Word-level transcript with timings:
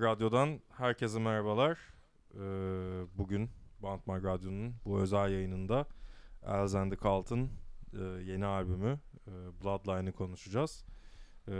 Bantmag 0.00 0.16
Radyo'dan 0.16 0.60
herkese 0.68 1.18
merhabalar. 1.18 1.78
Ee, 2.34 2.38
bugün 3.18 3.50
Bantmag 3.82 4.24
Radyo'nun 4.24 4.74
bu 4.84 5.00
özel 5.00 5.32
yayınında 5.32 5.86
Els 6.42 6.74
and 6.74 6.92
the 6.92 6.96
Cult'ın 6.98 7.50
e, 7.92 8.02
yeni 8.02 8.46
albümü 8.46 9.00
e, 9.26 9.30
Bloodline'ı 9.64 10.12
konuşacağız. 10.12 10.84
Ee, 11.48 11.52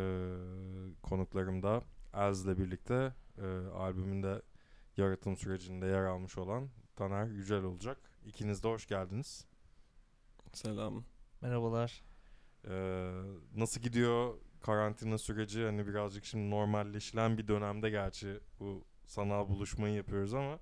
konuklarım 1.02 1.62
da 1.62 1.82
ile 2.14 2.58
birlikte 2.58 3.14
e, 3.38 3.46
albümün 3.74 4.22
de 4.22 4.42
yaratım 4.96 5.36
sürecinde 5.36 5.86
yer 5.86 6.04
almış 6.04 6.38
olan 6.38 6.68
Taner 6.96 7.26
Yücel 7.26 7.62
olacak. 7.62 7.98
İkiniz 8.26 8.62
de 8.62 8.68
hoş 8.68 8.86
geldiniz. 8.86 9.46
Selam. 10.52 11.04
Merhabalar. 11.40 12.02
Ee, 12.68 13.10
nasıl 13.56 13.80
gidiyor 13.80 14.34
karantina 14.62 15.18
süreci? 15.18 15.64
Hani 15.64 15.86
birazcık 15.86 16.24
şimdi 16.24 16.50
normalleşilen 16.50 17.38
bir 17.38 17.48
dönemde 17.48 17.90
gerçi 17.90 18.40
bu 18.60 18.84
sanal 19.06 19.48
buluşmayı 19.48 19.94
yapıyoruz 19.94 20.34
ama 20.34 20.58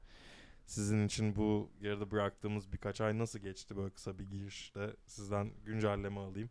sizin 0.67 1.07
için 1.07 1.37
bu 1.37 1.71
yarıda 1.81 2.11
bıraktığımız 2.11 2.73
birkaç 2.73 3.01
ay 3.01 3.19
nasıl 3.19 3.39
geçti 3.39 3.77
böyle 3.77 3.91
kısa 3.91 4.19
bir 4.19 4.25
girişte 4.25 4.97
sizden 5.07 5.51
güncelleme 5.65 6.21
alayım. 6.21 6.51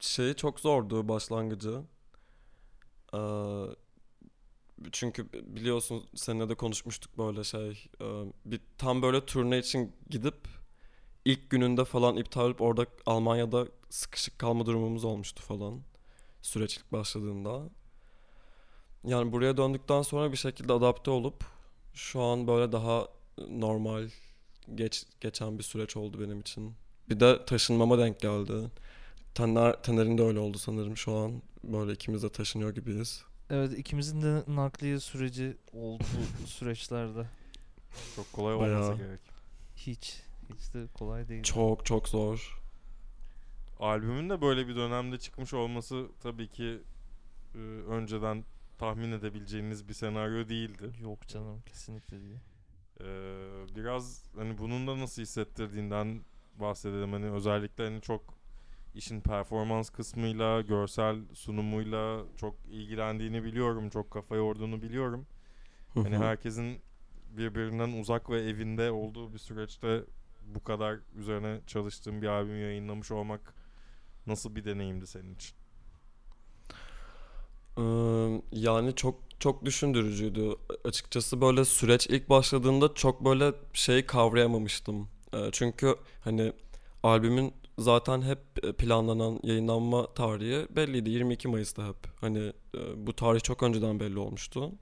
Şey 0.00 0.34
çok 0.34 0.60
zordu 0.60 1.08
başlangıcı. 1.08 1.82
Ee, 3.14 3.18
çünkü 4.92 5.32
biliyorsun 5.32 6.04
seninle 6.14 6.48
de 6.48 6.54
konuşmuştuk 6.54 7.18
böyle 7.18 7.44
şey. 7.44 7.90
Ee, 8.00 8.24
bir 8.44 8.60
tam 8.78 9.02
böyle 9.02 9.26
turne 9.26 9.58
için 9.58 9.92
gidip 10.10 10.48
ilk 11.24 11.50
gününde 11.50 11.84
falan 11.84 12.16
iptal 12.16 12.50
edip 12.50 12.60
orada 12.60 12.86
Almanya'da 13.06 13.68
sıkışık 13.90 14.38
kalma 14.38 14.66
durumumuz 14.66 15.04
olmuştu 15.04 15.42
falan. 15.42 15.80
Süreç 16.42 16.76
ilk 16.76 16.92
başladığında. 16.92 17.62
Yani 19.04 19.32
buraya 19.32 19.56
döndükten 19.56 20.02
sonra 20.02 20.32
bir 20.32 20.36
şekilde 20.36 20.72
adapte 20.72 21.10
olup 21.10 21.44
şu 21.94 22.22
an 22.22 22.46
böyle 22.46 22.72
daha 22.72 23.08
normal 23.48 24.08
geç 24.74 25.04
geçen 25.20 25.58
bir 25.58 25.62
süreç 25.64 25.96
oldu 25.96 26.20
benim 26.20 26.40
için. 26.40 26.74
Bir 27.08 27.20
de 27.20 27.44
taşınmama 27.44 27.98
denk 27.98 28.20
geldi. 28.20 28.70
Taner, 29.34 29.82
Taner'in 29.82 30.18
de 30.18 30.22
öyle 30.22 30.38
oldu 30.38 30.58
sanırım 30.58 30.96
şu 30.96 31.16
an. 31.16 31.42
Böyle 31.64 31.92
ikimiz 31.92 32.22
de 32.22 32.28
taşınıyor 32.28 32.74
gibiyiz. 32.74 33.24
Evet 33.50 33.78
ikimizin 33.78 34.22
de 34.22 34.42
nakliye 34.48 35.00
süreci 35.00 35.56
oldu 35.72 36.04
bu 36.42 36.46
süreçlerde. 36.46 37.26
Çok 38.16 38.32
kolay 38.32 38.54
olmasa 38.54 38.80
Bayağı. 38.80 38.96
gerek. 38.96 39.20
Hiç. 39.76 40.22
Hiç 40.54 40.74
de 40.74 40.86
kolay 40.94 41.28
değil. 41.28 41.42
Çok 41.42 41.86
çok 41.86 42.08
zor. 42.08 42.57
Albümün 43.80 44.30
de 44.30 44.40
böyle 44.40 44.68
bir 44.68 44.76
dönemde 44.76 45.18
çıkmış 45.18 45.54
olması 45.54 46.06
tabii 46.22 46.48
ki 46.48 46.80
e, 47.54 47.58
önceden 47.88 48.44
tahmin 48.78 49.12
edebileceğiniz 49.12 49.88
bir 49.88 49.94
senaryo 49.94 50.48
değildi. 50.48 50.90
Yok 51.02 51.28
canım 51.28 51.62
kesinlikle 51.66 52.20
değil. 52.20 52.38
Ee, 53.00 53.04
biraz 53.76 54.24
hani 54.36 54.58
bunun 54.58 54.86
da 54.86 54.98
nasıl 54.98 55.22
hissettirdiğinden 55.22 56.20
bahsedelim. 56.60 57.12
Hani 57.12 57.30
özellikle 57.30 57.84
hani 57.84 58.00
çok 58.00 58.38
işin 58.94 59.20
performans 59.20 59.90
kısmıyla, 59.90 60.60
görsel 60.60 61.16
sunumuyla 61.34 62.24
çok 62.36 62.54
ilgilendiğini 62.70 63.44
biliyorum. 63.44 63.90
Çok 63.90 64.10
kafa 64.10 64.36
yorduğunu 64.36 64.82
biliyorum. 64.82 65.26
Hani 65.94 66.18
herkesin 66.18 66.80
birbirinden 67.36 68.00
uzak 68.00 68.30
ve 68.30 68.40
evinde 68.40 68.90
olduğu 68.90 69.32
bir 69.32 69.38
süreçte 69.38 70.04
bu 70.54 70.64
kadar 70.64 70.98
üzerine 71.16 71.60
çalıştığım 71.66 72.22
bir 72.22 72.26
albüm 72.26 72.60
yayınlamış 72.60 73.10
olmak 73.10 73.54
nasıl 74.28 74.56
bir 74.56 74.64
deneyimdi 74.64 75.06
senin 75.06 75.34
için? 75.34 75.54
Yani 78.52 78.94
çok 78.94 79.14
çok 79.40 79.64
düşündürücüydü. 79.64 80.56
Açıkçası 80.84 81.40
böyle 81.40 81.64
süreç 81.64 82.06
ilk 82.06 82.28
başladığında 82.28 82.94
çok 82.94 83.24
böyle 83.24 83.52
şey 83.72 84.06
kavrayamamıştım. 84.06 85.08
Çünkü 85.52 85.96
hani 86.24 86.52
albümün 87.02 87.52
zaten 87.78 88.22
hep 88.22 88.38
planlanan 88.78 89.40
yayınlanma 89.42 90.14
tarihi 90.14 90.76
belliydi. 90.76 91.10
22 91.10 91.48
Mayıs'ta 91.48 91.88
hep. 91.88 91.96
Hani 92.20 92.52
bu 92.96 93.12
tarih 93.12 93.40
çok 93.40 93.62
önceden 93.62 94.00
belli 94.00 94.18
olmuştu. 94.18 94.72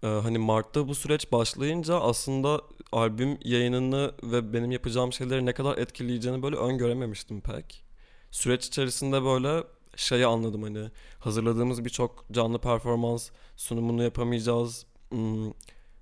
Hani 0.00 0.38
Mart'ta 0.38 0.88
bu 0.88 0.94
süreç 0.94 1.32
başlayınca 1.32 2.00
aslında 2.00 2.62
albüm 2.92 3.38
yayınını 3.44 4.12
ve 4.22 4.52
benim 4.52 4.70
yapacağım 4.70 5.12
şeyleri 5.12 5.46
ne 5.46 5.52
kadar 5.52 5.78
etkileyeceğini 5.78 6.42
böyle 6.42 6.56
öngörememiştim 6.56 7.40
pek. 7.40 7.87
Süreç 8.30 8.66
içerisinde 8.66 9.24
böyle 9.24 9.64
şeyi 9.96 10.26
anladım 10.26 10.62
hani 10.62 10.90
hazırladığımız 11.18 11.84
birçok 11.84 12.24
canlı 12.32 12.58
performans 12.58 13.30
sunumunu 13.56 14.02
yapamayacağız. 14.02 14.86
Hmm, 15.10 15.52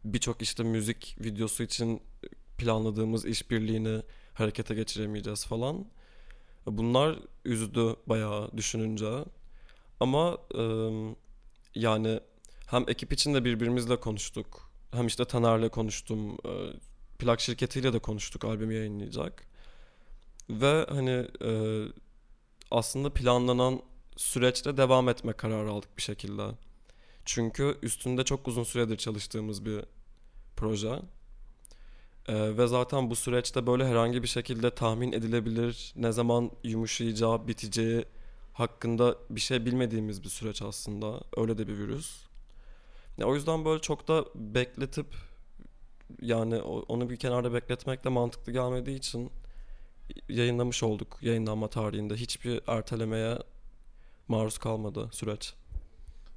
Birçok 0.04 0.42
işte 0.42 0.62
müzik 0.62 1.16
videosu 1.20 1.62
için 1.62 2.03
planladığımız 2.59 3.25
işbirliğini 3.25 4.03
harekete 4.34 4.75
geçiremeyeceğiz 4.75 5.44
falan. 5.47 5.87
Bunlar 6.66 7.19
üzdü 7.44 7.97
bayağı 8.06 8.56
düşününce. 8.56 9.25
Ama 10.00 10.38
yani 11.75 12.20
hem 12.66 12.84
ekip 12.88 13.12
içinde 13.12 13.44
birbirimizle 13.44 14.00
konuştuk. 14.00 14.70
Hem 14.93 15.06
işte 15.06 15.25
Taner'le 15.25 15.69
konuştum. 15.69 16.37
Plak 17.19 17.41
şirketiyle 17.41 17.93
de 17.93 17.98
konuştuk 17.98 18.44
albümü 18.44 18.75
yayınlayacak. 18.75 19.47
Ve 20.50 20.87
hani 20.88 21.26
aslında 22.71 23.10
planlanan 23.10 23.82
süreçte 24.16 24.77
devam 24.77 25.09
etme 25.09 25.32
kararı 25.32 25.71
aldık 25.71 25.97
bir 25.97 26.03
şekilde. 26.03 26.43
Çünkü 27.25 27.78
üstünde 27.82 28.25
çok 28.25 28.49
uzun 28.49 28.65
süredir 28.65 28.97
çalıştığımız 28.97 29.65
bir 29.65 29.84
proje. 30.56 31.03
Ee, 32.28 32.59
ve 32.59 32.66
zaten 32.66 33.10
bu 33.10 33.16
süreçte 33.16 33.66
böyle 33.66 33.87
herhangi 33.87 34.22
bir 34.22 34.28
şekilde 34.28 34.71
tahmin 34.71 35.12
edilebilir, 35.12 35.93
ne 35.97 36.12
zaman 36.12 36.50
yumuşayacağı, 36.65 37.49
biteceği 37.49 38.05
hakkında 38.53 39.16
bir 39.31 39.41
şey 39.41 39.66
bilmediğimiz 39.66 40.25
bir 40.25 40.28
süreç 40.28 40.62
aslında. 40.62 41.21
Öyle 41.37 41.59
de 41.59 41.69
bir 41.69 41.78
virüs. 41.78 42.26
Ya, 43.19 43.26
o 43.26 43.34
yüzden 43.34 43.65
böyle 43.65 43.81
çok 43.81 44.09
da 44.09 44.25
bekletip 44.34 45.06
yani 46.22 46.62
onu 46.62 47.10
bir 47.10 47.16
kenarda 47.16 47.55
bekletmek 47.55 48.05
de 48.05 48.09
mantıklı 48.09 48.53
gelmediği 48.53 48.99
için 48.99 49.31
yayınlamış 50.28 50.83
olduk 50.83 51.19
yayınlanma 51.22 51.69
tarihinde. 51.71 52.15
Hiçbir 52.17 52.61
ertelemeye 52.67 53.39
maruz 54.28 54.59
kalmadı 54.59 55.09
süreç. 55.12 55.55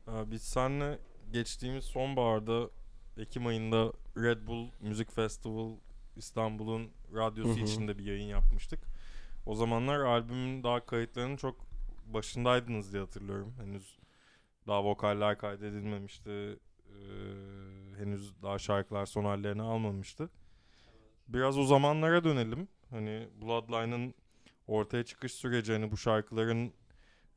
Ee, 0.07 0.31
Biz 0.31 0.41
seninle 0.43 0.99
geçtiğimiz 1.33 1.85
sonbaharda 1.85 2.69
Ekim 3.17 3.47
ayında 3.47 3.93
Red 4.17 4.47
Bull 4.47 4.67
Müzik 4.81 5.11
Festival 5.11 5.71
İstanbul'un 6.15 6.89
radyosu 7.15 7.55
Hı 7.55 7.61
hı. 7.61 7.65
içinde 7.65 7.97
bir 7.97 8.05
yayın 8.05 8.27
yapmıştık. 8.27 8.79
O 9.45 9.55
zamanlar 9.55 9.99
albümün 9.99 10.63
daha 10.63 10.85
kayıtlarının 10.85 11.37
çok 11.37 11.55
başındaydınız 12.05 12.93
diye 12.93 13.01
hatırlıyorum. 13.01 13.53
Henüz 13.59 13.99
daha 14.67 14.83
vokaller 14.83 15.37
kaydedilmemişti. 15.37 16.29
Ee, 16.29 16.93
henüz 17.97 18.41
daha 18.43 18.59
şarkılar 18.59 19.05
son 19.05 19.25
hallerini 19.25 19.61
almamıştı. 19.61 20.29
Biraz 21.27 21.57
o 21.57 21.63
zamanlara 21.63 22.23
dönelim. 22.23 22.67
Hani 22.89 23.27
Bloodline'ın 23.41 24.13
ortaya 24.67 25.03
çıkış 25.03 25.31
süreci 25.33 25.73
hani 25.73 25.91
bu 25.91 25.97
şarkıların 25.97 26.73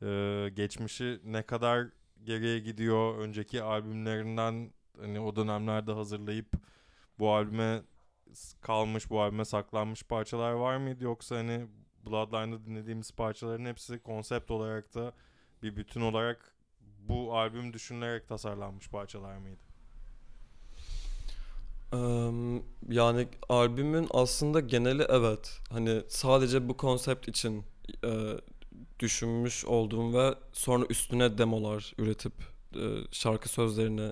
e, 0.01 0.49
geçmişi 0.49 1.19
ne 1.25 1.43
kadar 1.43 1.87
geriye 2.23 2.59
gidiyor. 2.59 3.17
Önceki 3.17 3.63
albümlerinden 3.63 4.71
hani 4.99 5.19
o 5.19 5.35
dönemlerde 5.35 5.91
hazırlayıp 5.91 6.47
bu 7.19 7.33
albüme 7.33 7.81
kalmış, 8.61 9.09
bu 9.09 9.21
albüme 9.21 9.45
saklanmış 9.45 10.03
parçalar 10.03 10.51
var 10.51 10.77
mıydı 10.77 11.03
yoksa 11.03 11.35
hani 11.35 11.67
Bloodline'da 12.05 12.65
dinlediğimiz 12.65 13.11
parçaların 13.11 13.65
hepsi 13.65 13.99
konsept 13.99 14.51
olarak 14.51 14.95
da 14.95 15.13
bir 15.63 15.75
bütün 15.75 16.01
olarak 16.01 16.55
bu 16.99 17.37
albüm 17.37 17.73
düşünülerek 17.73 18.27
tasarlanmış 18.27 18.89
parçalar 18.89 19.37
mıydı? 19.37 19.72
Yani 22.89 23.27
albümün 23.49 24.07
aslında 24.11 24.59
geneli 24.59 25.05
evet. 25.09 25.59
Hani 25.69 26.01
sadece 26.07 26.69
bu 26.69 26.77
konsept 26.77 27.27
için 27.27 27.63
düşünmüş 28.99 29.65
olduğum 29.65 30.13
ve 30.13 30.35
sonra 30.53 30.85
üstüne 30.89 31.37
demolar 31.37 31.93
üretip 31.97 32.33
şarkı 33.11 33.49
sözlerini 33.49 34.11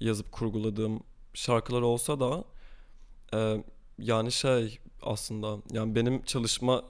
yazıp 0.00 0.32
kurguladığım 0.32 1.00
şarkılar 1.34 1.82
olsa 1.82 2.20
da 2.20 2.44
yani 3.98 4.32
şey 4.32 4.78
aslında 5.02 5.56
yani 5.72 5.94
benim 5.94 6.22
çalışma 6.22 6.84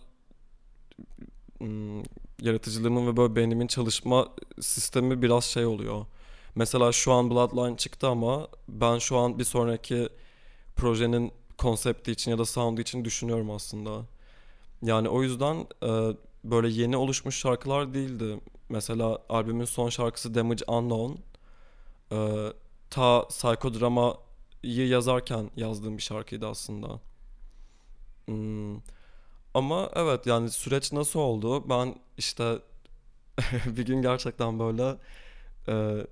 ım, 1.60 2.02
yaratıcılığımın 2.40 3.06
ve 3.06 3.16
böyle 3.16 3.36
beynimin 3.36 3.66
çalışma 3.66 4.28
sistemi 4.60 5.22
biraz 5.22 5.44
şey 5.44 5.66
oluyor. 5.66 6.06
Mesela 6.54 6.92
şu 6.92 7.12
an 7.12 7.30
Bloodline 7.30 7.76
çıktı 7.76 8.08
ama 8.08 8.48
ben 8.68 8.98
şu 8.98 9.16
an 9.16 9.38
bir 9.38 9.44
sonraki 9.44 10.08
projenin 10.76 11.32
konsepti 11.58 12.12
için 12.12 12.30
ya 12.30 12.38
da 12.38 12.44
sound'u 12.44 12.80
için 12.80 13.04
düşünüyorum 13.04 13.50
aslında. 13.50 14.02
Yani 14.82 15.08
o 15.08 15.22
yüzden 15.22 15.56
e, 15.84 16.16
böyle 16.44 16.68
yeni 16.68 16.96
oluşmuş 16.96 17.36
şarkılar 17.38 17.94
değildi. 17.94 18.40
Mesela 18.70 19.18
albümün 19.28 19.64
son 19.64 19.88
şarkısı 19.90 20.34
Damage 20.34 20.64
Unknown. 20.68 21.20
Ee, 22.12 22.52
ta 22.90 23.28
psikodramayı 23.28 24.88
yazarken 24.88 25.50
yazdığım 25.56 25.96
bir 25.96 26.02
şarkıydı 26.02 26.46
aslında. 26.48 27.00
Hmm, 28.26 28.76
Ama 29.54 29.90
evet 29.96 30.26
yani 30.26 30.50
süreç 30.50 30.92
nasıl 30.92 31.20
oldu? 31.20 31.70
Ben 31.70 31.96
işte 32.18 32.58
bir 33.66 33.86
gün 33.86 34.02
gerçekten 34.02 34.58
böyle 34.58 34.96
e, 35.68 36.06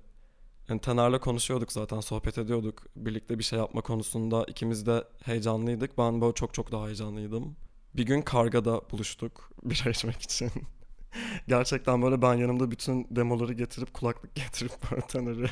yani 0.69 0.81
Taner'le 0.81 1.19
konuşuyorduk 1.19 1.71
zaten 1.71 1.99
sohbet 1.99 2.37
ediyorduk. 2.37 2.83
Birlikte 2.95 3.39
bir 3.39 3.43
şey 3.43 3.59
yapma 3.59 3.81
konusunda 3.81 4.45
ikimiz 4.47 4.85
de 4.85 5.03
heyecanlıydık. 5.23 5.97
Ben 5.97 6.21
böyle 6.21 6.33
çok 6.33 6.53
çok 6.53 6.71
daha 6.71 6.85
heyecanlıydım. 6.85 7.55
Bir 7.95 8.05
gün 8.05 8.21
Karga'da 8.21 8.81
buluştuk 8.91 9.51
bira 9.63 9.89
içmek 9.89 10.21
için. 10.21 10.51
Gerçekten 11.47 12.01
böyle 12.01 12.21
ben 12.21 12.33
yanımda 12.33 12.71
bütün 12.71 13.07
demoları 13.15 13.53
getirip 13.53 13.93
kulaklık 13.93 14.35
getirip 14.35 14.71
böyle 14.91 15.01
Taner'e 15.07 15.49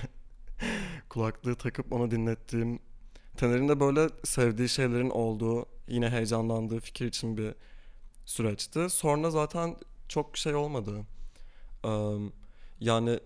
kulaklığı 1.09 1.55
takıp 1.55 1.93
ona 1.93 2.11
dinlettiğim 2.11 2.79
Taner'in 3.37 3.69
de 3.69 3.79
böyle 3.79 4.09
sevdiği 4.23 4.69
şeylerin 4.69 5.09
olduğu 5.09 5.65
yine 5.87 6.09
heyecanlandığı 6.09 6.79
fikir 6.79 7.05
için 7.05 7.37
bir 7.37 7.55
süreçti. 8.25 8.89
Sonra 8.89 9.29
zaten 9.29 9.75
çok 10.09 10.37
şey 10.37 10.55
olmadı. 10.55 11.01
Eee, 11.85 12.17
yani 12.79 13.19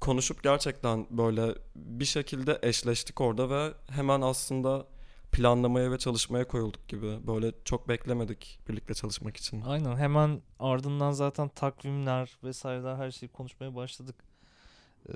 konuşup 0.00 0.42
gerçekten 0.42 1.06
böyle 1.10 1.54
bir 1.74 2.04
şekilde 2.04 2.58
eşleştik 2.62 3.20
orada 3.20 3.50
ve 3.50 3.74
hemen 3.88 4.20
aslında 4.20 4.86
planlamaya 5.32 5.90
ve 5.90 5.98
çalışmaya 5.98 6.48
koyulduk 6.48 6.88
gibi. 6.88 7.26
Böyle 7.26 7.52
çok 7.64 7.88
beklemedik 7.88 8.58
birlikte 8.68 8.94
çalışmak 8.94 9.36
için. 9.36 9.60
Aynen 9.60 9.96
hemen 9.96 10.42
ardından 10.58 11.12
zaten 11.12 11.48
takvimler 11.48 12.38
vesaireler 12.44 12.96
her 12.96 13.10
şeyi 13.10 13.32
konuşmaya 13.32 13.74
başladık. 13.74 14.16
Ee, 15.08 15.12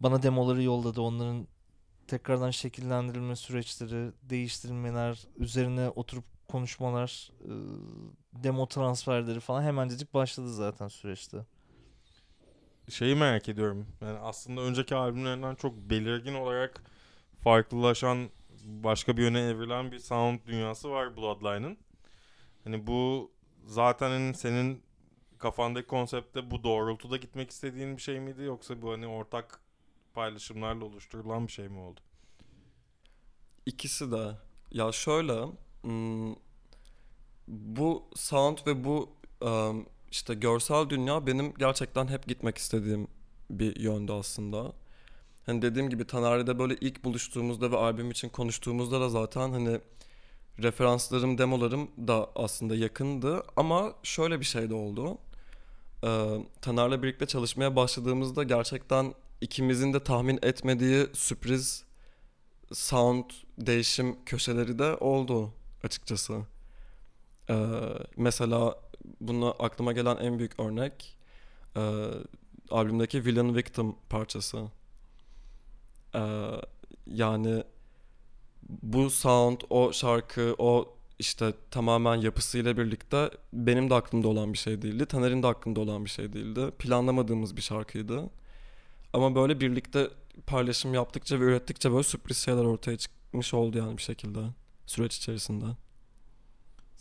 bana 0.00 0.22
demoları 0.22 0.62
yolladı. 0.62 1.00
Onların 1.00 1.46
tekrardan 2.06 2.50
şekillendirilme 2.50 3.36
süreçleri, 3.36 4.12
değiştirilmeler, 4.22 5.26
üzerine 5.36 5.88
oturup 5.88 6.24
konuşmalar, 6.48 7.30
e, 7.40 7.52
demo 8.44 8.68
transferleri 8.68 9.40
falan 9.40 9.62
hemencecik 9.62 10.14
başladı 10.14 10.54
zaten 10.54 10.88
süreçte. 10.88 11.46
Şeyi 12.88 13.14
merak 13.14 13.48
ediyorum. 13.48 13.86
Yani 14.00 14.18
aslında 14.18 14.60
önceki 14.60 14.94
albümlerinden 14.94 15.54
çok 15.54 15.76
belirgin 15.76 16.34
olarak 16.34 16.82
farklılaşan 17.40 18.30
başka 18.64 19.16
bir 19.16 19.22
yöne 19.22 19.40
evrilen 19.40 19.92
bir 19.92 19.98
sound 19.98 20.38
dünyası 20.46 20.90
var 20.90 21.16
Bloodline'ın. 21.16 21.78
Hani 22.64 22.86
bu 22.86 23.30
zaten 23.66 24.10
hani 24.10 24.34
senin 24.34 24.82
kafandaki 25.38 25.86
konsepte 25.86 26.50
bu 26.50 26.62
doğrultuda 26.64 27.16
gitmek 27.16 27.50
istediğin 27.50 27.96
bir 27.96 28.02
şey 28.02 28.20
miydi 28.20 28.42
yoksa 28.42 28.82
bu 28.82 28.92
hani 28.92 29.06
ortak 29.06 29.60
paylaşımlarla 30.14 30.84
oluşturulan 30.84 31.46
bir 31.46 31.52
şey 31.52 31.68
mi 31.68 31.78
oldu? 31.78 32.00
İkisi 33.66 34.12
de. 34.12 34.38
Ya 34.70 34.92
şöyle, 34.92 35.46
hmm, 35.82 36.34
bu 37.48 38.08
sound 38.16 38.58
ve 38.66 38.84
bu 38.84 39.16
um, 39.40 39.86
işte 40.14 40.34
görsel 40.34 40.90
dünya 40.90 41.26
benim 41.26 41.54
gerçekten 41.54 42.08
hep 42.08 42.26
gitmek 42.26 42.58
istediğim 42.58 43.08
bir 43.50 43.76
yönde 43.76 44.12
aslında. 44.12 44.72
Hani 45.46 45.62
dediğim 45.62 45.90
gibi 45.90 46.06
Taner'de 46.06 46.58
böyle 46.58 46.76
ilk 46.80 47.04
buluştuğumuzda 47.04 47.70
ve 47.70 47.76
albüm 47.76 48.10
için 48.10 48.28
konuştuğumuzda 48.28 49.00
da 49.00 49.08
zaten 49.08 49.52
hani 49.52 49.80
referanslarım, 50.58 51.38
demolarım 51.38 51.90
da 52.08 52.30
aslında 52.34 52.76
yakındı. 52.76 53.42
Ama 53.56 53.92
şöyle 54.02 54.40
bir 54.40 54.44
şey 54.44 54.70
de 54.70 54.74
oldu. 54.74 55.18
Ee, 56.04 56.38
Taner'le 56.60 57.02
birlikte 57.02 57.26
çalışmaya 57.26 57.76
başladığımızda 57.76 58.42
gerçekten 58.42 59.14
ikimizin 59.40 59.92
de 59.92 60.04
tahmin 60.04 60.38
etmediği 60.42 61.06
sürpriz 61.12 61.84
sound 62.72 63.30
değişim 63.58 64.24
köşeleri 64.24 64.78
de 64.78 64.96
oldu 64.96 65.50
açıkçası. 65.82 66.40
Ee, 67.50 67.54
mesela 68.16 68.83
buna 69.20 69.50
aklıma 69.50 69.92
gelen 69.92 70.16
en 70.16 70.38
büyük 70.38 70.60
örnek 70.60 71.16
e, 71.76 72.04
albümdeki 72.70 73.24
Villain 73.24 73.56
Victim 73.56 73.94
parçası. 74.10 74.58
Ee, 76.14 76.50
yani 77.06 77.64
bu 78.68 79.10
sound, 79.10 79.60
o 79.70 79.92
şarkı, 79.92 80.54
o 80.58 80.94
işte 81.18 81.54
tamamen 81.70 82.16
yapısıyla 82.16 82.76
birlikte 82.76 83.30
benim 83.52 83.90
de 83.90 83.94
aklımda 83.94 84.28
olan 84.28 84.52
bir 84.52 84.58
şey 84.58 84.82
değildi. 84.82 85.06
Taner'in 85.06 85.42
de 85.42 85.46
aklında 85.46 85.80
olan 85.80 86.04
bir 86.04 86.10
şey 86.10 86.32
değildi. 86.32 86.70
Planlamadığımız 86.78 87.56
bir 87.56 87.62
şarkıydı. 87.62 88.30
Ama 89.12 89.34
böyle 89.34 89.60
birlikte 89.60 90.10
paylaşım 90.46 90.94
yaptıkça 90.94 91.40
ve 91.40 91.44
ürettikçe 91.44 91.92
böyle 91.92 92.02
sürpriz 92.02 92.38
şeyler 92.38 92.64
ortaya 92.64 92.98
çıkmış 92.98 93.54
oldu 93.54 93.78
yani 93.78 93.96
bir 93.96 94.02
şekilde 94.02 94.40
süreç 94.86 95.16
içerisinde. 95.16 95.64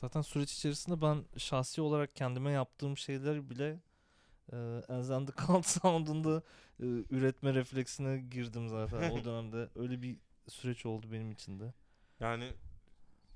Zaten 0.03 0.21
süreç 0.21 0.53
içerisinde 0.53 1.01
ben 1.01 1.25
şahsi 1.37 1.81
olarak 1.81 2.15
kendime 2.15 2.51
yaptığım 2.51 2.97
şeyler 2.97 3.49
bile 3.49 3.79
e, 4.51 4.55
As 4.89 5.09
and 5.09 5.27
the 5.27 5.33
Cult 5.47 5.65
Sound'unda 5.81 6.43
e, 6.79 6.85
üretme 7.09 7.53
refleksine 7.53 8.17
girdim 8.19 8.69
zaten 8.69 9.11
o 9.11 9.23
dönemde. 9.25 9.69
Öyle 9.75 10.01
bir 10.01 10.17
süreç 10.47 10.85
oldu 10.85 11.07
benim 11.11 11.31
için 11.31 11.59
de. 11.59 11.73
Yani 12.19 12.53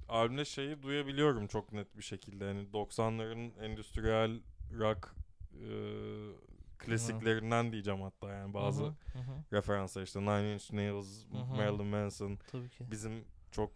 albümde 0.09 0.45
şeyi 0.45 0.83
duyabiliyorum 0.83 1.47
çok 1.47 1.73
net 1.73 1.97
bir 1.97 2.03
şekilde. 2.03 2.45
Yani 2.45 2.67
90'ların 2.73 3.63
endüstriyel 3.63 4.39
rock 4.77 5.15
e, 5.53 5.69
klasiklerinden 6.77 7.71
diyeceğim 7.71 8.01
hatta 8.01 8.29
yani 8.29 8.53
bazı 8.53 8.83
Hı 8.83 8.87
hı, 8.87 8.93
hı 9.13 9.19
hı. 9.19 9.43
referanslar 9.53 10.03
işte 10.03 10.21
Nine 10.21 10.53
Inch 10.53 10.73
Nails, 10.73 11.25
Hı 11.31 11.37
hı. 11.37 11.55
Marilyn 11.55 11.87
Manson, 11.87 12.37
Tabii 12.51 12.69
ki. 12.69 12.91
bizim 12.91 13.25
çok 13.51 13.71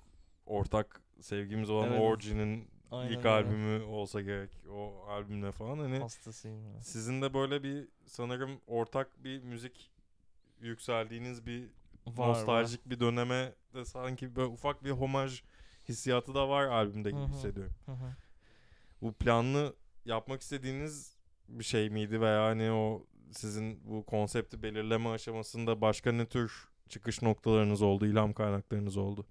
ortak 0.46 1.02
sevgimiz 1.22 1.70
olan 1.70 1.90
Evet. 1.90 2.02
Orgy'nin 2.02 2.81
Aynen 2.92 3.12
ilk 3.12 3.18
öyle. 3.18 3.30
albümü 3.30 3.84
olsa 3.84 4.22
gerek 4.22 4.50
o 4.72 5.06
albümle 5.08 5.52
falan 5.52 5.78
hani 5.78 6.00
Hastasıyım 6.00 6.66
ya. 6.74 6.82
sizin 6.82 7.22
de 7.22 7.34
böyle 7.34 7.64
bir 7.64 7.88
sanırım 8.06 8.62
ortak 8.68 9.24
bir 9.24 9.44
müzik 9.44 9.92
yükseldiğiniz 10.62 11.46
bir 11.46 11.64
Var, 12.08 12.30
nostaljik 12.30 12.90
bir 12.90 13.00
döneme 13.00 13.54
de 13.74 13.86
sanki 13.86 14.36
böyle 14.36 14.48
ufak 14.48 14.84
bir 14.84 14.92
homaj 14.92 15.44
hissiyatı 15.90 16.36
da 16.36 16.50
var 16.50 16.66
albümde 16.66 17.12
gibi 17.12 17.28
hissediyorum. 17.28 17.74
var. 17.88 17.98
Bu 19.02 19.14
planlı 19.14 19.76
yapmak 20.06 20.42
istediğiniz 20.42 21.14
bir 21.48 21.64
şey 21.64 21.90
miydi 21.90 22.22
veya 22.22 22.46
hani 22.46 22.72
o 22.72 23.06
sizin 23.32 23.80
bu 23.90 24.06
konsepti 24.06 24.64
belirleme 24.64 25.10
aşamasında 25.10 25.82
başka 25.82 26.12
ne 26.12 26.26
tür 26.26 26.70
çıkış 26.90 27.22
noktalarınız 27.22 27.82
oldu, 27.82 28.06
ilham 28.06 28.34
kaynaklarınız 28.34 28.98
oldu? 28.98 29.26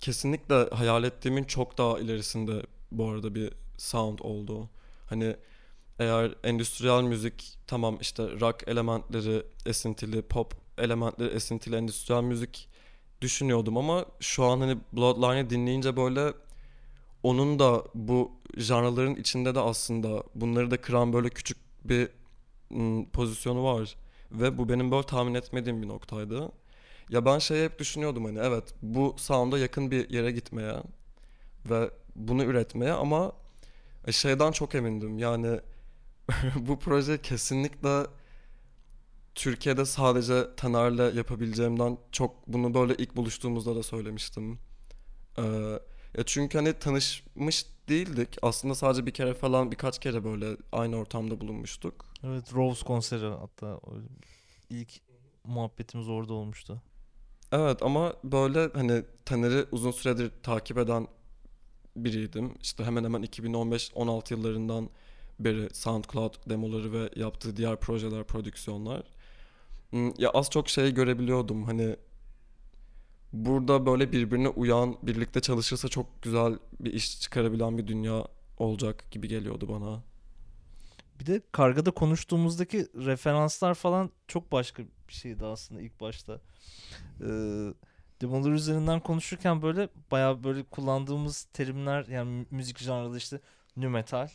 Kesinlikle 0.00 0.54
hayal 0.54 1.04
ettiğimin 1.04 1.44
çok 1.44 1.78
daha 1.78 1.98
ilerisinde 1.98 2.62
bu 2.92 3.08
arada 3.08 3.34
bir 3.34 3.52
sound 3.78 4.18
oldu. 4.18 4.68
Hani 5.06 5.36
eğer 5.98 6.34
endüstriyel 6.44 7.02
müzik 7.02 7.58
tamam 7.66 7.98
işte 8.00 8.22
rock 8.40 8.68
elementleri 8.68 9.42
esintili, 9.66 10.22
pop 10.22 10.54
elementleri 10.78 11.28
esintili 11.28 11.76
endüstriyel 11.76 12.22
müzik 12.22 12.68
düşünüyordum 13.20 13.76
ama 13.76 14.04
şu 14.20 14.44
an 14.44 14.60
hani 14.60 14.78
Bloodline'ı 14.92 15.50
dinleyince 15.50 15.96
böyle 15.96 16.32
onun 17.22 17.58
da 17.58 17.84
bu 17.94 18.32
janraların 18.56 19.16
içinde 19.16 19.54
de 19.54 19.60
aslında 19.60 20.22
bunları 20.34 20.70
da 20.70 20.80
kıran 20.80 21.12
böyle 21.12 21.28
küçük 21.28 21.58
bir 21.84 22.08
pozisyonu 23.12 23.64
var. 23.64 23.96
Ve 24.32 24.58
bu 24.58 24.68
benim 24.68 24.90
böyle 24.90 25.06
tahmin 25.06 25.34
etmediğim 25.34 25.82
bir 25.82 25.88
noktaydı. 25.88 26.52
Ya 27.10 27.24
ben 27.24 27.38
şey 27.38 27.64
hep 27.64 27.78
düşünüyordum 27.78 28.24
hani 28.24 28.38
evet 28.38 28.74
bu 28.82 29.14
sound'a 29.18 29.58
yakın 29.58 29.90
bir 29.90 30.10
yere 30.10 30.30
gitmeye 30.30 30.82
ve 31.70 31.90
bunu 32.16 32.44
üretmeye 32.44 32.92
ama 32.92 33.32
e, 34.06 34.12
şeyden 34.12 34.52
çok 34.52 34.74
emindim. 34.74 35.18
Yani 35.18 35.60
bu 36.56 36.78
proje 36.78 37.22
kesinlikle 37.22 38.06
Türkiye'de 39.34 39.84
sadece 39.84 40.54
Taner'le 40.56 41.14
yapabileceğimden 41.16 41.98
çok 42.12 42.48
bunu 42.48 42.74
böyle 42.74 42.94
ilk 42.94 43.16
buluştuğumuzda 43.16 43.76
da 43.76 43.82
söylemiştim. 43.82 44.58
Ee, 45.38 45.42
ya 46.18 46.24
çünkü 46.26 46.58
hani 46.58 46.72
tanışmış 46.72 47.66
değildik. 47.88 48.36
Aslında 48.42 48.74
sadece 48.74 49.06
bir 49.06 49.10
kere 49.10 49.34
falan 49.34 49.70
birkaç 49.72 49.98
kere 49.98 50.24
böyle 50.24 50.56
aynı 50.72 50.96
ortamda 50.96 51.40
bulunmuştuk. 51.40 52.04
Evet 52.24 52.54
Rose 52.54 52.84
konseri 52.84 53.26
hatta 53.26 53.80
ilk 54.70 55.00
muhabbetimiz 55.44 56.08
orada 56.08 56.32
olmuştu. 56.32 56.82
Evet 57.52 57.82
ama 57.82 58.12
böyle 58.24 58.70
hani 58.74 59.02
Taner'i 59.24 59.66
uzun 59.72 59.90
süredir 59.90 60.30
takip 60.42 60.78
eden 60.78 61.06
biriydim. 61.96 62.54
İşte 62.62 62.84
hemen 62.84 63.04
hemen 63.04 63.22
2015-16 63.24 64.30
yıllarından 64.34 64.90
beri 65.40 65.68
SoundCloud 65.74 66.34
demoları 66.50 66.92
ve 66.92 67.10
yaptığı 67.16 67.56
diğer 67.56 67.76
projeler, 67.80 68.24
prodüksiyonlar. 68.24 69.02
Hmm, 69.90 70.12
Ya 70.18 70.30
az 70.30 70.50
çok 70.50 70.68
şey 70.68 70.94
görebiliyordum. 70.94 71.64
Hani 71.64 71.96
burada 73.32 73.86
böyle 73.86 74.12
birbirine 74.12 74.48
uyan, 74.48 74.96
birlikte 75.02 75.40
çalışırsa 75.40 75.88
çok 75.88 76.22
güzel 76.22 76.58
bir 76.80 76.92
iş 76.92 77.20
çıkarabilen 77.20 77.78
bir 77.78 77.86
dünya 77.86 78.24
olacak 78.58 79.04
gibi 79.10 79.28
geliyordu 79.28 79.68
bana. 79.68 80.02
Bir 81.20 81.26
de 81.26 81.42
kargada 81.52 81.90
konuştuğumuzdaki 81.90 82.86
referanslar 82.94 83.74
falan 83.74 84.10
çok 84.28 84.52
başka 84.52 84.82
bir 85.08 85.12
şeydi 85.14 85.44
aslında 85.46 85.80
ilk 85.80 86.00
başta. 86.00 86.40
Ee, 87.20 87.26
demolar 88.20 88.52
üzerinden 88.52 89.00
konuşurken 89.00 89.62
böyle 89.62 89.88
bayağı 90.10 90.44
böyle 90.44 90.62
kullandığımız 90.62 91.44
terimler 91.52 92.06
yani 92.06 92.30
mü- 92.30 92.46
müzik 92.50 92.78
janrında 92.78 93.16
işte 93.16 93.40
nu 93.76 93.90
metal, 93.90 94.28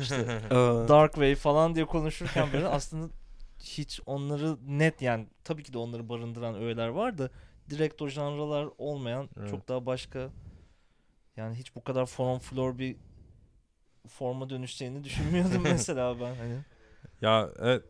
işte 0.00 0.16
dark 0.88 1.12
wave 1.12 1.34
falan 1.34 1.74
diye 1.74 1.84
konuşurken 1.84 2.52
böyle 2.52 2.66
aslında 2.68 3.12
hiç 3.58 4.00
onları 4.06 4.78
net 4.78 5.02
yani 5.02 5.26
tabii 5.44 5.62
ki 5.62 5.72
de 5.72 5.78
onları 5.78 6.08
barındıran 6.08 6.54
öğeler 6.54 6.88
var 6.88 7.18
da 7.18 7.30
direkt 7.70 8.02
o 8.02 8.08
janralar 8.08 8.68
olmayan 8.78 9.28
Evet. 9.36 9.50
çok 9.50 9.68
daha 9.68 9.86
başka 9.86 10.30
yani 11.36 11.54
hiç 11.56 11.74
bu 11.74 11.84
kadar 11.84 12.06
from 12.06 12.38
floor 12.38 12.78
bir 12.78 12.96
forma 14.08 14.50
dönüşeceğini 14.50 15.04
düşünmüyordum 15.04 15.62
mesela 15.62 16.20
ben 16.20 16.34
hani. 16.34 16.58
Ya 17.20 17.50
evet 17.58 17.82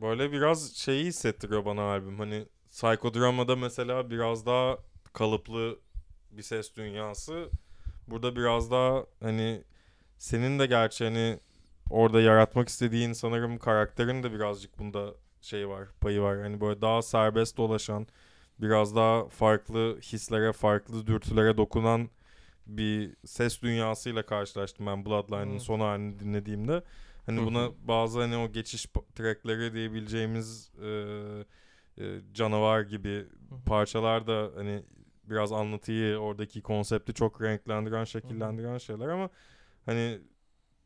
böyle 0.00 0.32
biraz 0.32 0.76
şeyi 0.76 1.04
hissettiriyor 1.06 1.64
bana 1.64 1.82
albüm. 1.82 2.18
Hani 2.18 2.46
Psychodrama'da 2.70 3.56
mesela 3.56 4.10
biraz 4.10 4.46
daha 4.46 4.78
kalıplı 5.12 5.78
bir 6.30 6.42
ses 6.42 6.76
dünyası. 6.76 7.50
Burada 8.08 8.36
biraz 8.36 8.70
daha 8.70 9.06
hani 9.22 9.64
senin 10.18 10.58
de 10.58 10.66
gerçi 10.66 11.04
hani 11.04 11.40
orada 11.90 12.20
yaratmak 12.20 12.68
istediğin 12.68 13.12
sanırım 13.12 13.58
karakterin 13.58 14.22
de 14.22 14.32
birazcık 14.32 14.78
bunda 14.78 15.14
şey 15.40 15.68
var, 15.68 15.88
payı 16.00 16.20
var. 16.20 16.42
Hani 16.42 16.60
böyle 16.60 16.80
daha 16.80 17.02
serbest 17.02 17.56
dolaşan, 17.56 18.06
biraz 18.58 18.96
daha 18.96 19.28
farklı 19.28 19.98
hislere, 20.00 20.52
farklı 20.52 21.06
dürtülere 21.06 21.56
dokunan 21.56 22.08
bir 22.76 23.16
ses 23.26 23.62
dünyasıyla 23.62 24.26
karşılaştım 24.26 24.86
ben 24.86 25.04
Bloodline'ın 25.06 25.52
Hmm. 25.52 25.60
son 25.60 25.80
halini 25.80 26.18
dinlediğimde. 26.18 26.82
Hani 27.26 27.46
buna 27.46 27.70
bazı 27.88 28.20
hani 28.20 28.36
o 28.36 28.52
geçiş 28.52 28.86
trackleri 29.14 29.74
diyebileceğimiz 29.74 30.72
e, 30.82 30.88
e, 31.98 32.20
canavar 32.34 32.80
gibi 32.80 33.26
parçalar 33.66 34.26
da 34.26 34.50
hani 34.56 34.82
biraz 35.24 35.52
anlatıyı 35.52 36.16
oradaki 36.16 36.62
konsepti 36.62 37.14
çok 37.14 37.42
renklendiren, 37.42 38.04
şekillendiren 38.04 38.78
şeyler 38.78 39.08
ama 39.08 39.30
hani 39.86 40.20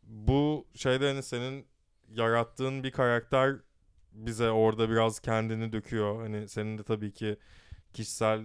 bu 0.03 0.67
şeyde 0.75 1.09
hani 1.09 1.23
senin 1.23 1.67
yarattığın 2.09 2.85
bir 2.85 2.91
karakter 2.91 3.57
bize 4.13 4.51
orada 4.51 4.91
biraz 4.91 5.21
kendini 5.21 5.73
döküyor. 5.73 6.21
Hani 6.23 6.49
senin 6.49 6.79
de 6.79 6.83
tabii 6.83 7.13
ki 7.13 7.37
kişisel 7.93 8.41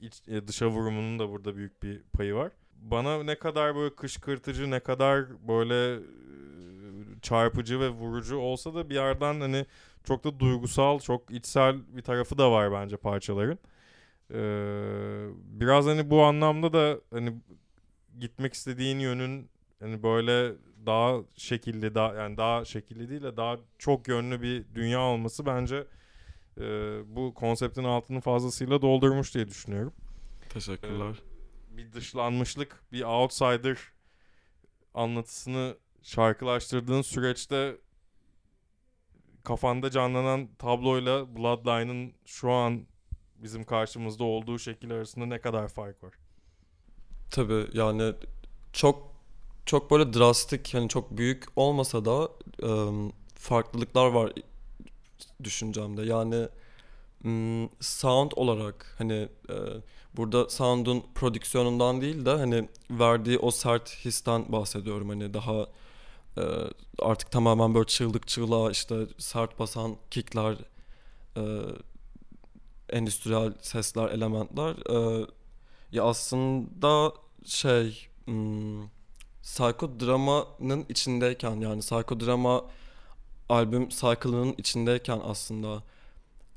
iç, 0.00 0.22
e, 0.28 0.48
dışa 0.48 0.68
vurumunun 0.68 1.18
da 1.18 1.28
burada 1.30 1.56
büyük 1.56 1.82
bir 1.82 2.02
payı 2.02 2.34
var. 2.34 2.52
Bana 2.82 3.22
ne 3.22 3.38
kadar 3.38 3.76
böyle 3.76 3.94
kışkırtıcı, 3.94 4.70
ne 4.70 4.80
kadar 4.80 5.48
böyle 5.48 5.94
e, 5.94 6.00
çarpıcı 7.22 7.80
ve 7.80 7.88
vurucu 7.88 8.36
olsa 8.36 8.74
da 8.74 8.90
bir 8.90 8.94
yerden 8.94 9.40
hani 9.40 9.66
çok 10.04 10.24
da 10.24 10.40
duygusal, 10.40 11.00
çok 11.00 11.30
içsel 11.30 11.96
bir 11.96 12.02
tarafı 12.02 12.38
da 12.38 12.52
var 12.52 12.72
bence 12.72 12.96
parçaların. 12.96 13.58
Ee, 14.34 15.26
biraz 15.44 15.86
hani 15.86 16.10
bu 16.10 16.22
anlamda 16.22 16.72
da 16.72 17.00
hani 17.10 17.34
gitmek 18.20 18.54
istediğin 18.54 18.98
yönün 18.98 19.48
hani 19.80 20.02
böyle 20.02 20.54
daha 20.86 21.18
şekilli 21.36 21.94
daha 21.94 22.14
yani 22.14 22.36
daha 22.36 22.64
şekilli 22.64 23.08
değil 23.10 23.22
de 23.22 23.36
daha 23.36 23.56
çok 23.78 24.08
yönlü 24.08 24.42
bir 24.42 24.64
dünya 24.74 25.00
olması 25.00 25.46
bence 25.46 25.84
e, 26.58 26.64
bu 27.06 27.34
konseptin 27.34 27.84
altını 27.84 28.20
fazlasıyla 28.20 28.82
doldurmuş 28.82 29.34
diye 29.34 29.48
düşünüyorum. 29.48 29.92
Teşekkürler. 30.48 31.16
Bir 31.76 31.92
dışlanmışlık, 31.92 32.82
bir 32.92 33.02
outsider 33.02 33.78
anlatısını 34.94 35.76
şarkılaştırdığın 36.02 37.02
süreçte 37.02 37.76
kafanda 39.44 39.90
canlanan 39.90 40.48
tabloyla 40.58 41.36
Bloodline'ın 41.36 42.14
şu 42.24 42.50
an 42.50 42.86
bizim 43.36 43.64
karşımızda 43.64 44.24
olduğu 44.24 44.58
şekil 44.58 44.92
arasında 44.92 45.26
ne 45.26 45.40
kadar 45.40 45.68
fark 45.68 46.02
var? 46.04 46.14
Tabii 47.30 47.66
yani 47.72 48.14
çok 48.72 49.12
çok 49.66 49.90
böyle 49.90 50.12
drastik 50.12 50.74
hani 50.74 50.88
çok 50.88 51.18
büyük 51.18 51.44
olmasa 51.56 52.04
da 52.04 52.28
ım, 52.62 53.12
farklılıklar 53.34 54.06
var 54.06 54.32
düşüncemde. 55.44 56.02
Yani 56.02 56.48
sound 57.80 58.32
olarak 58.36 58.94
hani 58.98 59.28
e, 59.48 59.54
burada 60.16 60.48
sound'un 60.48 61.04
prodüksiyonundan 61.14 62.00
değil 62.00 62.24
de 62.24 62.30
hani 62.30 62.68
verdiği 62.90 63.38
o 63.38 63.50
sert 63.50 64.04
histen 64.04 64.52
bahsediyorum. 64.52 65.08
Hani 65.08 65.34
daha 65.34 65.66
e, 66.36 66.42
artık 66.98 67.30
tamamen 67.30 67.74
böyle 67.74 67.86
çığlık 67.86 68.28
çığlığa 68.28 68.70
işte 68.70 68.96
sert 69.18 69.58
basan 69.58 69.96
kickler, 70.10 70.56
e, 71.36 71.42
endüstriyel 72.88 73.52
sesler, 73.60 74.08
elementler. 74.08 74.74
E, 74.90 75.26
ya 75.92 76.04
aslında 76.04 77.12
şey 77.44 78.08
hmm, 78.24 78.82
psikodramanın 79.42 80.86
içindeyken 80.88 81.56
yani 81.60 81.80
psikodrama 81.80 82.64
albüm 83.48 83.88
cycle'ının 83.88 84.54
içindeyken 84.58 85.20
aslında 85.24 85.82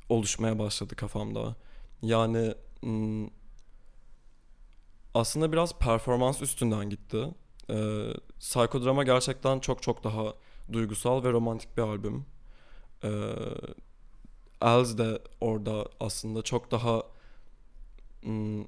oluşmaya 0.10 0.60
başladı 0.60 0.96
kafamda. 0.96 1.56
Yani 2.02 2.54
aslında 5.14 5.52
biraz 5.52 5.74
performans 5.74 6.42
üstünden 6.42 6.90
gitti. 6.90 7.28
Ee, 7.70 8.14
psikodrama 8.40 9.04
gerçekten 9.04 9.60
çok 9.60 9.84
çok 9.84 10.04
daha 10.04 10.34
duygusal 10.72 11.24
ve 11.24 11.32
romantik 11.32 11.78
bir 11.78 11.82
albüm. 11.82 12.26
Ee, 13.04 13.10
Els 14.62 14.98
de 14.98 15.22
orada 15.42 15.86
aslında 16.00 16.42
çok 16.42 16.72
daha 16.72 17.04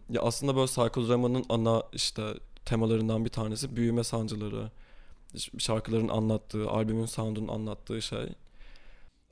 ya 0.10 0.22
aslında 0.22 0.56
böyle 0.56 0.68
psikodramanın 0.68 1.46
ana 1.50 1.84
işte 1.94 2.34
temalarından 2.66 3.26
bir 3.26 3.30
tanesi 3.30 3.76
büyüme 3.76 4.04
sancıları. 4.04 4.72
Şarkıların 5.58 6.08
anlattığı, 6.08 6.70
albümün 6.70 7.06
sound'un 7.06 7.48
anlattığı 7.48 8.02
şey. 8.02 8.30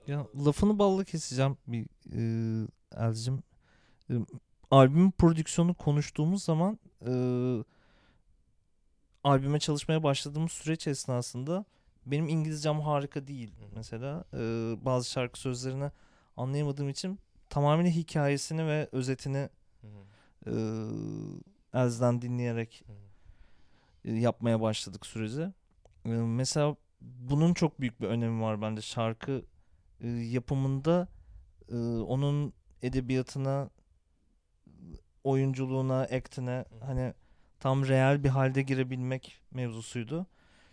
Ya 0.08 0.28
lafını 0.46 0.80
balla 0.80 1.04
keseceğim 1.04 1.58
bir 1.68 1.86
e, 2.14 2.68
Elcim. 2.98 3.44
E, 4.10 4.14
albümün 4.72 5.12
prodüksiyonu 5.12 5.74
konuştuğumuz 5.74 6.44
zaman 6.44 6.80
e, 7.08 7.14
albüme 9.24 9.60
çalışmaya 9.60 10.04
başladığımız 10.04 10.52
süreç 10.52 10.88
esnasında 10.88 11.66
benim 12.06 12.28
İngilizcem 12.28 12.80
harika 12.80 13.28
değil 13.28 13.54
mesela. 13.76 14.24
E, 14.34 14.40
bazı 14.86 15.10
şarkı 15.10 15.40
sözlerini 15.40 15.92
anlayamadığım 16.38 16.90
için 16.90 17.20
tamamıyla 17.50 17.92
hikayesini 17.92 18.68
ve 18.68 18.90
özetini 18.92 19.50
e, 20.48 20.52
Elz'den 21.74 22.22
dinleyerek 22.22 22.84
e, 24.06 24.12
yapmaya 24.14 24.62
başladık 24.62 25.06
süreci. 25.06 25.42
E, 26.06 26.10
mesela 26.10 26.76
bunun 27.02 27.54
çok 27.54 27.82
büyük 27.82 28.02
bir 28.02 28.08
önemi 28.08 28.42
var 28.42 28.62
bence 28.62 28.82
şarkı 28.82 29.46
e, 30.02 30.08
yapımında 30.10 31.08
e, 31.72 31.76
onun 32.00 32.54
edebiyatına, 32.84 33.70
oyunculuğuna, 35.24 36.00
actine 36.02 36.66
hani 36.86 37.14
tam 37.60 37.88
real 37.88 38.24
bir 38.24 38.30
halde 38.30 38.62
girebilmek 38.62 39.42
mevzusuydu. 39.52 40.26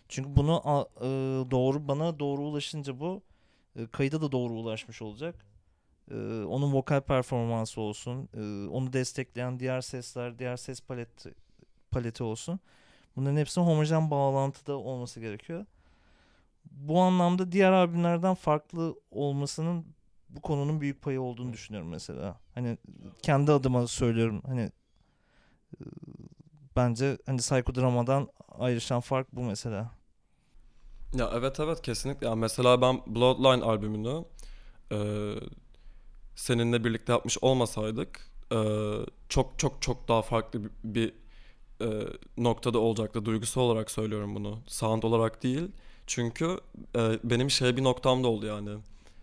Çünkü 0.09 0.35
bunu 0.35 0.61
a- 0.69 0.87
e, 1.01 1.07
doğru 1.51 1.87
bana 1.87 2.19
doğru 2.19 2.41
ulaşınca 2.41 2.99
bu 2.99 3.23
e, 3.75 3.87
kayıda 3.87 4.21
da 4.21 4.31
doğru 4.31 4.53
ulaşmış 4.53 5.01
olacak. 5.01 5.45
E, 6.11 6.15
onun 6.43 6.73
vokal 6.73 7.01
performansı 7.01 7.81
olsun, 7.81 8.29
e, 8.33 8.69
onu 8.69 8.93
destekleyen 8.93 9.59
diğer 9.59 9.81
sesler, 9.81 10.39
diğer 10.39 10.57
ses 10.57 10.81
paleti 10.81 11.33
paleti 11.91 12.23
olsun. 12.23 12.59
Bunların 13.15 13.37
hepsinin 13.37 13.65
homojen 13.65 14.11
bağlantıda 14.11 14.73
olması 14.77 15.19
gerekiyor. 15.19 15.65
Bu 16.71 17.01
anlamda 17.01 17.51
diğer 17.51 17.71
albümlerden 17.71 18.33
farklı 18.33 18.95
olmasının 19.11 19.85
bu 20.29 20.41
konunun 20.41 20.81
büyük 20.81 21.01
payı 21.01 21.21
olduğunu 21.21 21.53
düşünüyorum 21.53 21.89
mesela. 21.89 22.39
Hani 22.55 22.77
kendi 23.23 23.51
adıma 23.51 23.87
söylüyorum. 23.87 24.41
Hani 24.45 24.71
bence 26.75 27.17
hani 27.25 27.37
psikodramadan 27.37 28.27
ayrışan 28.59 28.99
fark 28.99 29.35
bu 29.35 29.41
mesela. 29.41 29.91
Ya 31.13 31.31
evet 31.33 31.59
evet 31.59 31.81
kesinlikle. 31.81 32.27
Yani 32.27 32.39
mesela 32.39 32.81
ben 32.81 33.01
Bloodline 33.07 33.63
albümünü 33.63 34.25
e, 34.91 34.97
seninle 36.35 36.83
birlikte 36.83 37.11
yapmış 37.13 37.37
olmasaydık 37.41 38.31
e, 38.51 38.57
çok 39.29 39.59
çok 39.59 39.81
çok 39.81 40.07
daha 40.07 40.21
farklı 40.21 40.63
bir, 40.63 40.71
bir 40.83 41.13
e, 41.81 42.07
noktada 42.37 42.79
olacaktı. 42.79 43.25
Duygusal 43.25 43.61
olarak 43.61 43.91
söylüyorum 43.91 44.35
bunu. 44.35 44.59
Sound 44.67 45.03
olarak 45.03 45.43
değil. 45.43 45.71
Çünkü 46.07 46.57
e, 46.95 47.19
benim 47.23 47.49
şey 47.51 47.77
bir 47.77 47.83
noktam 47.83 48.23
da 48.23 48.27
oldu 48.27 48.45
yani. 48.45 48.69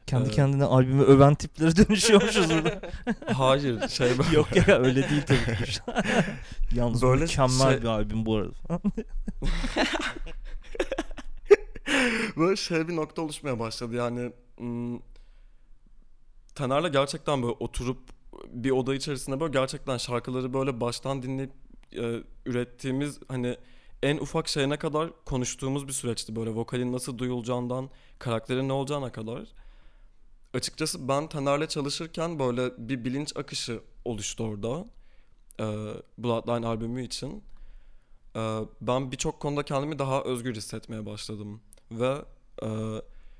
Kendi 0.06 0.24
Evet. 0.24 0.34
kendine 0.34 0.64
albümü 0.64 1.02
öven 1.02 1.34
tiplere 1.34 1.76
dönüşüyormuşuz 1.88 2.50
burada. 2.50 2.80
Hayır 3.34 3.88
şey 3.88 4.18
böyle. 4.18 4.36
Yok 4.36 4.68
ya 4.68 4.78
öyle 4.78 5.10
değil 5.10 5.22
tabii 5.26 5.64
ki. 5.64 5.80
Yalnız 6.74 7.02
Böyle 7.02 7.22
mükemmel 7.22 7.70
şey- 7.72 7.82
bir 7.82 7.86
albüm 7.86 8.26
bu 8.26 8.36
arada. 8.36 8.80
böyle 12.36 12.56
şey 12.56 12.88
bir 12.88 12.96
nokta 12.96 13.22
oluşmaya 13.22 13.58
başladı 13.58 13.94
yani 13.96 14.32
hmm, 14.58 14.98
Taner'le 16.54 16.88
gerçekten 16.92 17.42
böyle 17.42 17.54
oturup 17.60 17.98
bir 18.48 18.70
oda 18.70 18.94
içerisinde 18.94 19.40
böyle 19.40 19.52
gerçekten 19.52 19.96
şarkıları 19.96 20.54
böyle 20.54 20.80
baştan 20.80 21.22
dinleyip 21.22 21.52
e, 21.92 22.22
ürettiğimiz 22.46 23.20
hani 23.28 23.56
en 24.02 24.16
ufak 24.16 24.48
şeyine 24.48 24.76
kadar 24.76 25.10
konuştuğumuz 25.24 25.88
bir 25.88 25.92
süreçti 25.92 26.36
böyle 26.36 26.50
vokalin 26.50 26.92
nasıl 26.92 27.18
duyulacağından 27.18 27.90
karakterin 28.18 28.68
ne 28.68 28.72
olacağına 28.72 29.12
kadar. 29.12 29.48
Açıkçası 30.54 31.08
ben 31.08 31.28
Taner'le 31.28 31.66
çalışırken 31.66 32.38
böyle 32.38 32.88
bir 32.88 33.04
bilinç 33.04 33.36
akışı 33.36 33.80
oluştu 34.04 34.44
orada. 34.44 34.86
E, 35.60 35.64
Bloodline 36.18 36.66
albümü 36.66 37.04
için. 37.04 37.42
E, 38.36 38.60
ben 38.80 39.12
birçok 39.12 39.40
konuda 39.40 39.62
kendimi 39.62 39.98
daha 39.98 40.22
özgür 40.22 40.54
hissetmeye 40.54 41.06
başladım. 41.06 41.60
Ve 41.90 42.24
e, 42.62 42.68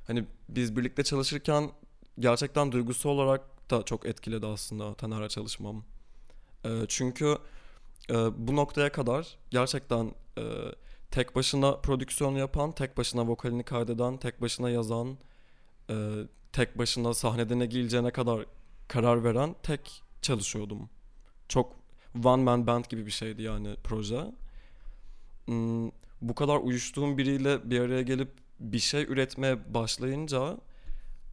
hani 0.06 0.24
biz 0.48 0.76
birlikte 0.76 1.04
çalışırken 1.04 1.70
gerçekten 2.18 2.72
duygusal 2.72 3.10
olarak 3.10 3.70
da 3.70 3.82
çok 3.82 4.06
etkiledi 4.06 4.46
aslında 4.46 4.94
Taner'le 4.94 5.28
çalışmam. 5.28 5.84
E, 6.64 6.68
çünkü 6.88 7.38
e, 8.10 8.14
bu 8.48 8.56
noktaya 8.56 8.92
kadar 8.92 9.38
gerçekten 9.50 10.14
e, 10.38 10.42
tek 11.10 11.36
başına 11.36 11.76
prodüksiyon 11.76 12.34
yapan, 12.34 12.72
tek 12.72 12.96
başına 12.96 13.28
vokalini 13.28 13.62
kaydeden, 13.62 14.16
tek 14.16 14.42
başına 14.42 14.70
yazan, 14.70 15.18
e, 15.90 15.94
tek 16.52 16.78
başına 16.78 17.14
sahnede 17.14 17.58
ne 17.58 17.66
giyileceğine 17.66 18.10
kadar 18.10 18.46
karar 18.88 19.24
veren 19.24 19.54
tek 19.62 20.02
çalışıyordum. 20.22 20.90
Çok 21.48 21.76
one 22.24 22.42
man 22.42 22.66
band 22.66 22.84
gibi 22.84 23.06
bir 23.06 23.10
şeydi 23.10 23.42
yani 23.42 23.76
proje. 23.84 24.32
Hmm, 25.44 25.90
bu 26.20 26.34
kadar 26.34 26.56
uyuştuğum 26.56 27.18
biriyle 27.18 27.70
bir 27.70 27.80
araya 27.80 28.02
gelip 28.02 28.30
bir 28.60 28.78
şey 28.78 29.02
üretmeye 29.02 29.74
başlayınca 29.74 30.58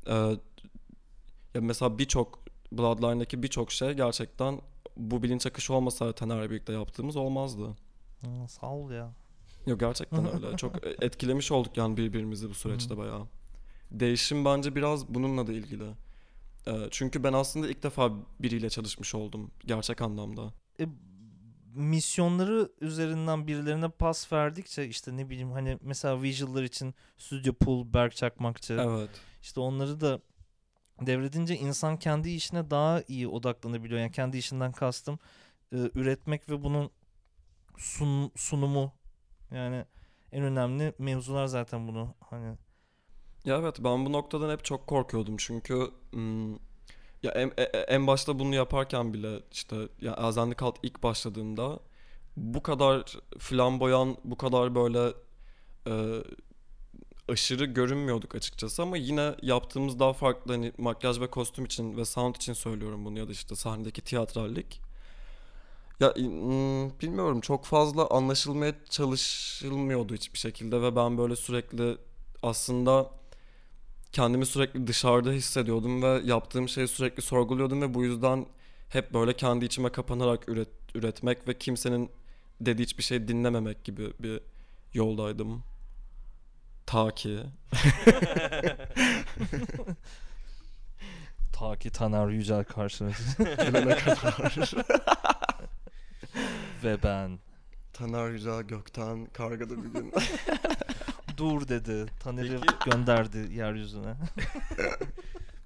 e, 0.08 0.14
ya 1.54 1.62
mesela 1.62 1.98
birçok 1.98 2.40
Bloodline'daki 2.72 3.44
birçok 3.44 3.72
şey 3.72 3.94
gerçekten 3.94 4.62
bu 4.98 5.24
bilinç 5.24 5.46
akışı 5.46 5.74
olmasa 5.74 6.14
Taner'le 6.14 6.50
birlikte 6.50 6.74
yaptığımız 6.74 7.16
olmazdı. 7.16 7.76
Aa, 8.28 8.48
sağ 8.48 8.72
ol 8.72 8.92
ya. 8.92 9.14
Yok 9.66 9.80
gerçekten 9.80 10.34
öyle. 10.34 10.58
Çok 10.58 10.76
etkilemiş 11.04 11.52
olduk 11.52 11.78
yani 11.78 11.98
birbirimizi 11.98 12.50
bu 12.50 12.54
süreçte 12.54 12.98
bayağı. 12.98 13.28
Değişim 13.92 14.46
bence 14.46 14.76
biraz 14.76 15.08
bununla 15.08 15.48
da 15.48 15.54
ilgili. 15.54 15.84
Ee, 16.68 16.88
çünkü 16.92 17.24
ben 17.24 17.34
aslında 17.34 17.70
ilk 17.70 17.84
defa 17.84 18.12
biriyle 18.40 18.70
çalışmış 18.70 19.16
oldum 19.16 19.52
gerçek 19.66 20.02
anlamda. 20.02 20.54
E, 20.80 20.86
misyonları 21.76 22.70
üzerinden 22.82 23.48
birilerine 23.48 23.90
pas 23.90 24.34
verdikçe 24.34 24.88
işte 24.88 25.18
ne 25.18 25.30
bileyim 25.30 25.52
hani 25.52 25.78
mesela 25.82 26.22
visual'lar 26.22 26.64
için 26.64 26.96
Stüdyo 27.18 27.54
Pool, 27.54 27.94
Berk 27.94 28.16
Çakmakçı 28.16 28.74
Evet. 28.74 29.10
işte 29.42 29.60
onları 29.60 30.02
da 30.02 30.20
devredince 31.02 31.56
insan 31.56 32.00
kendi 32.00 32.30
işine 32.30 32.72
daha 32.72 33.02
iyi 33.08 33.28
odaklanabiliyor. 33.28 34.00
Yani 34.00 34.12
kendi 34.12 34.38
işinden 34.38 34.72
kastım 34.72 35.20
e, 35.74 35.78
üretmek 35.96 36.50
ve 36.50 36.64
bunun 36.64 36.92
sun, 37.78 38.32
sunumu. 38.36 38.94
Yani 39.52 39.86
en 40.32 40.44
önemli 40.44 40.94
mevzular 41.00 41.46
zaten 41.48 41.88
bunu 41.88 42.16
hani. 42.30 42.58
Ya 43.46 43.58
evet 43.58 43.76
ben 43.80 44.06
bu 44.06 44.12
noktadan 44.14 44.50
hep 44.50 44.66
çok 44.66 44.88
korkuyordum. 44.88 45.38
Çünkü 45.38 45.92
hmm, 46.12 46.54
ya 47.24 47.32
en, 47.36 47.52
e- 47.58 47.64
e- 47.64 47.86
en 47.88 48.08
başta 48.08 48.40
bunu 48.40 48.56
yaparken 48.56 49.14
bile 49.14 49.40
işte 49.52 49.76
ya 50.02 50.14
Elzenlik 50.14 50.64
Alt 50.64 50.80
ilk 50.84 51.04
başladığında 51.04 51.80
bu 52.38 52.64
kadar 52.64 53.18
flamboyan, 53.40 54.18
bu 54.24 54.38
kadar 54.38 54.76
böyle 54.76 55.14
e, 55.88 56.24
aşırı 57.30 57.66
görünmüyorduk 57.66 58.36
açıkçası 58.36 58.82
ama 58.82 58.98
yine 58.98 59.36
yaptığımız 59.42 60.00
daha 60.00 60.14
farklı 60.14 60.54
hani 60.54 60.72
makyaj 60.78 61.20
ve 61.20 61.28
kostüm 61.28 61.66
için 61.66 61.98
ve 61.98 62.06
sound 62.06 62.36
için 62.36 62.54
söylüyorum 62.54 63.06
bunu 63.06 63.20
ya 63.20 63.28
da 63.28 63.32
işte 63.32 63.56
sahnedeki 63.56 64.02
tiyatrallik. 64.02 64.82
Ya 66.00 66.16
hmm, 66.16 67.00
bilmiyorum 67.00 67.42
çok 67.42 67.66
fazla 67.66 68.08
anlaşılmaya 68.10 68.74
çalışılmıyordu 68.90 70.14
hiçbir 70.14 70.40
şekilde 70.40 70.82
ve 70.82 70.96
ben 70.96 71.18
böyle 71.18 71.36
sürekli 71.36 71.98
aslında 72.44 73.12
kendimi 74.12 74.46
sürekli 74.46 74.88
dışarıda 74.88 75.32
hissediyordum 75.32 76.04
ve 76.04 76.22
yaptığım 76.26 76.70
şeyi 76.70 76.88
sürekli 76.88 77.22
sorguluyordum 77.22 77.82
ve 77.82 77.94
bu 77.94 78.04
yüzden 78.04 78.46
hep 78.90 79.14
böyle 79.14 79.34
kendi 79.34 79.66
içime 79.66 79.90
kapanarak 79.90 80.50
üret, 80.50 80.70
üretmek 80.96 81.48
ve 81.48 81.58
kimsenin 81.58 82.10
dediği 82.62 82.84
hiçbir 82.84 83.04
şey 83.04 83.28
dinlememek 83.28 83.84
gibi 83.84 84.14
bir 84.20 84.42
yoldaydım. 84.94 85.64
Ta 86.88 87.12
ki. 87.16 87.40
ta 91.54 91.76
ki 91.76 91.90
Taner 91.92 92.28
Yücel 92.30 92.64
karşılaştı 92.64 93.44
Gelene 93.44 93.96
kadar. 93.98 94.74
ve 96.84 97.04
ben 97.04 97.40
Taner 97.94 98.30
Yücel 98.30 98.62
Gökten 98.62 99.26
kargada 99.26 99.84
bir 99.84 99.90
gün. 99.90 100.14
dur 101.38 101.68
dedi 101.68 102.06
Taner'i 102.20 102.60
Peki- 102.62 102.90
gönderdi 102.92 103.38
yeryüzüne. 103.54 104.16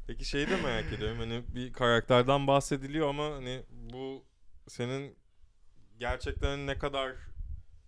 Peki 0.07 0.25
şeyi 0.25 0.49
de 0.49 0.61
merak 0.61 0.93
ediyorum. 0.93 1.17
Hani 1.19 1.43
bir 1.55 1.73
karakterden 1.73 2.47
bahsediliyor 2.47 3.09
ama 3.09 3.25
hani 3.35 3.63
bu 3.93 4.23
senin 4.67 5.15
gerçekten 5.99 6.67
ne 6.67 6.77
kadar 6.77 7.11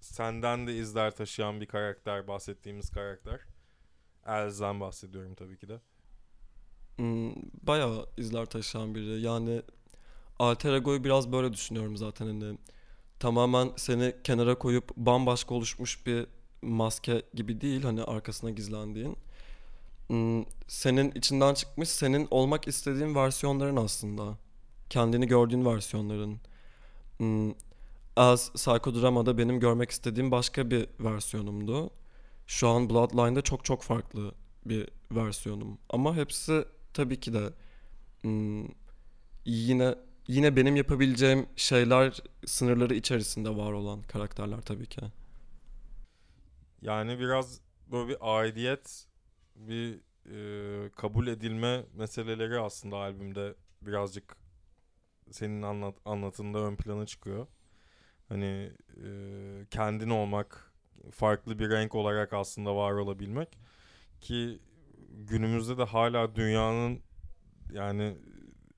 senden 0.04 0.68
de 0.68 0.76
izler 0.76 1.16
taşıyan 1.16 1.62
bir 1.62 1.66
karakter 1.66 2.28
bahsettiğimiz 2.28 2.90
karakter. 2.90 3.40
Elz'den 4.26 4.80
bahsediyorum 4.80 5.36
tabii 5.36 5.58
ki 5.58 5.70
de. 5.70 5.80
Hmm, 6.96 7.34
bayağı 7.62 8.06
izler 8.18 8.46
taşıyan 8.46 8.96
biri. 8.96 9.22
Yani 9.22 9.62
alter 10.40 10.74
ego'yu 10.74 11.04
biraz 11.04 11.32
böyle 11.32 11.54
düşünüyorum 11.54 11.98
zaten 11.98 12.28
hani. 12.28 12.58
Tamamen 13.20 13.72
seni 13.76 14.16
kenara 14.24 14.56
koyup 14.56 14.98
bambaşka 14.98 15.56
oluşmuş 15.56 16.06
bir 16.06 16.28
maske 16.62 17.22
gibi 17.34 17.62
değil 17.62 17.84
hani 17.84 18.04
arkasına 18.04 18.50
gizlendiğin. 18.50 19.18
Hmm, 20.08 20.44
senin 20.68 21.12
içinden 21.12 21.54
çıkmış 21.54 21.90
senin 21.90 22.28
olmak 22.32 22.68
istediğin 22.68 23.16
versiyonların 23.16 23.76
aslında. 23.76 24.38
Kendini 24.90 25.28
gördüğün 25.28 25.66
versiyonların. 25.66 26.40
Hmm, 27.18 27.52
Az 28.16 28.52
Psychodrama'da 28.54 29.38
benim 29.38 29.60
görmek 29.60 29.92
istediğim 29.92 30.32
başka 30.32 30.72
bir 30.72 30.88
versiyonumdu. 31.00 31.90
Şu 32.48 32.68
an 32.68 32.90
Bloodline'da 32.90 33.42
çok 33.42 33.66
çok 33.66 33.84
farklı 33.84 34.32
bir 34.66 34.90
versiyonum. 35.12 35.78
Ama 35.90 36.16
hepsi 36.16 36.66
tabii 36.94 37.20
ki 37.20 37.34
de 37.34 37.54
hmm, 38.22 38.68
yine 39.46 39.96
yine 40.28 40.56
benim 40.56 40.76
yapabileceğim 40.76 41.46
şeyler 41.56 42.24
sınırları 42.46 42.96
içerisinde 42.96 43.50
var 43.58 43.72
olan 43.72 44.02
karakterler 44.02 44.62
tabii 44.62 44.86
ki. 44.86 45.02
Yani 46.82 47.20
biraz 47.20 47.62
böyle 47.92 48.10
bir 48.10 48.18
aidiyet, 48.22 49.08
bir 49.56 50.00
e, 50.26 50.90
kabul 50.90 51.28
edilme 51.28 51.86
meseleleri 51.94 52.60
aslında 52.60 52.98
albümde 52.98 53.56
birazcık 53.82 54.36
senin 55.32 55.62
anlat 55.62 55.96
anlatında 56.06 56.60
ön 56.60 56.76
plana 56.76 57.06
çıkıyor. 57.06 57.48
Hani 58.30 58.72
e, 59.04 59.08
kendin 59.70 60.10
olmak, 60.10 60.72
farklı 61.12 61.60
bir 61.60 61.70
renk 61.70 61.96
olarak 61.96 62.34
aslında 62.34 62.76
var 62.76 62.92
olabilmek 62.92 63.58
ki 64.22 64.60
günümüzde 65.10 65.78
de 65.78 65.84
hala 65.84 66.36
dünyanın 66.36 67.00
yani 67.74 68.18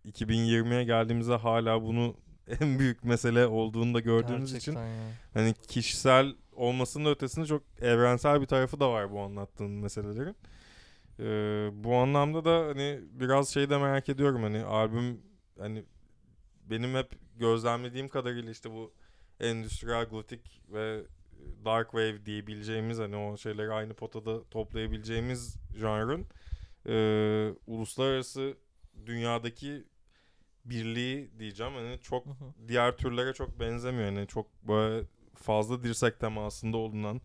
2020'ye 0.05 0.83
geldiğimizde 0.83 1.35
hala 1.35 1.83
bunu 1.83 2.15
en 2.61 2.79
büyük 2.79 3.03
mesele 3.03 3.47
olduğunu 3.47 3.93
da 3.93 3.99
gördüğümüz 3.99 4.53
için 4.53 4.73
Gerçekten 4.73 5.03
ya. 5.03 5.11
hani 5.33 5.53
kişisel 5.53 6.35
olmasının 6.53 7.09
ötesinde 7.11 7.45
çok 7.45 7.63
evrensel 7.81 8.41
bir 8.41 8.45
tarafı 8.45 8.79
da 8.79 8.91
var 8.91 9.11
bu 9.11 9.21
anlattığın 9.21 9.71
meselelerin. 9.71 10.35
Ee, 11.19 11.69
bu 11.73 11.95
anlamda 11.95 12.45
da 12.45 12.67
hani 12.67 12.99
biraz 13.11 13.49
şey 13.49 13.69
de 13.69 13.77
merak 13.77 14.09
ediyorum 14.09 14.43
hani 14.43 14.63
albüm 14.63 15.21
hani 15.59 15.83
benim 16.69 16.95
hep 16.95 17.11
gözlemlediğim 17.39 18.09
kadarıyla 18.09 18.51
işte 18.51 18.71
bu 18.71 18.93
endüstriyel 19.39 20.05
gotik 20.05 20.61
ve 20.73 21.03
dark 21.65 21.91
wave 21.91 22.25
diyebileceğimiz 22.25 22.99
hani 22.99 23.15
o 23.15 23.37
şeyleri 23.37 23.71
aynı 23.71 23.93
potada 23.93 24.49
toplayabileceğimiz 24.49 25.55
janrın 25.75 26.25
e, 26.87 26.95
uluslararası 27.67 28.57
dünyadaki 29.05 29.83
birliği 30.65 31.31
diyeceğim 31.39 31.73
hani 31.73 31.99
çok 32.01 32.25
Hı 32.25 32.29
hı. 32.29 32.67
diğer 32.67 32.97
türlere 32.97 33.33
çok 33.33 33.59
benzemiyor. 33.59 34.05
Yani 34.05 34.27
çok 34.27 34.67
böyle 34.67 35.05
fazla 35.35 35.83
dirsek 35.83 36.19
temasında 36.19 36.77
olunan 36.77 37.21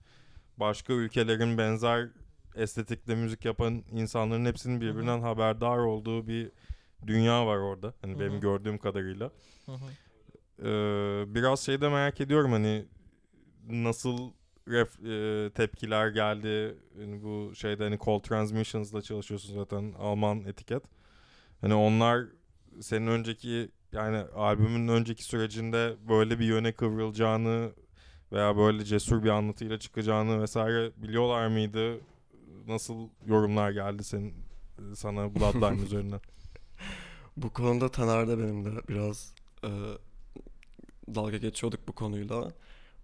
başka 0.57 0.93
ülkelerin 0.93 1.59
benzer 1.59 2.09
estetikle 2.55 3.15
müzik 3.15 3.45
yapan 3.45 3.85
insanların 3.91 4.45
hepsinin 4.45 4.81
birbirinden 4.81 5.21
haberdar 5.21 5.79
olduğu 5.79 6.27
bir 6.27 6.53
dünya 7.07 7.47
var 7.47 7.57
orada. 7.57 7.95
Hani 8.01 8.21
benim 8.21 8.41
gördüğüm 8.41 8.79
kadarıyla. 8.79 9.31
Hı 9.67 9.73
hı. 9.73 9.85
Ee, 10.61 11.25
biraz 11.35 11.61
şey 11.61 11.81
de 11.81 11.89
merak 11.89 12.21
ediyorum 12.21 12.53
hani 12.53 12.85
nasıl 13.69 14.31
ref, 14.69 15.05
e, 15.05 15.51
tepkiler 15.55 16.09
geldi. 16.09 16.77
Yani 17.01 17.23
bu 17.23 17.55
şeyde 17.55 17.85
hani 17.85 17.99
Cold 17.99 18.23
Transmissions'la 18.23 19.03
çalışıyorsun 19.03 19.55
zaten 19.55 19.93
Alman 19.99 20.45
etiket. 20.45 20.83
Hani 21.61 21.75
onlar 21.75 22.27
senin 22.81 23.07
önceki 23.07 23.71
yani 23.93 24.17
albümün 24.19 24.89
önceki 24.89 25.25
sürecinde 25.25 25.97
böyle 26.09 26.39
bir 26.39 26.45
yöne 26.45 26.73
kıvrılacağını 26.73 27.73
veya 28.33 28.57
böyle 28.57 28.85
cesur 28.85 29.23
bir 29.23 29.29
anlatıyla 29.29 29.79
çıkacağını 29.79 30.43
vesaire 30.43 30.93
biliyorlar 30.97 31.47
mıydı? 31.47 32.01
Nasıl 32.67 33.09
yorumlar 33.27 33.71
geldi 33.71 34.05
senin 34.05 34.35
sana 34.95 35.35
Bloodline 35.35 35.83
üzerinden? 35.87 36.21
Bu 37.37 37.51
konuda 37.51 37.89
Taner 37.89 38.29
de 38.29 38.39
benim 38.39 38.65
de 38.65 38.71
biraz 38.89 39.35
e, 39.65 39.69
dalga 41.15 41.37
geçiyorduk 41.37 41.89
bu 41.89 41.93
konuyla. 41.93 42.53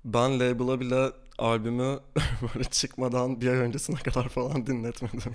Ben 0.05 0.41
label'a 0.41 0.81
bile 0.81 1.11
albümü 1.39 2.01
böyle 2.55 2.65
çıkmadan 2.65 3.41
bir 3.41 3.49
ay 3.49 3.57
öncesine 3.57 3.97
kadar 3.97 4.29
falan 4.29 4.67
dinletmedim. 4.67 5.35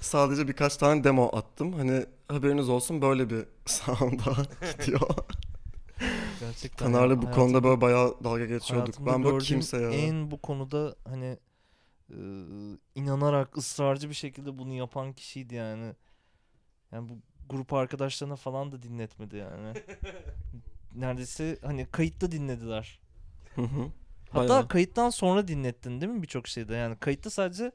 Sadece 0.00 0.48
birkaç 0.48 0.76
tane 0.76 1.04
demo 1.04 1.30
attım. 1.36 1.72
Hani 1.72 2.06
haberiniz 2.28 2.68
olsun 2.68 3.02
böyle 3.02 3.30
bir 3.30 3.44
sound'a 3.66 4.36
gidiyor. 4.72 5.00
Gerçekten 6.40 6.92
Taner'le 6.92 7.22
bu 7.22 7.30
konuda 7.30 7.64
böyle 7.64 7.80
bayağı 7.80 8.24
dalga 8.24 8.46
geçiyorduk. 8.46 8.94
Ben 9.06 9.22
gördüğüm 9.22 9.38
kimseye... 9.38 9.88
En 9.88 10.30
bu 10.30 10.42
konuda 10.42 10.96
hani 11.04 11.38
e, 12.10 12.18
inanarak 12.94 13.56
ısrarcı 13.58 14.08
bir 14.08 14.14
şekilde 14.14 14.58
bunu 14.58 14.72
yapan 14.72 15.12
kişiydi 15.12 15.54
yani. 15.54 15.94
Yani 16.92 17.08
bu 17.08 17.18
grup 17.48 17.72
arkadaşlarına 17.72 18.36
falan 18.36 18.72
da 18.72 18.82
dinletmedi 18.82 19.36
yani. 19.36 19.72
Neredeyse 20.94 21.58
hani 21.62 21.86
kayıtta 21.86 22.32
dinlediler. 22.32 23.00
Hı 23.54 23.62
hı. 23.62 23.90
Hatta 24.30 24.48
Bayağı. 24.48 24.68
kayıttan 24.68 25.10
sonra 25.10 25.48
dinlettin 25.48 26.00
değil 26.00 26.12
mi 26.12 26.22
birçok 26.22 26.48
şeyde? 26.48 26.74
Yani 26.74 26.96
kayıtta 26.96 27.30
sadece 27.30 27.72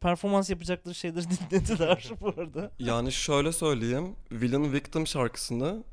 performans 0.00 0.50
yapacakları 0.50 0.94
şeyleri 0.94 1.24
dinlediler 1.50 2.10
bu 2.20 2.28
arada. 2.28 2.70
Yani 2.78 3.12
şöyle 3.12 3.52
söyleyeyim. 3.52 4.16
Villain 4.32 4.72
Victim 4.72 5.06
şarkısını 5.06 5.84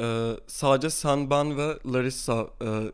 e, 0.00 0.32
sadece 0.46 0.90
sen, 0.90 1.30
ben 1.30 1.56
ve 1.56 1.78
Larissa 1.86 2.46
e, 2.64 2.92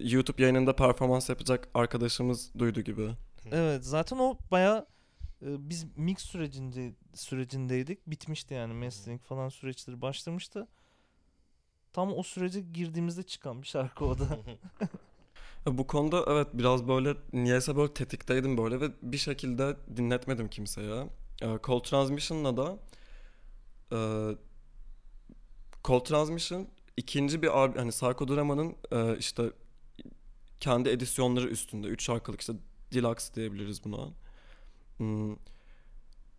YouTube 0.00 0.42
yayınında 0.42 0.76
performans 0.76 1.28
yapacak 1.28 1.68
arkadaşımız 1.74 2.54
duydu 2.58 2.80
gibi. 2.80 3.10
Evet 3.52 3.84
zaten 3.84 4.18
o 4.18 4.38
baya 4.50 4.86
biz 5.44 5.86
mix 5.96 6.18
sürecinde 6.18 6.92
sürecindeydik. 7.14 8.06
Bitmişti 8.06 8.54
yani 8.54 8.74
mastering 8.74 9.22
falan 9.22 9.48
süreçleri 9.48 10.02
başlamıştı. 10.02 10.68
Tam 11.92 12.12
o 12.12 12.22
sürece 12.22 12.60
girdiğimizde 12.60 13.22
çıkan 13.22 13.62
bir 13.62 13.66
şarkı 13.66 14.04
o 14.04 14.18
da. 14.18 14.38
Bu 15.66 15.86
konuda 15.86 16.24
evet 16.28 16.48
biraz 16.52 16.88
böyle 16.88 17.14
niyeyse 17.32 17.76
böyle 17.76 17.94
tetikteydim 17.94 18.58
böyle 18.58 18.80
ve 18.80 18.90
bir 19.02 19.16
şekilde 19.16 19.76
dinletmedim 19.96 20.48
kimseye. 20.48 21.08
E, 21.42 21.58
Cold 21.64 21.84
Transmission'la 21.84 22.56
da 22.56 22.78
e, 23.92 23.98
Cold 25.84 26.04
Transmission 26.04 26.68
ikinci 26.96 27.42
bir 27.42 27.58
albüm 27.58 27.78
hani 27.78 27.90
Psychodrama'nın 27.90 28.76
e, 28.92 29.18
işte 29.18 29.50
kendi 30.60 30.88
edisyonları 30.88 31.48
üstünde 31.48 31.86
3 31.86 32.04
şarkılık 32.04 32.40
işte 32.40 32.52
Deluxe 32.92 33.34
diyebiliriz 33.34 33.84
buna. 33.84 34.08
Hmm, 34.96 35.36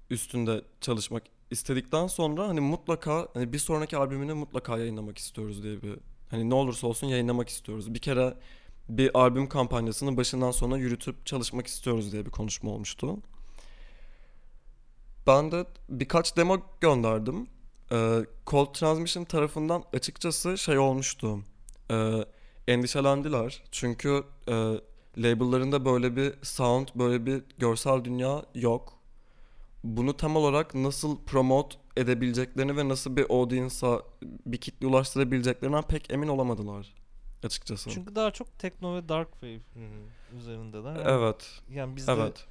üstünde 0.09 0.61
çalışmak 0.81 1.23
istedikten 1.51 2.07
sonra 2.07 2.47
hani 2.47 2.59
mutlaka 2.59 3.27
hani 3.33 3.53
bir 3.53 3.59
sonraki 3.59 3.97
albümünü 3.97 4.33
mutlaka 4.33 4.77
yayınlamak 4.77 5.17
istiyoruz 5.17 5.63
diye 5.63 5.81
bir 5.81 5.95
hani 6.29 6.49
ne 6.49 6.53
olursa 6.53 6.87
olsun 6.87 7.07
yayınlamak 7.07 7.49
istiyoruz. 7.49 7.93
Bir 7.93 7.99
kere 7.99 8.37
bir 8.89 9.17
albüm 9.19 9.49
kampanyasını 9.49 10.17
başından 10.17 10.51
sona 10.51 10.77
yürütüp 10.77 11.25
çalışmak 11.25 11.67
istiyoruz 11.67 12.11
diye 12.11 12.25
bir 12.25 12.31
konuşma 12.31 12.71
olmuştu. 12.71 13.17
Ben 15.27 15.51
de 15.51 15.65
birkaç 15.89 16.37
demo 16.37 16.57
gönderdim. 16.81 17.47
Ee, 17.91 18.19
Cold 18.47 18.73
Transmission 18.73 19.25
tarafından 19.25 19.83
açıkçası 19.93 20.57
şey 20.57 20.77
olmuştu. 20.77 21.39
Ee, 21.91 22.25
endişelendiler. 22.67 23.63
Çünkü 23.71 24.23
e, 24.49 24.73
labellarında 25.17 25.85
böyle 25.85 26.15
bir 26.15 26.33
sound, 26.41 26.87
böyle 26.95 27.25
bir 27.25 27.43
görsel 27.57 28.03
dünya 28.03 28.45
yok. 28.55 28.93
Bunu 29.83 30.17
tam 30.17 30.35
olarak 30.35 30.75
nasıl 30.75 31.17
promote 31.25 31.77
edebileceklerini 31.97 32.77
ve 32.77 32.89
nasıl 32.89 33.15
bir 33.15 33.25
audience'a, 33.29 34.01
bir 34.45 34.57
kitle 34.57 34.87
ulaştırabileceklerinden 34.87 35.83
pek 35.83 36.13
emin 36.13 36.27
olamadılar 36.27 36.93
açıkçası. 37.43 37.89
Çünkü 37.89 38.15
daha 38.15 38.31
çok 38.31 38.59
techno 38.59 38.95
ve 38.95 39.09
dark 39.09 39.31
wave 39.31 39.53
Hı 39.53 39.79
hı. 39.79 40.37
üzerindeler. 40.37 40.95
Yani, 40.95 41.07
Evet, 41.07 41.61
yani 41.69 41.95
bizde 41.95 42.11
evet. 42.11 42.45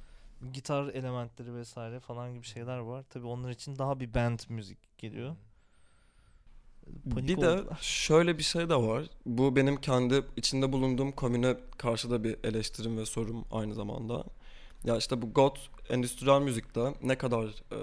gitar 0.53 0.87
elementleri 0.87 1.55
vesaire 1.55 1.99
falan 1.99 2.33
gibi 2.33 2.45
şeyler 2.45 2.77
var. 2.77 3.03
Tabii 3.09 3.27
onlar 3.27 3.49
için 3.49 3.77
daha 3.79 3.99
bir 3.99 4.13
band 4.13 4.39
müzik 4.49 4.97
geliyor. 4.97 5.35
Panik 7.13 7.29
bir 7.29 7.41
de 7.41 7.49
oldular. 7.49 7.77
şöyle 7.81 8.37
bir 8.37 8.43
şey 8.43 8.69
de 8.69 8.75
var. 8.75 9.03
Bu 9.25 9.55
benim 9.55 9.81
kendi 9.81 10.23
içinde 10.37 10.71
bulunduğum 10.71 11.11
komüne 11.11 11.55
karşı 11.77 12.11
da 12.11 12.23
bir 12.23 12.37
eleştirim 12.43 12.97
ve 12.97 13.05
sorum 13.05 13.45
aynı 13.51 13.73
zamanda. 13.73 14.23
Ya 14.83 14.97
işte 14.97 15.21
bu 15.21 15.33
goth 15.33 15.59
endüstriyel 15.89 16.41
müzikte 16.41 16.93
ne 17.03 17.17
kadar 17.17 17.45
e, 17.45 17.79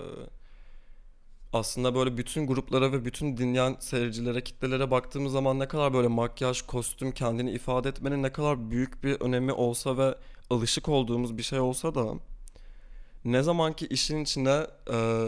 aslında 1.52 1.94
böyle 1.94 2.16
bütün 2.16 2.46
gruplara 2.46 2.92
ve 2.92 3.04
bütün 3.04 3.36
dinleyen 3.36 3.76
seyircilere, 3.80 4.44
kitlelere 4.44 4.90
baktığımız 4.90 5.32
zaman 5.32 5.58
ne 5.58 5.68
kadar 5.68 5.94
böyle 5.94 6.08
makyaj, 6.08 6.62
kostüm, 6.62 7.12
kendini 7.12 7.50
ifade 7.50 7.88
etmenin 7.88 8.22
ne 8.22 8.32
kadar 8.32 8.70
büyük 8.70 9.04
bir 9.04 9.20
önemi 9.20 9.52
olsa 9.52 9.98
ve 9.98 10.14
alışık 10.50 10.88
olduğumuz 10.88 11.38
bir 11.38 11.42
şey 11.42 11.60
olsa 11.60 11.94
da 11.94 12.14
ne 13.24 13.42
zaman 13.42 13.72
ki 13.72 13.86
işin 13.86 14.22
içine 14.22 14.66
e, 14.92 15.26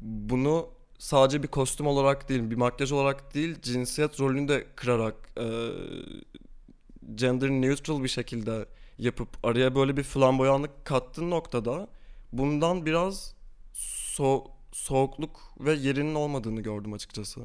bunu 0.00 0.68
sadece 1.00 1.42
bir 1.42 1.48
kostüm 1.48 1.86
olarak 1.86 2.28
değil, 2.28 2.50
bir 2.50 2.56
makyaj 2.56 2.92
olarak 2.92 3.34
değil, 3.34 3.56
cinsiyet 3.62 4.20
rolünü 4.20 4.48
de 4.48 4.66
kırarak 4.76 5.14
e, 5.36 5.70
gender 7.14 7.50
neutral 7.50 8.02
bir 8.02 8.08
şekilde 8.08 8.66
yapıp 8.98 9.28
araya 9.46 9.74
böyle 9.74 9.96
bir 9.96 10.02
flamboyanlık 10.02 10.84
kattığın 10.84 11.30
noktada 11.30 11.88
bundan 12.32 12.86
biraz 12.86 13.34
so 13.74 14.44
soğukluk 14.72 15.40
ve 15.60 15.74
yerinin 15.74 16.14
olmadığını 16.14 16.60
gördüm 16.60 16.92
açıkçası. 16.92 17.40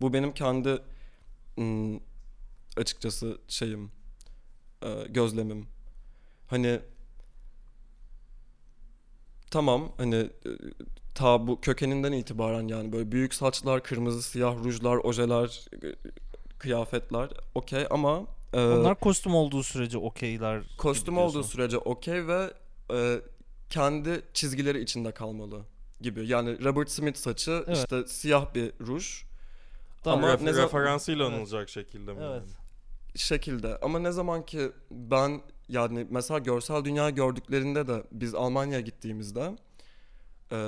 Bu 0.00 0.12
benim 0.12 0.34
kendi 0.34 0.78
ım, 1.58 2.00
açıkçası 2.76 3.38
şeyim, 3.48 3.90
e, 4.82 5.06
gözlemim. 5.08 5.66
Hani 6.46 6.80
tamam 9.50 9.92
hani 9.96 10.16
e, 10.16 10.50
ta 11.14 11.46
bu 11.46 11.60
kökeninden 11.60 12.12
itibaren 12.12 12.68
yani 12.68 12.92
böyle 12.92 13.12
büyük 13.12 13.34
saçlar, 13.34 13.82
kırmızı 13.82 14.22
siyah 14.22 14.64
rujlar, 14.64 14.96
ojeler, 14.96 15.64
e, 15.84 15.94
kıyafetler 16.58 17.28
okey 17.54 17.86
ama 17.90 18.22
e, 18.52 18.60
Onlar 18.60 19.00
kostüm 19.00 19.34
olduğu 19.34 19.62
sürece 19.62 19.98
okeyler. 19.98 20.62
kostüm 20.78 21.18
olduğu 21.18 21.42
sürece 21.42 21.78
okey 21.78 22.26
ve 22.26 22.50
e, 22.92 23.20
kendi 23.70 24.22
çizgileri 24.34 24.80
içinde 24.82 25.12
kalmalı 25.12 25.60
gibi. 26.00 26.28
Yani 26.28 26.64
Robert 26.64 26.90
Smith 26.90 27.16
saçı 27.18 27.64
Evet. 27.66 27.76
işte 27.76 28.06
siyah 28.06 28.54
bir 28.54 28.72
ruj 28.80 29.22
Tamam. 30.04 30.24
ama 30.24 30.34
Ref- 30.34 30.44
ne 30.44 30.52
zaman- 30.52 30.66
referansıyla 30.68 31.24
Evet. 31.26 31.34
anılacak 31.36 31.68
şekilde 31.68 32.12
mi? 32.12 32.18
Evet. 32.22 32.30
yani? 32.42 32.50
şekilde 33.16 33.78
ama 33.82 33.98
ne 33.98 34.12
zaman 34.12 34.46
ki 34.46 34.72
ben 34.90 35.40
yani 35.68 36.06
mesela 36.10 36.38
görsel 36.38 36.84
dünya 36.84 37.10
gördüklerinde 37.10 37.86
de 37.86 38.02
biz 38.12 38.34
Almanya'ya 38.34 38.80
gittiğimizde 38.80 39.56
e, 40.54 40.58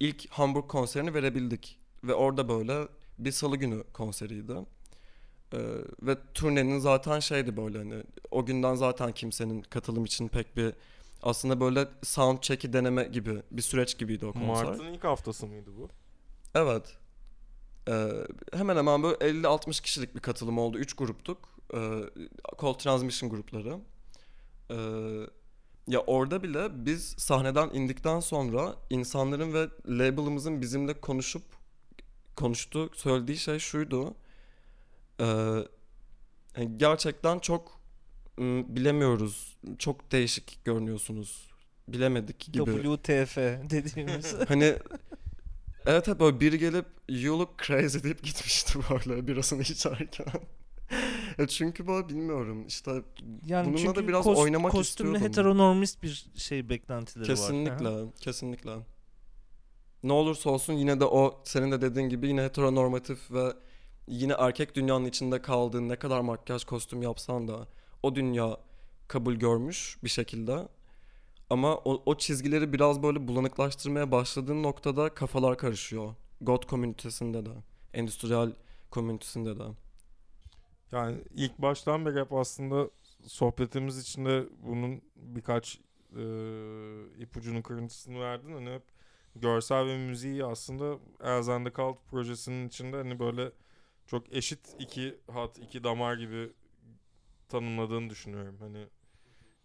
ilk 0.00 0.30
Hamburg 0.30 0.68
konserini 0.68 1.14
verebildik 1.14 1.78
ve 2.04 2.14
orada 2.14 2.48
böyle 2.48 2.88
bir 3.18 3.32
salı 3.32 3.56
günü 3.56 3.84
konseriydi. 3.92 4.52
E, 5.52 5.58
ve 6.02 6.16
turnenin 6.34 6.78
zaten 6.78 7.20
şeydi 7.20 7.56
böyle 7.56 7.78
hani 7.78 8.02
o 8.30 8.46
günden 8.46 8.74
zaten 8.74 9.12
kimsenin 9.12 9.62
katılım 9.62 10.04
için 10.04 10.28
pek 10.28 10.56
bir 10.56 10.74
aslında 11.22 11.60
böyle 11.60 11.88
sound 12.02 12.40
check'i 12.40 12.72
deneme 12.72 13.04
gibi 13.04 13.42
bir 13.50 13.62
süreç 13.62 13.98
gibiydi 13.98 14.26
o 14.26 14.32
konser. 14.32 14.64
Mart'ın 14.64 14.86
ilk 14.86 15.04
haftası 15.04 15.46
mıydı 15.46 15.70
bu? 15.76 15.88
Evet. 16.54 16.96
Ee, 17.88 18.10
hemen 18.52 18.76
hemen 18.76 19.02
böyle 19.02 19.16
50-60 19.16 19.82
kişilik 19.82 20.14
bir 20.14 20.20
katılım 20.20 20.58
oldu. 20.58 20.78
3 20.78 20.94
gruptuk. 20.94 21.48
Ee, 21.74 22.00
Cold 22.58 22.78
Transmission 22.78 23.30
grupları. 23.30 23.78
Ee, 24.70 24.76
ya 25.90 26.00
orada 26.00 26.42
bile 26.42 26.86
biz 26.86 27.14
sahneden 27.18 27.70
indikten 27.72 28.20
sonra 28.20 28.76
insanların 28.90 29.54
ve 29.54 29.68
label'ımızın 29.88 30.60
bizimle 30.60 31.00
konuşup 31.00 31.42
konuştuğu, 32.36 32.90
söylediği 32.94 33.38
şey 33.38 33.58
şuydu. 33.58 34.14
Ee, 35.20 35.24
yani 36.56 36.76
gerçekten 36.76 37.38
çok 37.38 37.80
ım, 38.38 38.76
bilemiyoruz. 38.76 39.58
Çok 39.78 40.12
değişik 40.12 40.64
görünüyorsunuz. 40.64 41.50
Bilemedik 41.88 42.52
gibi. 42.52 42.64
WTF 42.64 43.36
dediğimiz. 43.70 44.34
Hani 44.48 44.76
evet 45.86 46.08
hep 46.08 46.20
böyle 46.20 46.40
biri 46.40 46.58
gelip 46.58 46.86
you 47.08 47.38
look 47.38 47.58
crazy 47.66 47.98
deyip 48.02 48.22
gitmişti 48.22 48.78
böyle 48.90 49.26
birasını 49.26 49.62
içerken. 49.62 50.26
Ya 51.38 51.46
çünkü 51.46 51.86
böyle 51.86 52.08
bilmiyorum 52.08 52.66
işte 52.66 53.02
Yani 53.46 53.74
Bununla 53.74 53.94
da 53.96 54.08
biraz 54.08 54.24
kos- 54.26 54.36
oynamak 54.38 54.72
kostümlü 54.72 55.08
istiyordum. 55.10 55.28
heteronormist 55.28 56.02
bir 56.02 56.30
şey 56.36 56.68
beklentileri 56.68 57.28
var. 57.28 57.36
kesinlikle 57.36 57.90
kesinlikle. 58.20 58.76
Ne 60.02 60.12
olursa 60.12 60.50
olsun 60.50 60.72
yine 60.72 61.00
de 61.00 61.04
o 61.04 61.40
senin 61.44 61.72
de 61.72 61.80
dediğin 61.80 62.08
gibi 62.08 62.28
yine 62.28 62.42
heteronormatif 62.42 63.30
ve 63.30 63.52
yine 64.08 64.32
erkek 64.38 64.74
dünyanın 64.74 65.04
içinde 65.04 65.42
kaldığın 65.42 65.88
ne 65.88 65.96
kadar 65.96 66.20
makyaj 66.20 66.64
kostüm 66.64 67.02
yapsan 67.02 67.48
da 67.48 67.68
o 68.02 68.14
dünya 68.14 68.56
kabul 69.08 69.34
görmüş 69.34 69.98
bir 70.04 70.08
şekilde. 70.08 70.68
Ama 71.50 71.76
o, 71.76 72.02
o 72.06 72.14
çizgileri 72.18 72.72
biraz 72.72 73.02
böyle 73.02 73.28
bulanıklaştırmaya 73.28 74.10
başladığın 74.10 74.62
noktada 74.62 75.14
kafalar 75.14 75.58
karışıyor. 75.58 76.14
God 76.40 76.62
komünitesinde 76.66 77.46
de, 77.46 77.50
endüstriyel 77.94 78.52
komünitesinde 78.90 79.58
de. 79.58 79.62
Yani 80.92 81.18
ilk 81.34 81.58
baştan 81.58 82.06
beri 82.06 82.20
hep 82.20 82.32
aslında 82.32 82.90
sohbetimiz 83.26 83.98
içinde 83.98 84.46
bunun 84.62 85.02
birkaç 85.16 85.80
e, 86.16 86.22
ipucunun 87.18 87.62
kırıntısını 87.62 88.20
verdin. 88.20 88.52
Hani 88.52 88.70
hep 88.70 88.82
görsel 89.36 89.86
ve 89.86 89.98
müziği 89.98 90.44
aslında 90.44 90.98
the 91.64 91.72
Cult 91.72 92.06
projesinin 92.10 92.68
içinde 92.68 92.96
hani 92.96 93.18
böyle 93.18 93.52
çok 94.06 94.32
eşit 94.32 94.76
iki 94.78 95.18
hat, 95.32 95.58
iki 95.58 95.84
damar 95.84 96.16
gibi 96.16 96.52
tanımladığını 97.48 98.10
düşünüyorum. 98.10 98.56
Hani 98.60 98.86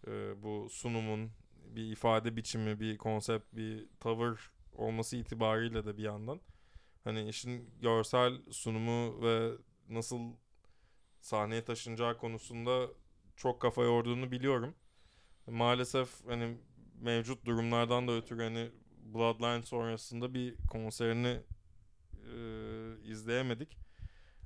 e, 0.06 0.42
bu 0.42 0.68
sunumun 0.70 1.30
bir 1.76 1.92
ifade 1.92 2.36
biçimi, 2.36 2.80
bir 2.80 2.98
konsept, 2.98 3.56
bir 3.56 3.86
tavır 4.00 4.50
olması 4.72 5.16
itibariyle 5.16 5.84
de 5.86 5.96
bir 5.96 6.02
yandan 6.02 6.40
hani 7.04 7.28
işin 7.28 7.70
görsel 7.80 8.32
sunumu 8.50 9.22
ve 9.22 9.52
nasıl 9.88 10.32
sahneye 11.26 11.64
taşınacağı 11.64 12.18
konusunda 12.18 12.88
çok 13.36 13.60
kafa 13.62 13.82
yorduğunu 13.82 14.30
biliyorum. 14.30 14.74
Maalesef 15.46 16.10
hani 16.28 16.58
mevcut 17.00 17.44
durumlardan 17.44 18.08
da 18.08 18.12
ötürü 18.12 18.42
hani 18.42 18.70
Bloodline 19.14 19.62
sonrasında 19.62 20.34
bir 20.34 20.56
konserini 20.70 21.40
e, 22.34 22.38
izleyemedik. 23.04 23.78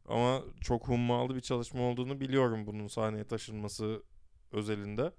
Ama 0.09 0.43
çok 0.61 0.89
hummalı 0.89 1.37
bir 1.37 1.41
çalışma 1.41 1.83
olduğunu 1.83 2.21
biliyorum 2.21 2.67
bunun 2.67 2.89
sahneye 2.89 3.25
taşınması 3.25 4.03
özelinde. 4.53 5.13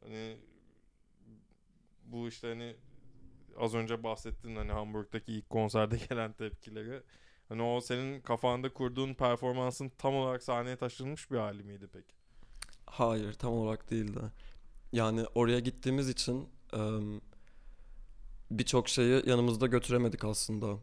Hani 0.00 0.38
bu 2.04 2.28
işte 2.28 2.48
hani 2.48 2.76
az 3.58 3.74
önce 3.74 4.02
bahsettin 4.02 4.56
hani 4.56 4.72
Hamburg'daki 4.72 5.32
ilk 5.32 5.50
konserde 5.50 5.96
gelen 6.10 6.32
tepkileri. 6.32 7.02
Hani 7.48 7.62
o 7.62 7.80
senin 7.80 8.20
kafanda 8.20 8.72
kurduğun 8.72 9.14
performansın 9.14 9.92
tam 9.98 10.14
olarak 10.14 10.42
sahneye 10.42 10.76
taşınmış 10.76 11.30
bir 11.30 11.36
hali 11.36 11.62
miydi 11.62 11.88
peki? 11.92 12.14
Hayır, 12.86 13.32
tam 13.32 13.52
olarak 13.52 13.90
değildi. 13.90 14.20
Yani 14.92 15.24
oraya 15.34 15.58
gittiğimiz 15.60 16.08
için 16.08 16.48
birçok 18.50 18.88
şeyi 18.88 19.28
yanımızda 19.28 19.66
götüremedik 19.66 20.24
aslında. 20.24 20.78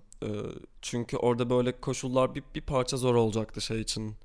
Çünkü 0.81 1.17
orada 1.17 1.49
böyle 1.49 1.81
koşullar 1.81 2.35
bir, 2.35 2.43
bir 2.55 2.61
parça 2.61 2.97
zor 2.97 3.15
olacaktı 3.15 3.61
şey 3.61 3.81
için. 3.81 4.15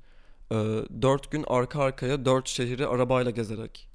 Dört 1.03 1.31
gün 1.31 1.45
arka 1.47 1.83
arkaya 1.83 2.25
dört 2.25 2.49
şehri 2.49 2.87
arabayla 2.87 3.31
gezerek 3.31 3.89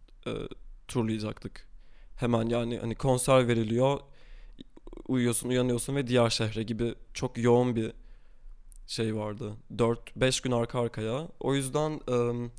turlayacaktık. 0.87 1.67
Hemen 2.15 2.45
yani 2.45 2.77
hani 2.77 2.95
konser 2.95 3.47
veriliyor, 3.47 3.99
uyuyorsun, 5.07 5.49
uyanıyorsun 5.49 5.95
ve 5.95 6.07
diğer 6.07 6.29
şehre 6.29 6.63
gibi 6.63 6.95
çok 7.13 7.37
yoğun 7.37 7.75
bir 7.75 7.93
şey 8.87 9.15
vardı. 9.15 9.53
4-5 9.75 10.43
gün 10.43 10.51
arka 10.51 10.79
arkaya. 10.79 11.27
O 11.39 11.55
yüzden 11.55 12.01
em, 12.07 12.51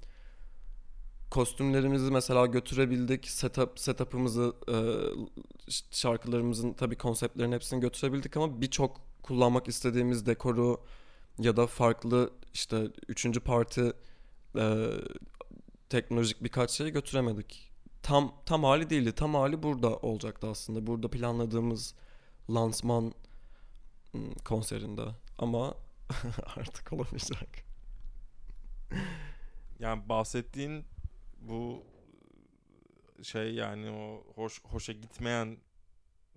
kostümlerimizi 1.30 2.10
mesela 2.10 2.46
götürebildik. 2.46 3.28
Setup 3.28 3.78
setup'ımızı 3.78 4.54
e, 4.68 4.76
şarkılarımızın 5.90 6.72
tabii 6.72 6.96
konseptlerin 6.96 7.52
hepsini 7.52 7.80
götürebildik 7.80 8.36
ama 8.36 8.60
birçok 8.60 9.00
kullanmak 9.22 9.68
istediğimiz 9.68 10.26
dekoru 10.26 10.80
ya 11.38 11.56
da 11.56 11.66
farklı 11.66 12.30
işte 12.54 12.88
üçüncü 13.08 13.40
parti 13.40 13.92
e, 14.58 14.90
teknolojik 15.88 16.44
birkaç 16.44 16.70
şeyi 16.70 16.90
götüremedik. 16.90 17.70
Tam 18.02 18.34
tam 18.46 18.64
hali 18.64 18.90
değildi. 18.90 19.12
Tam 19.12 19.34
hali 19.34 19.62
burada 19.62 19.96
olacaktı 19.96 20.46
aslında. 20.46 20.86
Burada 20.86 21.10
planladığımız 21.10 21.94
lansman 22.50 23.14
konserinde 24.44 25.02
ama 25.38 25.74
artık 26.56 26.92
olamayacak. 26.92 27.64
Yani 29.78 30.08
bahsettiğin 30.08 30.84
bu 31.40 31.84
şey 33.22 33.54
yani 33.54 33.90
o 33.90 34.24
hoş 34.34 34.64
hoşa 34.64 34.92
gitmeyen 34.92 35.58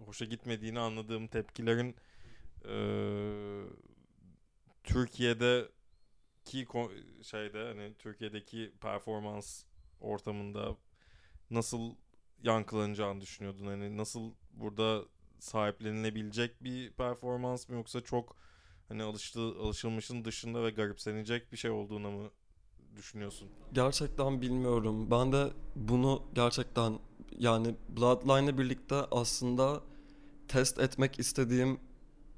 hoşa 0.05 0.25
gitmediğini 0.25 0.79
anladığım 0.79 1.27
tepkilerin 1.27 1.95
eee 2.65 3.65
Türkiye'deki 4.83 5.71
ko- 6.65 7.23
şeyde 7.23 7.63
hani 7.65 7.93
Türkiye'deki 7.99 8.73
performans 8.81 9.63
ortamında 10.01 10.77
nasıl 11.51 11.95
yankılanacağını 12.43 13.21
düşünüyordun? 13.21 13.67
Hani 13.67 13.97
nasıl 13.97 14.33
burada 14.53 15.05
sahiplenilebilecek 15.39 16.63
bir 16.63 16.91
performans 16.93 17.69
mı 17.69 17.75
yoksa 17.75 18.01
çok 18.01 18.37
hani 18.89 19.03
alıştığı 19.03 19.47
alışılmışın 19.47 20.25
dışında 20.25 20.63
ve 20.63 20.69
garipsenecek 20.69 21.51
bir 21.51 21.57
şey 21.57 21.71
olduğuna 21.71 22.11
mı 22.11 22.29
düşünüyorsun? 22.97 23.49
Gerçekten 23.73 24.41
bilmiyorum. 24.41 25.11
Ben 25.11 25.31
de 25.31 25.47
bunu 25.75 26.23
gerçekten 26.33 26.99
yani 27.39 27.75
Bloodline'la 27.89 28.57
birlikte 28.57 28.95
aslında 28.95 29.81
test 30.47 30.79
etmek 30.79 31.19
istediğim, 31.19 31.79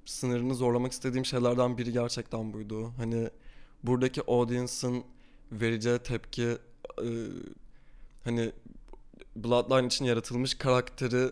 sınırını 0.06 0.56
zorlamak 0.56 0.92
istediğim 0.92 1.26
şeylerden 1.26 1.78
biri 1.78 1.92
gerçekten 1.94 2.54
buydu. 2.54 2.94
Hani 2.98 3.30
buradaki 3.84 4.22
audience'ın 4.28 5.04
vereceği 5.52 6.00
tepki 6.00 6.58
e, 7.02 7.08
hani 8.24 8.52
Bloodline 9.36 9.88
için 9.88 10.06
yaratılmış 10.06 10.54
karakteri 10.54 11.32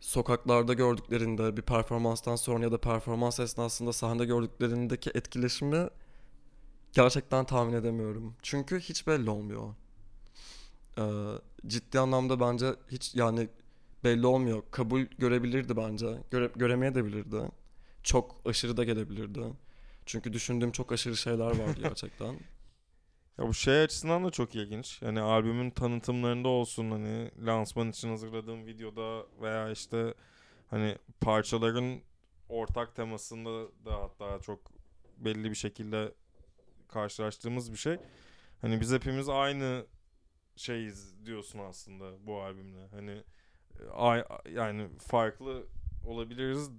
sokaklarda 0.00 0.72
gördüklerinde 0.72 1.56
bir 1.56 1.62
performanstan 1.62 2.36
sonra 2.36 2.64
ya 2.64 2.72
da 2.72 2.78
performans 2.78 3.40
esnasında 3.40 3.92
sahnede 3.92 4.24
gördüklerindeki 4.24 5.10
etkileşimi 5.14 5.88
gerçekten 6.92 7.44
tahmin 7.44 7.72
edemiyorum. 7.72 8.34
Çünkü 8.42 8.80
hiç 8.80 9.06
belli 9.06 9.30
olmuyor. 9.30 9.74
Ee, 10.98 11.02
ciddi 11.66 12.00
anlamda 12.00 12.40
bence 12.40 12.74
hiç 12.90 13.14
yani 13.14 13.48
belli 14.04 14.26
olmuyor. 14.26 14.62
Kabul 14.70 15.00
görebilirdi 15.00 15.76
bence. 15.76 16.06
Göre, 16.30 16.50
göremeyebilirdi. 16.56 17.40
Çok 18.02 18.36
aşırı 18.44 18.76
da 18.76 18.84
gelebilirdi. 18.84 19.40
Çünkü 20.06 20.32
düşündüğüm 20.32 20.72
çok 20.72 20.92
aşırı 20.92 21.16
şeyler 21.16 21.46
var 21.46 21.76
gerçekten. 21.82 22.36
Ya 23.38 23.48
bu 23.48 23.54
şey 23.54 23.82
açısından 23.82 24.24
da 24.24 24.30
çok 24.30 24.54
ilginç. 24.54 25.02
Hani 25.02 25.20
albümün 25.20 25.70
tanıtımlarında 25.70 26.48
olsun 26.48 26.90
hani 26.90 27.30
lansman 27.46 27.90
için 27.90 28.08
hazırladığım 28.08 28.66
videoda 28.66 29.26
veya 29.42 29.70
işte 29.70 30.14
hani 30.70 30.98
parçaların 31.20 32.00
ortak 32.48 32.94
temasında 32.96 33.68
da 33.84 33.94
hatta 34.02 34.40
çok 34.40 34.60
belli 35.18 35.50
bir 35.50 35.54
şekilde 35.54 36.14
karşılaştığımız 36.88 37.72
bir 37.72 37.76
şey. 37.76 37.98
Hani 38.60 38.80
biz 38.80 38.92
hepimiz 38.92 39.28
aynı 39.28 39.86
şeyiz 40.56 41.26
diyorsun 41.26 41.58
aslında 41.58 42.26
bu 42.26 42.42
albümle. 42.42 42.88
Hani 42.88 43.22
e, 43.80 43.88
ay, 43.92 44.24
yani 44.54 44.88
farklı 44.98 45.66
olabiliriz. 46.06 46.70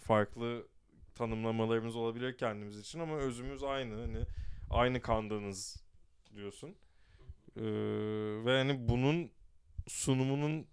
Farklı 0.00 0.66
tanımlamalarımız 1.14 1.96
olabilir 1.96 2.36
kendimiz 2.38 2.78
için 2.78 2.98
ama 3.00 3.16
özümüz 3.16 3.62
aynı. 3.62 4.00
Hani 4.00 4.24
aynı 4.70 5.00
kandığınız 5.00 5.85
diyorsun. 6.34 6.76
Ee, 7.56 7.62
ve 8.44 8.58
hani 8.58 8.88
bunun 8.88 9.30
sunumunun 9.86 10.66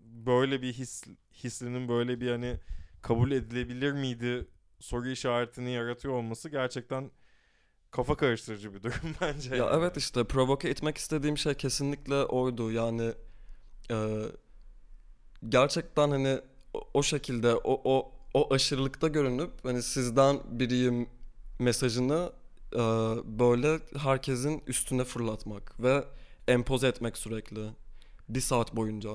böyle 0.00 0.62
bir 0.62 0.72
his 0.72 1.04
hislinin 1.32 1.88
böyle 1.88 2.20
bir 2.20 2.30
hani 2.30 2.60
kabul 3.02 3.30
edilebilir 3.30 3.92
miydi 3.92 4.46
soru 4.80 5.08
işaretini 5.08 5.70
yaratıyor 5.70 6.14
olması 6.14 6.48
gerçekten 6.48 7.10
kafa 7.90 8.16
karıştırıcı 8.16 8.74
bir 8.74 8.82
durum 8.82 9.14
bence. 9.20 9.56
ya 9.56 9.70
evet 9.74 9.96
işte 9.96 10.24
provoke 10.24 10.68
etmek 10.68 10.98
istediğim 10.98 11.38
şey 11.38 11.54
kesinlikle 11.54 12.14
oydu. 12.14 12.72
Yani 12.72 13.12
e, 13.90 14.22
gerçekten 15.48 16.10
hani 16.10 16.40
o, 16.74 16.80
o 16.94 17.02
şekilde 17.02 17.54
o, 17.54 17.80
o 17.84 18.12
o 18.34 18.54
aşırılıkta 18.54 19.08
görünüp 19.08 19.50
hani 19.62 19.82
sizden 19.82 20.40
biriyim 20.50 21.08
mesajını 21.58 22.32
e, 22.74 22.78
böyle 23.38 23.80
herkesin 23.98 24.62
üstüne 24.66 25.04
fırlatmak 25.04 25.82
ve 25.82 26.04
empoze 26.48 26.88
etmek 26.88 27.16
sürekli. 27.16 27.70
Bir 28.28 28.40
saat 28.40 28.76
boyunca. 28.76 29.10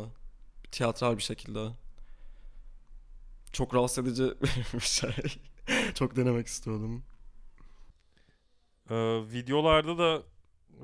Tiyatral 0.72 1.18
bir 1.18 1.24
şekilde. 1.24 1.70
Çok 3.52 3.76
rahatsız 3.76 4.08
edici 4.08 4.24
bir 4.74 4.80
şey. 4.80 5.14
Çok 5.94 6.16
denemek 6.16 6.48
istiyordum. 6.48 7.04
Ee, 8.90 8.96
videolarda 9.32 9.98
da 9.98 10.24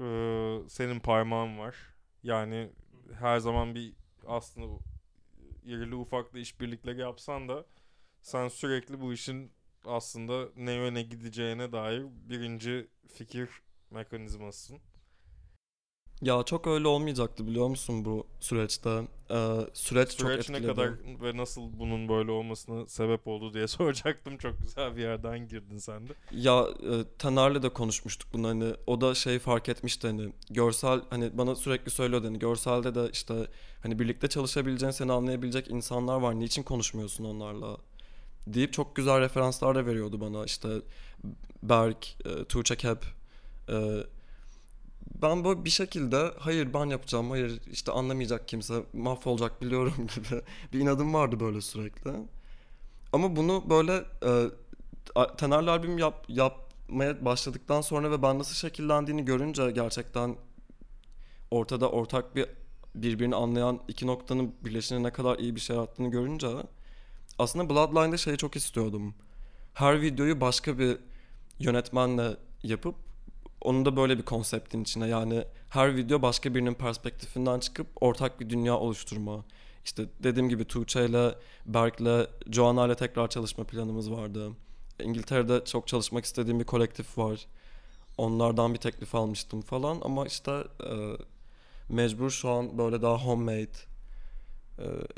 e, 0.04 0.70
senin 0.70 1.00
parmağın 1.00 1.58
var. 1.60 1.76
Yani 2.24 2.70
her 3.20 3.40
zaman 3.40 3.76
bir 3.76 3.94
aslında 4.28 4.68
irili 5.64 5.96
ufaklı 5.96 6.40
işbirlikleri 6.40 7.00
yapsan 7.00 7.50
da 7.50 7.66
sen 8.22 8.48
sürekli 8.48 9.02
bu 9.02 9.14
işin 9.14 9.52
aslında 9.88 10.50
ne 10.56 10.72
yöne 10.74 11.02
gideceğine 11.04 11.72
dair 11.72 12.04
birinci 12.30 12.88
fikir 13.08 13.50
mekanizmasısın. 13.92 14.80
Ya 16.22 16.44
çok 16.44 16.68
öyle 16.68 16.88
olmayacaktı 16.88 17.48
biliyor 17.48 17.68
musun 17.68 18.06
bu 18.06 18.28
süreçte? 18.40 19.08
Ee, 19.32 19.58
süreç, 19.74 20.18
çok 20.18 20.30
Süreç 20.32 20.50
ne 20.50 20.58
etkiledi. 20.58 20.68
kadar 20.76 21.22
ve 21.22 21.38
nasıl 21.38 21.62
bunun 21.80 22.10
böyle 22.10 22.32
olmasına 22.32 22.88
sebep 22.88 23.28
oldu 23.28 23.54
diye 23.54 23.68
soracaktım. 23.78 24.38
Çok 24.38 24.60
güzel 24.62 24.96
bir 24.96 25.02
yerden 25.02 25.48
girdin 25.48 25.78
sen 25.78 26.08
de. 26.08 26.14
Ya 26.32 26.62
e, 26.62 27.18
Taner'le 27.18 27.64
de 27.64 27.70
konuşmuştuk 27.70 28.34
bunu 28.34 28.48
hani 28.48 28.74
o 28.88 29.02
da 29.02 29.16
şey 29.16 29.40
fark 29.40 29.70
etmişti 29.70 30.08
hani 30.08 30.34
görsel 30.50 31.02
hani 31.10 31.38
bana 31.38 31.56
sürekli 31.56 31.92
söylüyordu 31.92 32.28
hani 32.28 32.40
görselde 32.40 32.96
de 32.96 33.10
işte 33.12 33.48
hani 33.84 34.00
birlikte 34.00 34.28
çalışabileceğin 34.28 34.92
seni 34.92 35.12
anlayabilecek 35.12 35.68
insanlar 35.72 36.18
var 36.22 36.40
niçin 36.40 36.64
konuşmuyorsun 36.64 37.24
onlarla 37.26 37.78
deyip 38.48 38.74
çok 38.74 38.96
güzel 38.96 39.20
referanslar 39.20 39.76
da 39.76 39.86
veriyordu 39.86 40.22
bana 40.22 40.46
işte 40.46 40.70
Berk, 41.64 42.18
e, 42.26 42.46
Tuğçe 42.46 42.76
Kep 42.76 43.06
e, 43.70 44.04
ben 45.22 45.44
böyle 45.44 45.66
bir 45.66 45.70
şekilde 45.70 46.32
hayır 46.40 46.74
ben 46.74 46.86
yapacağım 46.86 47.30
hayır 47.30 47.62
işte 47.72 47.92
anlamayacak 47.92 48.48
kimse 48.48 48.84
mahvolacak 48.94 49.62
biliyorum 49.62 49.94
gibi 50.16 50.42
bir 50.74 50.80
inadım 50.80 51.14
vardı 51.14 51.40
böyle 51.40 51.62
sürekli. 51.62 52.12
Ama 53.14 53.36
bunu 53.36 53.64
böyle 53.70 54.04
e, 54.26 54.50
Taner'le 55.38 55.68
albüm 55.68 55.98
yap, 55.98 56.26
yapmaya 56.28 57.26
başladıktan 57.26 57.82
sonra 57.82 58.12
ve 58.12 58.22
ben 58.22 58.40
nasıl 58.40 58.56
şekillendiğini 58.56 59.26
görünce 59.26 59.72
gerçekten 59.72 60.36
ortada 61.52 61.90
ortak 61.90 62.36
bir 62.36 62.46
birbirini 62.96 63.36
anlayan 63.36 63.80
iki 63.88 64.08
noktanın 64.08 64.56
birleşine 64.66 65.04
ne 65.04 65.12
kadar 65.12 65.40
iyi 65.40 65.56
bir 65.56 65.60
şey 65.60 65.76
yarattığını 65.76 66.12
görünce 66.12 66.48
aslında 67.40 67.70
Bloodline'da 67.70 68.18
şeyi 68.18 68.38
çok 68.38 68.56
istiyordum. 68.56 69.16
Her 69.74 70.02
videoyu 70.02 70.42
başka 70.42 70.80
bir 70.80 70.98
yönetmenle 71.60 72.38
yapıp 72.64 72.96
onu 73.62 73.86
da 73.86 73.96
böyle 73.96 74.18
bir 74.18 74.24
konseptin 74.24 74.82
içine 74.82 75.08
yani 75.08 75.44
her 75.70 75.96
video 75.96 76.22
başka 76.22 76.56
birinin 76.56 76.74
perspektifinden 76.74 77.60
çıkıp 77.60 77.88
ortak 78.02 78.40
bir 78.40 78.50
dünya 78.50 78.78
oluşturma. 78.78 79.46
İşte 79.86 80.06
dediğim 80.24 80.50
gibi 80.50 80.66
Tuğçe 80.66 81.06
ile 81.06 81.36
Berk'le, 81.66 82.30
Joanna 82.52 82.86
ile 82.86 82.96
tekrar 82.96 83.30
çalışma 83.30 83.64
planımız 83.64 84.12
vardı. 84.12 84.52
İngiltere'de 85.04 85.66
çok 85.66 85.88
çalışmak 85.88 86.26
istediğim 86.26 86.60
bir 86.60 86.66
kolektif 86.66 87.18
var. 87.18 87.46
Onlardan 88.18 88.74
bir 88.74 88.80
teklif 88.80 89.16
almıştım 89.16 89.62
falan 89.62 89.98
ama 90.04 90.26
işte 90.26 90.52
e, 90.84 90.94
mecbur 91.90 92.30
şu 92.30 92.50
an 92.50 92.78
böyle 92.78 93.02
daha 93.02 93.18
homemade 93.18 93.95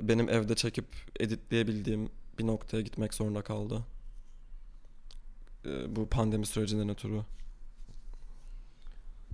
benim 0.02 0.30
evde 0.30 0.56
çekip 0.56 0.86
editleyebildiğim 1.20 2.10
bir 2.40 2.48
noktaya 2.48 2.82
gitmek 2.82 3.14
zorunda 3.14 3.42
kaldı. 3.42 3.84
E, 5.66 5.96
bu 5.96 6.10
pandemi 6.10 6.46
sürecinden 6.46 6.90
ötürü. 6.90 7.22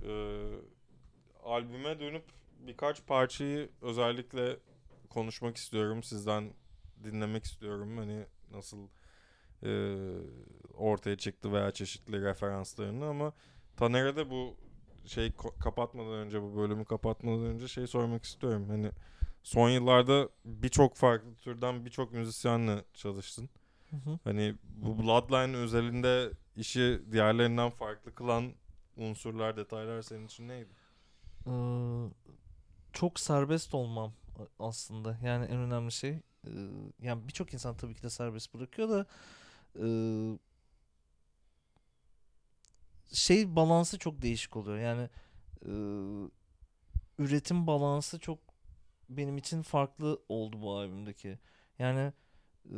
Ee, 0.06 0.46
albüme 1.44 2.00
dönüp 2.00 2.24
birkaç 2.66 3.06
parçayı 3.06 3.70
özellikle 3.82 4.56
konuşmak 5.10 5.56
istiyorum. 5.56 6.02
Sizden 6.02 6.52
dinlemek 7.04 7.44
istiyorum. 7.44 7.98
Hani 7.98 8.24
nasıl 8.50 8.88
e, 9.62 9.96
ortaya 10.74 11.16
çıktı 11.16 11.52
veya 11.52 11.70
çeşitli 11.70 12.22
referanslarını 12.22 13.06
ama 13.06 13.32
Taner'e 13.76 14.16
de 14.16 14.30
bu 14.30 14.56
şey 15.06 15.32
kapatmadan 15.60 16.12
önce 16.12 16.42
bu 16.42 16.56
bölümü 16.56 16.84
kapatmadan 16.84 17.46
önce 17.46 17.68
şey 17.68 17.86
sormak 17.86 18.24
istiyorum. 18.24 18.66
Hani 18.68 18.90
son 19.44 19.70
yıllarda 19.70 20.28
birçok 20.44 20.96
farklı 20.96 21.34
türden 21.34 21.84
birçok 21.84 22.12
müzisyenle 22.12 22.84
çalıştın. 22.94 23.50
Hı 23.90 23.96
hı. 23.96 24.18
Hani 24.24 24.54
bu 24.64 24.98
Bloodline 24.98 25.56
özelinde 25.56 26.30
işi 26.56 27.02
diğerlerinden 27.12 27.70
farklı 27.70 28.14
kılan 28.14 28.52
unsurlar, 28.96 29.56
detaylar 29.56 30.02
senin 30.02 30.26
için 30.26 30.48
neydi? 30.48 30.70
Ee, 31.46 31.52
çok 32.92 33.20
serbest 33.20 33.74
olmam 33.74 34.12
aslında. 34.58 35.18
Yani 35.24 35.44
en 35.44 35.56
önemli 35.56 35.92
şey. 35.92 36.10
Ee, 36.10 36.50
yani 37.02 37.28
birçok 37.28 37.54
insan 37.54 37.76
tabii 37.76 37.94
ki 37.94 38.02
de 38.02 38.10
serbest 38.10 38.54
bırakıyor 38.54 38.88
da 38.88 39.06
ee, 39.80 40.38
şey 43.12 43.56
balansı 43.56 43.98
çok 43.98 44.22
değişik 44.22 44.56
oluyor. 44.56 44.78
Yani 44.78 45.08
ee, 45.66 45.70
üretim 47.18 47.66
balansı 47.66 48.18
çok 48.18 48.53
benim 49.08 49.36
için 49.38 49.62
farklı 49.62 50.22
oldu 50.28 50.62
bu 50.62 50.76
albümdeki. 50.76 51.38
Yani 51.78 52.12
ee, 52.70 52.76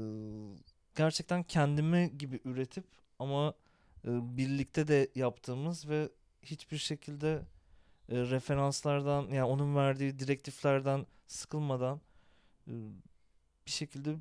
gerçekten 0.95 1.43
kendimi 1.43 2.19
gibi 2.19 2.41
üretip 2.45 2.85
ama 3.19 3.55
ee, 4.07 4.37
birlikte 4.37 4.89
de 4.89 5.09
yaptığımız 5.15 5.89
ve 5.89 6.09
hiçbir 6.43 6.79
şekilde 6.79 7.43
e, 8.09 8.17
referanslardan 8.17 9.29
yani 9.29 9.45
onun 9.45 9.77
verdiği 9.77 10.19
direktiflerden 10.19 11.07
sıkılmadan 11.27 12.01
e, 12.69 12.73
bir 13.67 13.71
şekilde 13.71 14.17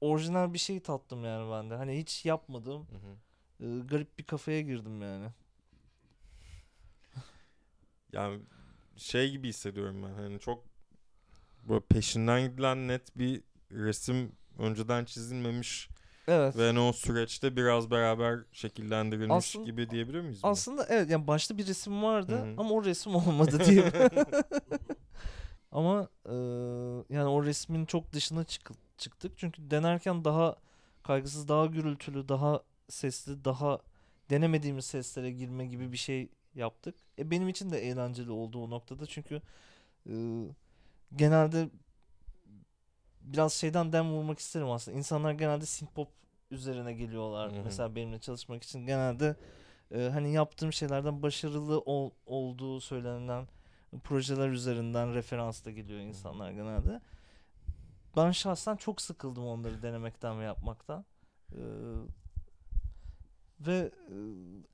orijinal 0.00 0.52
bir 0.52 0.58
şey 0.58 0.80
tattım 0.80 1.24
yani 1.24 1.50
ben 1.52 1.70
de. 1.70 1.74
Hani 1.74 1.98
hiç 1.98 2.24
yapmadığım 2.24 2.86
e, 3.60 3.66
garip 3.78 4.18
bir 4.18 4.24
kafaya 4.24 4.60
girdim 4.60 5.02
yani. 5.02 5.28
Yani 8.12 8.42
şey 8.96 9.30
gibi 9.30 9.48
hissediyorum 9.48 10.02
ben 10.02 10.14
hani 10.22 10.40
çok 10.40 10.64
böyle 11.68 11.80
peşinden 11.80 12.42
gidilen 12.50 12.88
net 12.88 13.18
bir 13.18 13.42
resim 13.72 14.32
önceden 14.58 15.04
çizilmemiş 15.04 15.88
Evet. 16.28 16.56
ve 16.56 16.66
hani 16.66 16.78
o 16.80 16.92
süreçte 16.92 17.56
biraz 17.56 17.90
beraber 17.90 18.38
şekillendirilmiş 18.52 19.36
Aslında- 19.36 19.64
gibi 19.64 19.90
diyebilir 19.90 20.20
miyiz? 20.20 20.42
buna? 20.42 20.50
Aslında 20.50 20.86
evet 20.88 21.10
yani 21.10 21.26
başta 21.26 21.58
bir 21.58 21.66
resim 21.66 22.02
vardı 22.02 22.32
Hı 22.38 22.42
hı. 22.42 22.54
ama 22.56 22.70
o 22.70 22.84
resim 22.84 23.14
olmadı 23.14 23.58
diye. 23.66 23.92
ama 25.72 26.08
e, 26.26 26.34
yani 27.14 27.28
o 27.28 27.44
resmin 27.44 27.86
çok 27.86 28.12
dışına 28.12 28.44
çık- 28.44 28.98
çıktık. 28.98 29.32
Çünkü 29.38 29.70
denerken 29.70 30.24
daha 30.24 30.56
kaygısız, 31.02 31.48
daha 31.48 31.66
gürültülü, 31.66 32.28
daha 32.28 32.62
sesli, 32.88 33.44
daha 33.44 33.78
denemediğimiz 34.30 34.84
seslere 34.84 35.30
girme 35.30 35.66
gibi 35.66 35.92
bir 35.92 35.96
şey 35.96 36.28
yaptık. 36.56 36.94
E 37.18 37.30
benim 37.30 37.48
için 37.48 37.70
de 37.70 37.78
eğlenceli 37.78 38.30
oldu 38.30 38.64
o 38.64 38.70
noktada. 38.70 39.06
Çünkü 39.06 39.42
e, 40.10 40.14
genelde 41.16 41.70
biraz 43.20 43.52
şeyden 43.52 43.92
dem 43.92 44.10
vurmak 44.12 44.38
isterim 44.38 44.70
aslında. 44.70 44.98
İnsanlar 44.98 45.32
genelde 45.32 45.64
synth-pop 45.64 46.08
üzerine 46.50 46.92
geliyorlar. 46.92 47.52
Hı 47.52 47.56
hı. 47.56 47.62
Mesela 47.64 47.94
benimle 47.96 48.18
çalışmak 48.18 48.62
için 48.62 48.86
genelde 48.86 49.36
e, 49.94 50.08
hani 50.12 50.32
yaptığım 50.32 50.72
şeylerden 50.72 51.22
başarılı 51.22 51.80
ol- 51.80 52.10
olduğu 52.26 52.80
söylenen 52.80 53.48
projeler 54.04 54.48
üzerinden 54.48 55.14
referans 55.14 55.64
da 55.64 55.70
geliyor 55.70 56.00
insanlar 56.00 56.50
genelde. 56.50 57.00
Ben 58.16 58.30
şahsen 58.30 58.76
çok 58.76 59.00
sıkıldım 59.00 59.46
onları 59.46 59.82
denemekten 59.82 60.40
ve 60.40 60.44
yapmaktan. 60.44 61.04
Ee, 61.52 61.56
ve 63.60 63.90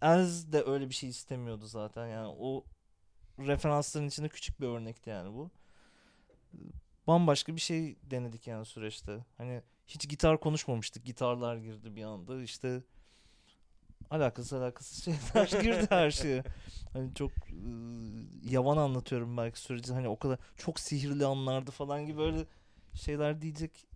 Ez 0.03 0.53
de 0.53 0.62
öyle 0.64 0.89
bir 0.89 0.95
şey 0.95 1.09
istemiyordu 1.09 1.66
zaten. 1.66 2.07
Yani 2.07 2.35
o 2.39 2.64
referansların 3.39 4.09
içinde 4.09 4.28
küçük 4.28 4.61
bir 4.61 4.66
örnekti 4.66 5.11
yani 5.11 5.35
bu. 5.35 5.51
Bambaşka 7.07 7.55
bir 7.57 7.61
şey 7.61 7.97
denedik 8.03 8.47
yani 8.47 8.64
süreçte. 8.64 9.24
Hani 9.39 9.62
hiç 9.87 10.09
gitar 10.09 10.41
konuşmamıştık. 10.41 11.05
Gitarlar 11.05 11.57
girdi 11.57 11.97
bir 11.97 12.05
anda. 12.05 12.43
İşte 12.43 12.83
alakasız 14.11 14.53
alakasız 14.53 15.05
şeyler 15.05 15.49
girdi 15.62 15.87
her 15.89 16.11
şeye. 16.11 16.45
Hani 16.93 17.14
çok 17.14 17.30
e, 17.30 17.62
yavan 18.45 18.76
anlatıyorum 18.76 19.37
belki 19.37 19.61
süreci. 19.61 19.93
Hani 19.93 20.09
o 20.09 20.18
kadar 20.18 20.39
çok 20.57 20.80
sihirli 20.80 21.26
anlardı 21.26 21.70
falan 21.70 22.07
gibi 22.07 22.18
böyle 22.18 22.47
şeyler 22.95 23.43
diyecek 23.43 23.87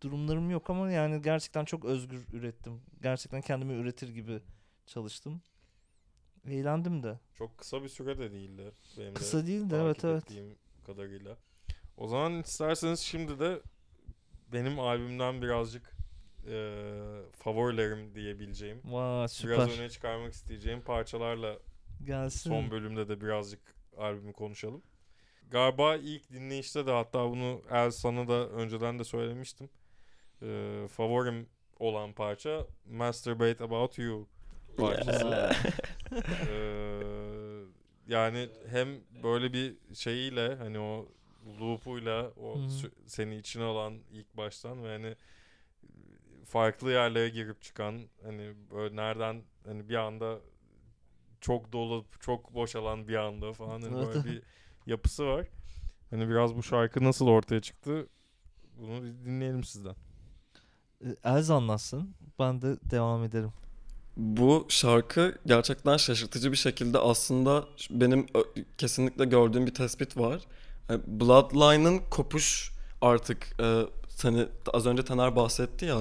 durumlarım 0.00 0.50
yok 0.50 0.70
ama 0.70 0.90
yani 0.90 1.22
gerçekten 1.22 1.64
çok 1.64 1.84
özgür 1.84 2.26
ürettim. 2.32 2.80
Gerçekten 3.02 3.40
kendimi 3.40 3.72
üretir 3.72 4.08
gibi 4.08 4.40
çalıştım. 4.86 5.42
Eğlendim 6.48 7.02
de. 7.02 7.18
Çok 7.38 7.58
kısa 7.58 7.82
bir 7.82 7.88
süre 7.88 8.18
de 8.18 8.32
değildi. 8.32 8.72
Benim 8.98 9.14
Kısa 9.14 9.46
de 9.46 9.60
takip 9.60 9.72
evet 9.72 10.04
evet. 10.04 10.56
kadarıyla. 10.86 11.36
O 11.96 12.08
zaman 12.08 12.40
isterseniz 12.40 13.00
şimdi 13.00 13.40
de 13.40 13.60
benim 14.52 14.80
albümden 14.80 15.42
birazcık 15.42 15.96
e, 16.46 16.74
favorilerim 17.32 18.14
diyebileceğim. 18.14 18.80
Vay 18.84 19.28
süper. 19.28 19.56
Biraz 19.56 19.78
öne 19.78 19.90
çıkarmak 19.90 20.32
isteyeceğim 20.32 20.82
parçalarla 20.82 21.58
Gelsin. 22.04 22.50
son 22.50 22.70
bölümde 22.70 23.08
de 23.08 23.20
birazcık 23.20 23.60
albümü 23.96 24.32
konuşalım. 24.32 24.82
Galiba 25.50 25.96
ilk 25.96 26.32
dinleyişte 26.32 26.86
de 26.86 26.90
hatta 26.90 27.30
bunu 27.30 27.62
El 27.70 27.90
sana 27.90 28.28
da 28.28 28.48
önceden 28.48 28.98
de 28.98 29.04
söylemiştim. 29.04 29.70
E, 30.42 30.88
favorim 30.88 31.46
olan 31.78 32.12
parça 32.12 32.66
Masturbate 32.90 33.64
About 33.64 33.98
You. 33.98 34.28
parçası. 34.76 35.50
Ee, 36.48 37.62
yani 38.08 38.48
hem 38.68 38.88
böyle 39.22 39.52
bir 39.52 39.76
şeyiyle 39.94 40.54
hani 40.54 40.78
o 40.78 41.08
loop'uyla 41.60 42.30
o 42.36 42.60
seni 43.06 43.36
içine 43.36 43.64
alan 43.64 43.98
ilk 44.12 44.36
baştan 44.36 44.84
ve 44.84 44.88
hani 44.88 45.16
farklı 46.44 46.90
yerlere 46.92 47.28
girip 47.28 47.62
çıkan 47.62 48.00
hani 48.22 48.54
böyle 48.70 48.96
nereden 48.96 49.42
hani 49.64 49.88
bir 49.88 49.94
anda 49.94 50.38
çok 51.40 51.72
dolu 51.72 52.04
çok 52.20 52.54
boşalan 52.54 53.08
bir 53.08 53.14
anda 53.14 53.52
falan 53.52 53.82
hani 53.82 54.06
böyle 54.06 54.24
bir 54.24 54.42
yapısı 54.86 55.26
var. 55.26 55.46
Hani 56.10 56.28
biraz 56.28 56.56
bu 56.56 56.62
şarkı 56.62 57.04
nasıl 57.04 57.26
ortaya 57.26 57.60
çıktı 57.60 58.08
bunu 58.78 59.04
dinleyelim 59.04 59.64
sizden. 59.64 59.96
Ee, 61.04 61.16
Elza 61.24 61.56
anlatsın. 61.56 62.10
Ben 62.38 62.62
de 62.62 62.76
devam 62.90 63.24
ederim. 63.24 63.52
Bu 64.16 64.66
şarkı 64.68 65.38
gerçekten 65.46 65.96
şaşırtıcı 65.96 66.52
bir 66.52 66.56
şekilde 66.56 66.98
aslında 66.98 67.64
benim 67.90 68.26
kesinlikle 68.78 69.24
gördüğüm 69.24 69.66
bir 69.66 69.74
tespit 69.74 70.16
var. 70.16 70.40
E, 70.90 71.20
Bloodline'ın 71.20 72.00
kopuş 72.10 72.72
artık 73.00 73.60
e, 73.60 73.82
hani 74.22 74.46
az 74.72 74.86
önce 74.86 75.04
Taner 75.04 75.36
bahsetti 75.36 75.84
ya 75.84 75.98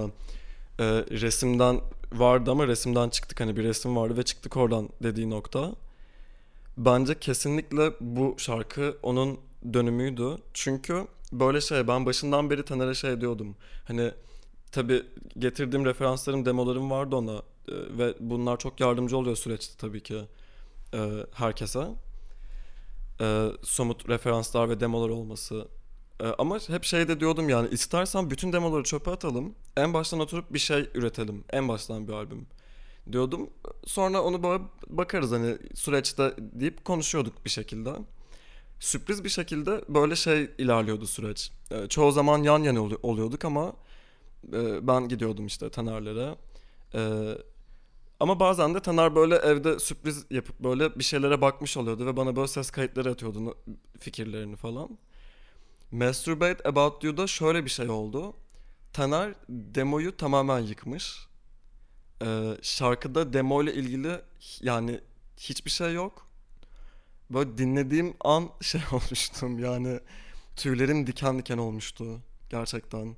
e, 0.80 0.86
resimden 1.12 1.82
vardı 2.14 2.52
ama 2.52 2.68
resimden 2.68 3.10
çıktık 3.10 3.40
hani 3.40 3.58
bir 3.58 3.64
resim 3.64 3.96
vardı 3.96 4.18
ve 4.18 4.24
çıktık 4.24 4.58
oradan 4.58 4.90
dediği 5.04 5.30
nokta. 5.30 5.76
Bence 6.78 7.20
kesinlikle 7.20 7.94
bu 8.02 8.36
şarkı 8.38 8.98
onun 9.04 9.40
dönümüydü. 9.74 10.38
Çünkü 10.54 11.08
böyle 11.32 11.62
şey 11.62 11.88
ben 11.88 12.06
başından 12.06 12.50
beri 12.50 12.66
Taner'e 12.66 12.94
şey 12.94 13.22
diyordum. 13.22 13.56
Hani 13.88 14.12
tabi 14.72 15.04
getirdiğim 15.38 15.86
referanslarım, 15.86 16.46
demolarım 16.46 16.92
vardı 16.92 17.16
ona 17.16 17.36
e, 17.36 17.98
ve 17.98 18.14
bunlar 18.20 18.58
çok 18.58 18.80
yardımcı 18.80 19.18
oluyor 19.18 19.36
süreçte 19.36 19.74
tabii 19.78 20.04
ki 20.04 20.22
e, 20.94 21.10
herkese. 21.34 21.88
E, 23.22 23.48
somut 23.64 24.10
referanslar 24.10 24.70
ve 24.70 24.80
demolar 24.80 25.10
olması. 25.10 25.68
Ama 26.38 26.60
hep 26.68 26.84
şey 26.84 27.08
de 27.08 27.20
diyordum 27.20 27.50
yani 27.50 27.70
istersen 27.70 28.30
bütün 28.30 28.54
demoları 28.54 28.84
çöpe 28.84 29.12
atalım. 29.12 29.56
En 29.78 29.94
baştan 29.94 30.20
oturup 30.20 30.54
bir 30.54 30.60
şey 30.60 30.90
üretelim. 30.94 31.44
En 31.50 31.68
baştan 31.68 32.08
bir 32.08 32.14
albüm 32.14 32.48
diyordum. 33.12 33.50
Sonra 33.86 34.24
onu 34.24 34.44
böyle 34.44 34.64
bakarız 34.90 35.32
hani 35.32 35.58
süreçte 35.74 36.34
deyip 36.38 36.86
konuşuyorduk 36.86 37.46
bir 37.46 37.50
şekilde. 37.50 37.94
Sürpriz 38.80 39.24
bir 39.24 39.30
şekilde 39.30 39.82
böyle 39.90 40.16
şey 40.16 40.50
ilerliyordu 40.58 41.08
süreç. 41.08 41.52
Çoğu 41.90 42.12
zaman 42.12 42.44
yan 42.44 42.64
yana 42.64 42.80
olu- 42.80 43.00
oluyorduk 43.04 43.46
ama 43.46 43.74
e, 44.54 44.88
ben 44.88 45.08
gidiyordum 45.08 45.46
işte 45.46 45.70
Taner'lere. 45.70 46.36
E, 46.94 47.34
ama 48.20 48.40
bazen 48.40 48.74
de 48.74 48.80
Taner 48.80 49.16
böyle 49.16 49.36
evde 49.36 49.80
sürpriz 49.80 50.26
yapıp 50.30 50.60
böyle 50.60 51.00
bir 51.00 51.04
şeylere 51.04 51.42
bakmış 51.42 51.78
oluyordu 51.78 52.06
ve 52.06 52.18
bana 52.18 52.36
böyle 52.36 52.48
ses 52.48 52.72
kayıtları 52.72 53.12
atıyordu 53.12 53.58
fikirlerini 54.00 54.56
falan. 54.56 54.98
Masturbate 55.92 56.70
About 56.70 57.04
You'da 57.04 57.28
şöyle 57.28 57.66
bir 57.66 57.70
şey 57.70 57.90
oldu. 57.90 58.34
Taner 58.94 59.34
demoyu 59.50 60.18
tamamen 60.18 60.60
yıkmış. 60.60 61.28
E, 62.22 62.58
şarkıda 62.62 63.34
demo 63.34 63.64
ile 63.64 63.74
ilgili 63.74 64.22
yani 64.62 65.00
hiçbir 65.38 65.72
şey 65.72 65.94
yok. 65.94 66.28
Böyle 67.30 67.58
dinlediğim 67.58 68.14
an 68.22 68.50
şey 68.62 68.82
olmuştum 68.92 69.60
yani 69.60 70.00
tüylerim 70.56 71.08
diken 71.08 71.40
diken 71.40 71.58
olmuştu 71.58 72.20
gerçekten. 72.50 73.16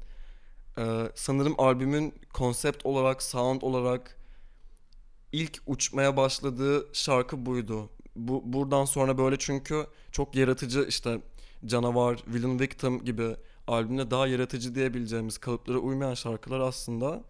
Ee, 0.78 1.12
sanırım 1.16 1.56
albümün 1.58 2.14
konsept 2.34 2.86
olarak, 2.86 3.24
sound 3.24 3.62
olarak 3.62 4.18
ilk 5.32 5.62
uçmaya 5.68 6.18
başladığı 6.18 6.88
şarkı 6.94 7.46
buydu. 7.46 7.90
Bu 8.16 8.42
buradan 8.46 8.86
sonra 8.86 9.18
böyle 9.18 9.38
çünkü 9.40 9.88
çok 10.12 10.36
yaratıcı 10.36 10.86
işte 10.90 11.22
Canavar, 11.66 12.24
Villain 12.28 12.60
Victim 12.60 13.06
gibi 13.06 13.36
albümde 13.68 14.12
daha 14.12 14.28
yaratıcı 14.28 14.76
diyebileceğimiz 14.76 15.38
kalıplara 15.38 15.78
uymayan 15.78 16.14
şarkılar 16.14 16.60
aslında 16.60 17.24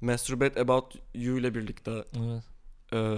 Masturbate 0.00 0.60
About 0.60 0.94
You 1.14 1.38
ile 1.38 1.54
birlikte 1.54 1.90
Evet. 1.90 2.44
e, 2.92 3.16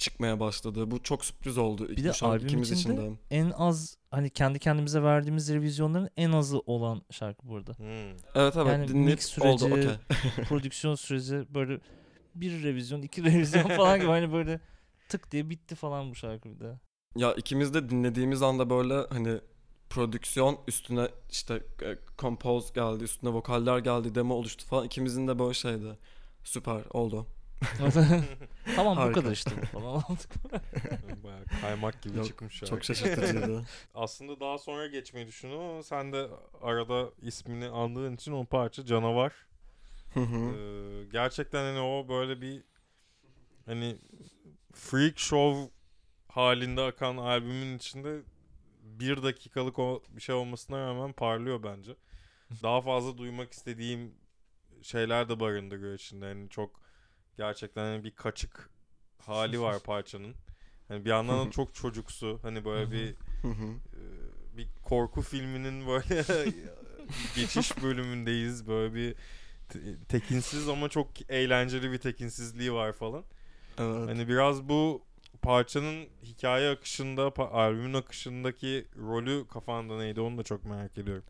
çıkmaya 0.00 0.40
başladı. 0.40 0.90
Bu 0.90 1.02
çok 1.02 1.24
sürpriz 1.24 1.58
oldu 1.58 1.88
Bir 1.88 2.04
de 2.04 2.12
şarkı 2.12 2.26
albüm 2.26 2.46
ikimiz 2.46 2.70
için 2.70 2.80
içinde 2.80 3.10
de. 3.10 3.14
En 3.30 3.50
az 3.50 3.96
hani 4.10 4.30
kendi 4.30 4.58
kendimize 4.58 5.02
verdiğimiz 5.02 5.52
revizyonların 5.52 6.10
en 6.16 6.32
azı 6.32 6.58
olan 6.58 7.02
şarkı 7.10 7.48
burada. 7.48 7.72
Hmm. 7.78 8.10
Evet 8.34 8.56
evet 8.56 8.66
Yani 8.66 8.88
dinleyip 8.88 9.18
mix 9.18 9.38
oldu 9.38 9.58
süreci, 9.58 9.88
okey. 9.88 10.44
prodüksiyon 10.44 10.94
süreci 10.94 11.44
böyle 11.54 11.80
bir 12.34 12.62
revizyon, 12.62 13.02
iki 13.02 13.24
revizyon 13.32 13.62
falan 13.62 14.00
gibi 14.00 14.08
hani 14.08 14.32
böyle 14.32 14.60
tık 15.08 15.30
diye 15.30 15.50
bitti 15.50 15.74
falan 15.74 16.10
bu 16.10 16.14
şarkı 16.14 16.50
bir 16.50 16.60
de. 16.60 16.78
Ya 17.16 17.34
ikimiz 17.34 17.74
de 17.74 17.90
dinlediğimiz 17.90 18.42
anda 18.42 18.70
böyle 18.70 18.94
hani 19.10 19.38
prodüksiyon 19.90 20.58
üstüne 20.68 21.08
işte 21.30 21.54
e, 21.82 21.98
compose 22.18 22.74
geldi, 22.74 23.04
üstüne 23.04 23.30
vokaller 23.30 23.78
geldi, 23.78 24.14
demo 24.14 24.34
oluştu 24.34 24.66
falan. 24.66 24.86
İkimizin 24.86 25.28
de 25.28 25.38
böyle 25.38 25.54
şeydi. 25.54 25.98
Süper 26.44 26.82
oldu. 26.90 27.26
tamam 28.76 28.96
bu 28.96 29.00
Harika. 29.00 29.20
kadar 29.20 29.32
işte 29.32 29.50
falan 29.72 29.94
olduk. 29.94 30.30
Bayağı 31.24 31.44
kaymak 31.60 32.02
gibi 32.02 32.16
Yok, 32.16 32.26
çıkmış 32.26 32.54
şarkı. 32.54 32.70
Çok 32.70 32.84
şaşırtıcıydı. 32.84 33.62
Aslında 33.94 34.40
daha 34.40 34.58
sonra 34.58 34.86
geçmeyi 34.86 35.26
düşündüm 35.26 35.58
ama 35.58 35.82
sen 35.82 36.12
de 36.12 36.28
arada 36.62 37.10
ismini 37.22 37.68
andığın 37.68 38.14
için 38.14 38.32
o 38.32 38.44
parça 38.44 38.84
canavar. 38.84 39.32
Hı 40.14 40.20
hı. 40.20 40.56
Ee, 40.56 41.04
gerçekten 41.04 41.58
hani 41.58 41.80
o 41.80 42.08
böyle 42.08 42.40
bir 42.40 42.64
hani 43.66 43.98
freak 44.72 45.18
show 45.18 45.70
halinde 46.28 46.82
akan 46.82 47.16
albümün 47.16 47.76
içinde 47.76 48.22
bir 48.82 49.22
dakikalık 49.22 49.78
o 49.78 50.02
bir 50.08 50.20
şey 50.20 50.34
olmasına 50.34 50.78
rağmen 50.86 51.12
parlıyor 51.12 51.62
bence. 51.62 51.96
Daha 52.62 52.80
fazla 52.80 53.18
duymak 53.18 53.52
istediğim 53.52 54.14
şeyler 54.82 55.28
de 55.28 55.40
barındırıyor 55.40 55.94
içinde. 55.94 56.26
Yani 56.26 56.48
çok 56.50 56.80
gerçekten 57.36 57.82
hani 57.82 58.04
bir 58.04 58.10
kaçık 58.10 58.70
hali 59.18 59.60
var 59.60 59.82
parçanın. 59.84 60.34
Hani 60.88 61.04
bir 61.04 61.10
yandan 61.10 61.46
da 61.46 61.50
çok 61.50 61.74
çocuksu. 61.74 62.38
Hani 62.42 62.64
böyle 62.64 62.92
bir 62.92 63.08
ee, 63.08 64.56
bir 64.56 64.68
korku 64.82 65.22
filminin 65.22 65.86
böyle 65.86 66.24
geçiş 67.36 67.82
bölümündeyiz. 67.82 68.66
Böyle 68.66 68.94
bir 68.94 69.14
te- 69.68 70.04
tekinsiz 70.08 70.68
ama 70.68 70.88
çok 70.88 71.30
eğlenceli 71.30 71.92
bir 71.92 71.98
tekinsizliği 71.98 72.72
var 72.72 72.92
falan. 72.92 73.24
Evet. 73.78 74.08
Hani 74.08 74.28
biraz 74.28 74.68
bu 74.68 75.02
parçanın 75.42 76.06
hikaye 76.22 76.70
akışında, 76.70 77.32
albümün 77.36 77.94
akışındaki 77.94 78.86
rolü 78.96 79.48
kafanda 79.48 79.98
neydi 79.98 80.20
onu 80.20 80.38
da 80.38 80.42
çok 80.42 80.64
merak 80.64 80.98
ediyorum. 80.98 81.24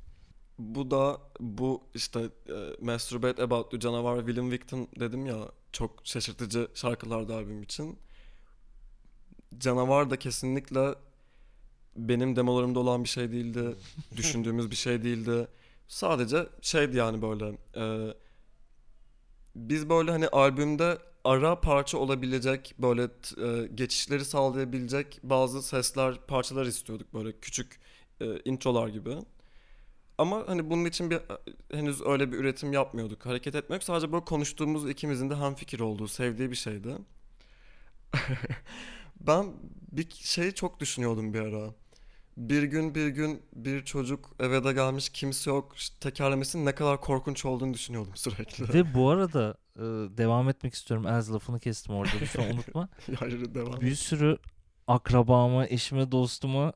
Bu 0.59 0.91
da 0.91 1.21
bu 1.41 1.83
işte 1.95 2.21
e, 2.49 2.85
Masturbate 2.85 3.43
About 3.43 3.73
You, 3.73 3.81
Canavar, 3.81 4.27
Villain 4.27 4.51
Victim 4.51 4.87
dedim 5.01 5.27
ya 5.27 5.37
çok 5.73 6.01
şaşırtıcı 6.05 6.69
şarkılardı 6.75 7.35
albüm 7.35 7.63
için. 7.63 7.99
Canavar 9.59 10.11
da 10.11 10.19
kesinlikle 10.19 10.95
benim 11.97 12.37
demolarımda 12.37 12.79
olan 12.79 13.05
bir 13.05 13.09
şey 13.09 13.33
değildi. 13.33 13.77
düşündüğümüz 14.17 14.71
bir 14.71 14.77
şey 14.77 15.03
değildi. 15.03 15.49
Sadece 15.89 16.47
şeydi 16.63 16.97
yani 16.97 17.23
böyle 17.23 17.59
e, 17.77 18.15
biz 19.57 19.89
böyle 19.89 20.11
hani 20.11 20.29
albümde 20.29 20.99
ara 21.25 21.61
parça 21.61 21.99
olabilecek 21.99 22.75
böyle 22.79 23.03
e, 23.03 23.67
geçişleri 23.75 24.25
sağlayabilecek 24.25 25.21
bazı 25.23 25.63
sesler 25.63 26.27
parçalar 26.27 26.67
istiyorduk 26.67 27.15
böyle 27.15 27.41
küçük 27.41 27.81
e, 28.21 28.41
introlar 28.45 28.89
gibi. 28.89 29.17
Ama 30.21 30.45
hani 30.47 30.71
bunun 30.71 30.85
için 30.85 31.11
bir 31.11 31.17
e, 31.17 31.21
henüz 31.73 32.03
öyle 32.03 32.33
bir 32.33 32.39
üretim 32.39 32.73
yapmıyorduk. 32.73 33.27
Hareket 33.27 33.55
etmek 33.55 33.83
sadece 33.83 34.13
böyle 34.13 34.25
konuştuğumuz 34.25 34.91
ikimizin 34.91 35.31
de 35.31 35.37
hemfikir 35.37 35.81
olduğu, 35.81 36.09
sevdiği 36.09 36.51
bir 36.51 36.57
şeydi. 36.57 36.97
ben 39.21 39.47
bir 39.93 40.11
şey 40.11 40.53
çok 40.53 40.81
düşünüyordum 40.81 41.35
bir 41.35 41.41
ara. 41.41 41.75
Bir 42.37 42.63
gün 42.63 42.95
bir 42.95 43.09
gün 43.09 43.43
bir 43.53 43.85
çocuk 43.85 44.31
eve 44.41 44.65
de 44.65 44.73
gelmiş 44.73 45.09
kimse 45.09 45.51
yok 45.51 45.75
tekerlemesinin 46.01 46.67
ne 46.67 46.75
kadar 46.75 47.01
korkunç 47.01 47.45
olduğunu 47.45 47.75
düşünüyordum 47.75 48.13
sürekli. 48.17 48.75
Ve 48.75 48.95
bu 48.95 49.09
arada 49.09 49.55
e, 49.77 49.83
devam 50.19 50.49
etmek 50.49 50.75
istiyorum. 50.75 51.07
Ez 51.07 51.33
lafını 51.33 51.61
kestim 51.61 51.95
orada 51.95 52.13
lütfen 52.21 52.55
unutma. 52.55 52.89
Hayır 53.19 53.55
devam. 53.55 53.81
Bir 53.81 53.95
sürü 53.95 54.39
akrabama, 54.87 55.67
eşime, 55.67 56.13
dostuma 56.13 56.73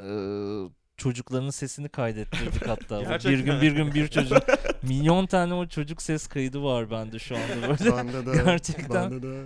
e, 0.00 0.08
çocuklarının 0.98 1.50
sesini 1.50 1.88
kaydettirdik 1.88 2.66
hatta. 2.66 2.96
Bu 3.00 3.04
bir 3.04 3.08
Gerçekten. 3.08 3.44
gün 3.44 3.60
bir 3.60 3.72
gün 3.72 3.94
bir 3.94 4.08
çocuk. 4.08 4.38
Milyon 4.82 5.26
tane 5.26 5.54
o 5.54 5.66
çocuk 5.68 6.02
ses 6.02 6.26
kaydı 6.26 6.62
var 6.62 6.90
bende 6.90 7.18
şu 7.18 7.36
anda 7.36 7.68
böyle. 7.68 7.96
Bende 7.96 8.26
de. 8.26 8.42
Gerçekten. 8.44 9.10
Bende 9.10 9.22
de. 9.22 9.44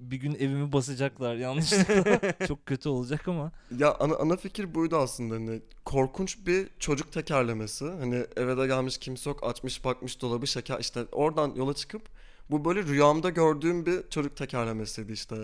bir 0.00 0.16
gün 0.16 0.34
evimi 0.34 0.72
basacaklar 0.72 1.34
yanlışlıkla. 1.36 2.20
Çok 2.46 2.66
kötü 2.66 2.88
olacak 2.88 3.28
ama. 3.28 3.52
Ya 3.78 3.94
ana, 4.00 4.16
ana 4.16 4.36
fikir 4.36 4.74
buydu 4.74 4.96
aslında 4.96 5.34
hani 5.34 5.60
korkunç 5.84 6.46
bir 6.46 6.68
çocuk 6.78 7.12
tekerlemesi 7.12 7.84
hani 7.84 8.24
eve 8.36 8.56
de 8.56 8.66
gelmiş 8.66 8.98
kimse 8.98 9.30
yok 9.30 9.44
açmış 9.44 9.84
bakmış 9.84 10.20
dolabı 10.22 10.46
şeker 10.46 10.78
işte 10.80 11.04
oradan 11.12 11.52
yola 11.56 11.74
çıkıp 11.74 12.02
Bu 12.50 12.64
böyle 12.64 12.82
rüyamda 12.82 13.30
gördüğüm 13.30 13.86
bir 13.86 14.08
çocuk 14.10 14.36
tekerlemesiydi 14.36 15.12
işte. 15.12 15.36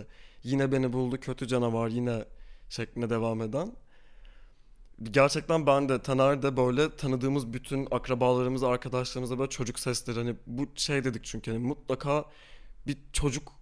Yine 0.42 0.72
beni 0.72 0.92
buldu 0.92 1.20
kötü 1.20 1.46
canavar 1.48 1.88
yine 1.88 2.24
şeklinde 2.68 3.10
devam 3.10 3.42
eden. 3.42 3.72
Gerçekten 5.02 5.66
ben 5.66 5.88
de 5.88 6.02
Taner 6.02 6.42
de 6.42 6.56
böyle 6.56 6.96
tanıdığımız 6.96 7.52
bütün 7.52 7.88
akrabalarımız, 7.90 8.62
arkadaşlarımıza 8.62 9.38
böyle 9.38 9.50
çocuk 9.50 9.78
sesleri 9.78 10.18
hani 10.18 10.36
bu 10.46 10.68
şey 10.74 11.04
dedik 11.04 11.24
çünkü 11.24 11.50
hani 11.50 11.66
mutlaka 11.66 12.24
bir 12.86 12.98
çocuk 13.12 13.52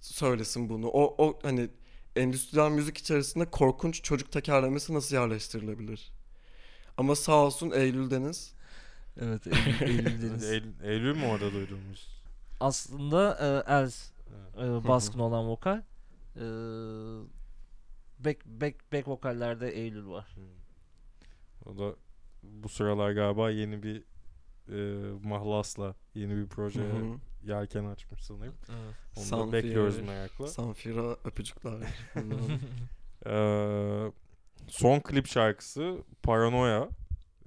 söylesin 0.00 0.68
bunu. 0.68 0.88
O, 0.88 1.24
o 1.24 1.38
hani 1.42 1.68
endüstriyel 2.16 2.70
müzik 2.70 2.98
içerisinde 2.98 3.50
korkunç 3.50 4.02
çocuk 4.02 4.32
tekerlemesi 4.32 4.94
nasıl 4.94 5.16
yerleştirilebilir? 5.16 6.12
Ama 6.96 7.16
sağ 7.16 7.34
olsun 7.36 7.70
Eylül 7.70 8.10
Deniz 8.10 8.54
Evet 9.20 9.46
Eylül, 9.46 9.80
Eylül 9.80 10.22
Deniz. 10.30 10.44
Eylül, 10.44 10.72
Eylül 10.82 11.16
mü 11.16 11.26
orada 11.26 11.52
duydunuz? 11.52 12.08
Aslında 12.60 13.38
e, 13.68 13.74
Els 13.74 14.10
Evet. 14.58 14.84
e, 14.84 14.88
baskın 14.88 15.18
olan 15.18 15.48
vokal. 15.48 15.82
E, 16.36 16.44
back, 18.18 18.46
back, 18.46 18.92
back 18.92 19.08
vokallerde 19.08 19.70
Eylül 19.70 20.06
var. 20.06 20.36
O 21.66 21.78
da 21.78 21.96
bu 22.42 22.68
sıralar 22.68 23.12
galiba 23.12 23.50
yeni 23.50 23.82
bir 23.82 24.04
e, 24.68 25.10
mahlasla 25.22 25.94
yeni 26.14 26.36
bir 26.36 26.46
projeye 26.46 26.88
Hı 26.88 26.96
hı. 26.96 27.18
yelken 27.42 27.84
açmış 27.84 28.24
sanırım. 28.24 28.54
Evet. 28.68 28.94
Onu 29.16 29.24
da 29.24 29.28
Sanfir. 29.28 29.52
bekliyoruz 29.52 30.00
merakla. 30.00 30.46
Sanfira 30.46 31.16
öpücükler. 31.24 31.72
Ee, 33.26 34.12
son 34.68 35.00
klip 35.00 35.26
şarkısı 35.26 35.98
Paranoia. 36.22 36.88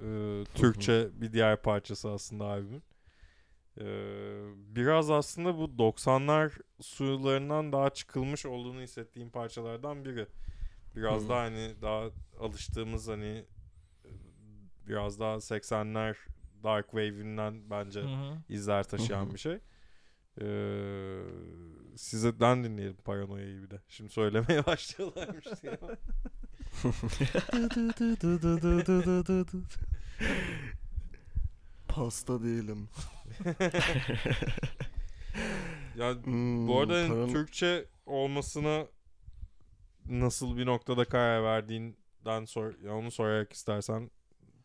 Ee, 0.02 0.44
Türkçe 0.56 1.10
bir 1.14 1.34
diğer 1.34 1.62
parçası 1.62 2.10
aslında 2.12 2.46
albümün. 2.46 2.84
Ee, 3.80 3.86
biraz 4.76 5.12
aslında 5.12 5.58
bu 5.58 5.64
90'lar 5.64 6.52
sularından 6.82 7.72
daha 7.74 7.90
çıkılmış 7.90 8.46
olduğunu 8.46 8.82
hissettiğim 8.82 9.30
parçalardan 9.30 10.06
biri. 10.06 10.28
Biraz 10.96 11.30
daha 11.30 11.40
hani 11.42 11.76
daha 11.82 12.10
alıştığımız 12.40 13.08
hani 13.08 13.46
biraz 14.88 15.20
daha 15.20 15.36
80'ler 15.36 16.16
Dark 16.64 16.86
Wave'inden 16.86 17.70
bence 17.70 18.02
Hı 18.02 18.06
hı. 18.08 18.38
izler 18.50 18.84
taşıyan 18.84 19.34
bir 19.34 19.40
şey. 19.40 19.60
Ee, 20.42 21.22
sizden 21.96 22.64
dinleyelim 22.64 22.98
Paranoya'yı 23.06 23.62
bir 23.64 23.70
de. 23.70 23.82
Şimdi 23.90 24.10
söylemeye 24.14 24.62
başlıyorlarmış 24.66 25.46
diye. 25.64 25.80
Pasta 31.88 32.44
değilim. 32.44 32.90
yani 35.98 36.24
Hmm, 36.24 36.68
bu 36.68 36.80
arada 36.80 37.08
paran- 37.08 37.32
Türkçe 37.32 37.86
olmasına 38.06 38.86
nasıl 40.06 40.58
bir 40.58 40.66
noktada 40.66 41.06
karar 41.06 41.44
verdiğinden 41.44 42.46
sor, 42.46 42.74
ya 42.84 42.96
onu 42.96 43.12
sorarak 43.12 43.54
istersen 43.54 44.12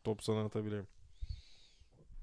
top 0.04 0.22
sana 0.22 0.44
atabilirim. 0.44 0.86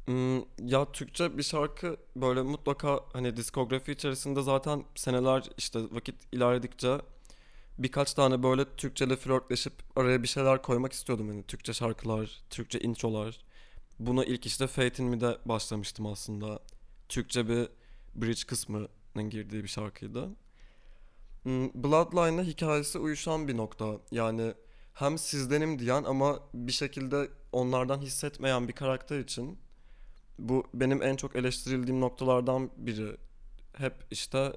Hmm, 0.06 0.38
ya 0.70 0.92
Türkçe 0.92 1.38
bir 1.38 1.44
şarkı 1.44 1.98
böyle 2.16 2.42
mutlaka 2.42 3.00
hani 3.14 3.38
diskografi 3.38 3.92
içerisinde 3.92 4.42
zaten 4.42 4.84
seneler 4.96 5.44
işte 5.58 5.80
vakit 5.92 6.16
ilerledikçe 6.32 6.98
birkaç 7.78 8.14
tane 8.14 8.44
böyle 8.44 8.66
Türkçeyle 8.76 9.16
flörtleşip 9.16 9.74
araya 9.96 10.24
bir 10.24 10.28
şeyler 10.28 10.62
koymak 10.62 10.94
istiyordum 10.94 11.28
hani 11.28 11.44
Türkçe 11.44 11.74
şarkılar, 11.74 12.42
Türkçe 12.50 12.80
introlar. 12.80 13.40
Buna 14.00 14.26
ilk 14.26 14.46
işte 14.46 14.68
Fate 14.68 15.04
in 15.04 15.10
Me'de 15.10 15.38
başlamıştım 15.46 16.06
aslında. 16.06 16.60
Türkçe 17.10 17.50
bir 17.50 17.68
bridge 18.16 18.42
kısmının 18.48 19.30
girdiği 19.30 19.64
bir 19.64 19.68
şarkıydı. 19.68 20.30
Hmm, 21.44 21.84
Bloodline'la 21.84 22.44
hikayesi 22.44 23.00
uyuşan 23.00 23.48
bir 23.48 23.58
nokta. 23.58 23.98
Yani 24.12 24.54
hem 25.00 25.18
sizdenim 25.18 25.80
diyen 25.80 26.04
ama 26.04 26.40
bir 26.54 26.72
şekilde 26.72 27.30
onlardan 27.52 28.02
hissetmeyen 28.02 28.68
bir 28.68 28.74
karakter 28.74 29.20
için 29.20 29.60
bu 30.40 30.64
benim 30.74 31.02
en 31.02 31.16
çok 31.16 31.36
eleştirildiğim 31.36 32.02
noktalardan 32.02 32.70
biri. 32.78 33.18
Hep 33.74 33.94
işte 34.12 34.54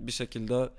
bir 0.00 0.12
şekilde 0.12 0.70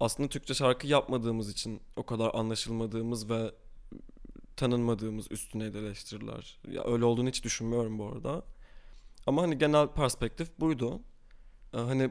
aslında 0.00 0.28
Türkçe 0.28 0.54
şarkı 0.54 0.86
yapmadığımız 0.86 1.50
için 1.50 1.80
o 1.96 2.06
kadar 2.06 2.34
anlaşılmadığımız 2.34 3.30
ve 3.30 3.54
tanınmadığımız 4.56 5.30
üstüne 5.30 5.64
eleştiriler. 5.64 6.58
Ya 6.70 6.84
öyle 6.84 7.04
olduğunu 7.04 7.28
hiç 7.28 7.44
düşünmüyorum 7.44 7.98
bu 7.98 8.06
arada. 8.06 8.42
Ama 9.26 9.42
hani 9.42 9.58
genel 9.58 9.88
perspektif 9.88 10.60
buydu. 10.60 11.00
Hani 11.72 12.10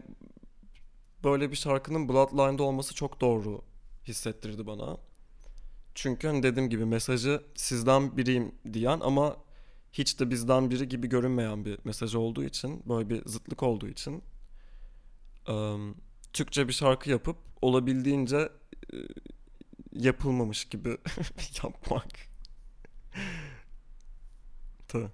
böyle 1.24 1.52
bir 1.52 1.56
şarkının 1.56 2.10
Bloodline'da 2.10 2.64
olması 2.64 2.96
çok 2.96 3.22
doğru 3.22 3.62
hissettirdi 4.08 4.68
bana. 4.68 4.98
Çünkü 5.96 6.28
hani 6.28 6.44
dediğim 6.44 6.70
gibi 6.70 6.86
mesajı 6.86 7.44
sizden 7.56 8.18
biriyim 8.18 8.56
diyen 8.74 9.00
ama 9.04 9.38
hiç 9.92 10.20
de 10.20 10.30
bizden 10.30 10.70
biri 10.72 10.90
gibi 10.90 11.10
görünmeyen 11.10 11.66
bir 11.66 11.80
mesaj 11.84 12.16
olduğu 12.16 12.44
için, 12.44 12.84
böyle 12.90 13.10
bir 13.10 13.26
zıtlık 13.26 13.64
olduğu 13.64 13.88
için 13.88 14.24
Türkçe 16.34 16.68
bir 16.68 16.74
şarkı 16.74 17.10
yapıp 17.10 17.38
olabildiğince 17.62 18.50
yapılmamış 19.94 20.66
gibi 20.66 20.98
yapmak. 21.64 22.08
Tı. 24.88 25.12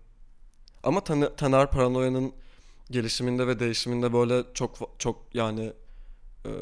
Ama 0.83 1.03
Tan- 1.03 1.35
Taner 1.35 1.71
Paranoya'nın 1.71 2.33
gelişiminde 2.91 3.47
ve 3.47 3.59
değişiminde 3.59 4.13
böyle 4.13 4.43
çok 4.53 4.95
çok 4.99 5.35
yani 5.35 5.73
e, 6.49 6.55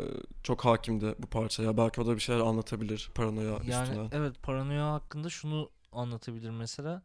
çok 0.44 0.66
hakimdi 0.66 1.16
bu 1.20 1.28
parçaya. 1.28 1.78
Belki 1.78 2.02
o 2.02 2.06
da 2.08 2.16
bir 2.16 2.22
şeyler 2.22 2.42
anlatabilir 2.42 3.12
paranoya 3.16 3.60
Yani 3.68 3.90
üstüne. 3.92 4.08
evet 4.12 4.44
paranoya 4.44 4.94
hakkında 4.94 5.30
şunu 5.30 5.70
anlatabilir 5.92 6.50
mesela. 6.50 7.02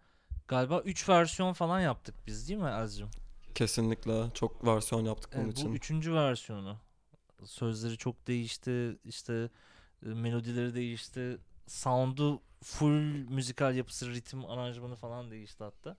Galiba 0.48 0.80
3 0.80 1.08
versiyon 1.08 1.52
falan 1.52 1.80
yaptık 1.80 2.14
biz 2.26 2.48
değil 2.48 2.60
mi 2.60 2.68
Azcığım? 2.68 3.10
Kesinlikle 3.54 4.30
çok 4.34 4.66
versiyon 4.66 5.04
yaptık 5.04 5.30
bunun 5.36 5.44
Evet, 5.44 5.56
bu 5.56 5.60
için. 5.60 5.72
üçüncü 5.72 6.14
versiyonu. 6.14 6.76
Sözleri 7.44 7.96
çok 7.98 8.26
değişti, 8.26 8.98
işte 9.04 9.50
e, 10.06 10.08
melodileri 10.08 10.74
değişti, 10.74 11.38
sound'u 11.66 12.42
full 12.62 13.28
müzikal 13.30 13.74
yapısı, 13.76 14.14
ritim, 14.14 14.44
aranjmanı 14.44 14.96
falan 14.96 15.30
değişti 15.30 15.64
hatta. 15.64 15.96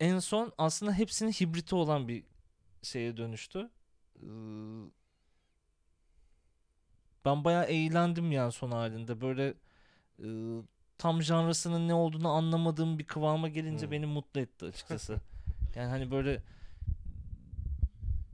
En 0.00 0.18
son 0.18 0.52
aslında 0.58 0.92
hepsinin 0.92 1.32
hibriti 1.32 1.74
olan 1.74 2.08
bir 2.08 2.24
şeye 2.82 3.16
dönüştü. 3.16 3.70
Ee, 4.22 4.26
Ben 7.26 7.44
bayağı 7.44 7.64
eğlendim 7.64 8.32
yani 8.32 8.52
son 8.52 8.72
halinde. 8.72 9.22
Böyle 9.22 9.54
e, 10.24 10.26
tam 10.98 11.22
janrasının 11.22 11.88
ne 11.88 11.94
olduğunu 11.94 12.28
anlamadığım 12.28 12.98
bir 12.98 13.04
kıvama 13.04 13.48
gelince 13.48 13.86
Hmm. 13.86 13.92
beni 13.92 14.06
mutlu 14.06 14.40
etti 14.40 14.64
açıkçası. 14.66 15.20
yani 15.76 15.88
hani 15.90 16.10
böyle 16.10 16.42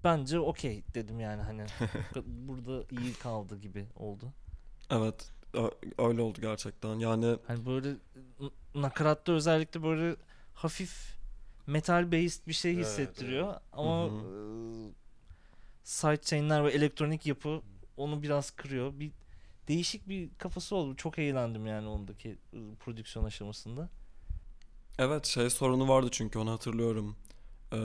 bence 0.04 0.38
okey 0.40 0.82
dedim 0.94 1.20
yani 1.20 1.42
hani 1.42 1.64
burada 2.26 2.84
iyi 2.90 3.12
kaldı 3.14 3.58
gibi 3.60 3.86
oldu. 3.96 4.32
Evet 4.90 5.30
öyle 5.98 6.22
oldu 6.22 6.40
gerçekten. 6.40 6.98
Yani 6.98 7.36
Hani 7.46 7.66
böyle 7.66 7.96
nakaratta 8.74 9.32
özellikle 9.32 9.82
böyle 9.82 10.16
hafif 10.54 11.16
metal 11.66 12.12
based 12.12 12.46
bir 12.46 12.52
şey 12.52 12.72
Evet, 12.74 12.86
hissettiriyor 12.86 13.54
ama 13.72 14.06
Hı 14.06 14.10
hı. 14.10 14.26
e, 14.88 14.92
sidechain'ler 15.84 16.64
ve 16.64 16.70
elektronik 16.70 17.26
yapı 17.26 17.62
onu 18.02 18.22
biraz 18.22 18.50
kırıyor. 18.50 18.92
Bir 19.00 19.10
değişik 19.68 20.08
bir 20.08 20.30
kafası 20.38 20.76
oldu. 20.76 20.96
Çok 20.96 21.18
eğlendim 21.18 21.66
yani 21.66 21.88
ondaki 21.88 22.28
e, 22.52 22.58
prodüksiyon 22.80 23.24
aşamasında. 23.24 23.88
evet 24.98 25.26
şey 25.26 25.50
sorunu 25.50 25.88
vardı 25.88 26.08
çünkü 26.12 26.38
onu 26.38 26.50
hatırlıyorum. 26.52 27.16
Ee, 27.72 27.76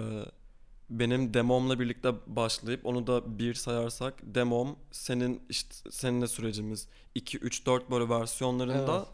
benim 0.89 1.33
demomla 1.33 1.79
birlikte 1.79 2.11
başlayıp 2.27 2.85
onu 2.85 3.07
da 3.07 3.39
bir 3.39 3.53
sayarsak 3.53 4.13
demom 4.23 4.75
senin 4.91 5.41
işte 5.49 5.75
seninle 5.91 6.27
sürecimiz 6.27 6.87
2 7.15 7.37
3 7.37 7.65
4 7.65 7.91
böyle 7.91 8.09
versiyonlarında 8.09 8.95
Evet. 8.97 9.07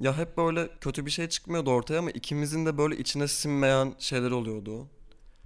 ya 0.00 0.18
hep 0.18 0.36
böyle 0.36 0.68
kötü 0.80 1.06
bir 1.06 1.10
şey 1.10 1.28
çıkmıyordu 1.28 1.70
ortaya 1.70 1.98
ama 1.98 2.10
ikimizin 2.10 2.66
de 2.66 2.78
böyle 2.78 2.96
içine 2.98 3.28
sinmeyen 3.28 3.94
şeyler 3.98 4.30
oluyordu. 4.30 4.86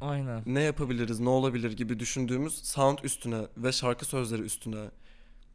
Aynen. 0.01 0.43
ne 0.47 0.63
yapabiliriz, 0.63 1.21
ne 1.21 1.29
olabilir 1.29 1.73
gibi 1.73 1.99
düşündüğümüz 1.99 2.55
sound 2.55 2.99
üstüne 3.03 3.47
ve 3.57 3.73
şarkı 3.73 4.05
sözleri 4.05 4.43
üstüne 4.43 4.91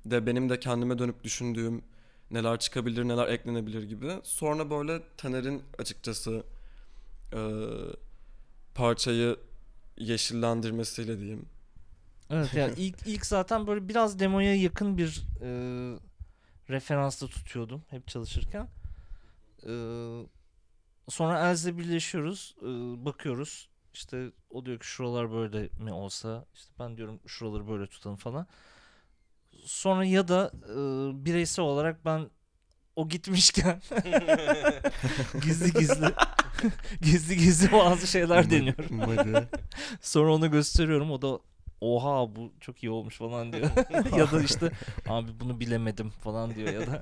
de 0.06 0.26
benim 0.26 0.50
de 0.50 0.60
kendime 0.60 1.00
dönüp 1.00 1.24
düşündüğüm 1.24 1.82
neler 2.32 2.60
çıkabilir, 2.60 3.04
neler 3.04 3.28
eklenebilir 3.28 3.84
gibi. 3.84 4.12
Sonra 4.24 4.70
böyle 4.70 5.02
Taner'in 5.18 5.64
açıkçası 5.80 6.44
eee, 7.34 7.40
parçayı 8.76 9.38
yeşillendirmesiyle 9.98 11.20
diyeyim. 11.20 11.46
Evet 12.30 12.54
yani 12.54 12.74
ilk 12.78 13.08
ilk 13.08 13.26
zaten 13.26 13.68
böyle 13.68 13.90
biraz 13.90 14.20
demoya 14.20 14.56
yakın 14.56 14.98
bir 14.98 15.24
e, 15.42 15.50
referansta 16.70 17.28
tutuyordum 17.28 17.84
hep 17.90 18.08
çalışırken. 18.08 18.68
E, 19.68 19.72
sonra 21.10 21.50
Elz'le 21.50 21.78
birleşiyoruz, 21.78 22.56
e, 22.62 22.66
bakıyoruz. 23.06 23.70
İşte 23.96 24.32
o 24.50 24.66
diyor 24.66 24.80
ki 24.80 24.88
şuralar 24.88 25.32
böyle 25.32 25.70
mi 25.80 25.94
olsa 25.94 26.46
işte 26.54 26.74
ben 26.80 26.98
diyorum 26.98 27.20
şuraları 27.28 27.68
böyle 27.68 27.88
tutalım 27.88 28.16
falan. 28.16 28.48
Sonra 29.66 30.06
ya 30.06 30.28
da 30.28 30.52
e, 30.70 30.76
bireysel 31.26 31.66
olarak 31.66 32.06
ben 32.06 32.30
o 32.96 33.10
gitmişken 33.10 33.82
gizli 35.42 35.74
gizli 35.74 36.14
gizli 37.02 37.38
gizli 37.38 37.72
bazı 37.72 38.08
şeyler 38.08 38.50
deniyorum. 38.50 39.48
Sonra 40.02 40.34
onu 40.34 40.52
gösteriyorum. 40.52 41.12
O 41.12 41.22
da 41.22 41.40
oha 41.82 42.36
bu 42.36 42.54
çok 42.62 42.84
iyi 42.84 42.90
olmuş 42.90 43.18
falan 43.18 43.54
diyor. 43.54 43.70
ya 44.18 44.32
da 44.32 44.44
işte 44.44 44.72
abi 45.10 45.32
bunu 45.40 45.60
bilemedim 45.60 46.10
falan 46.10 46.56
diyor 46.56 46.74
ya 46.82 46.88
da 46.88 47.02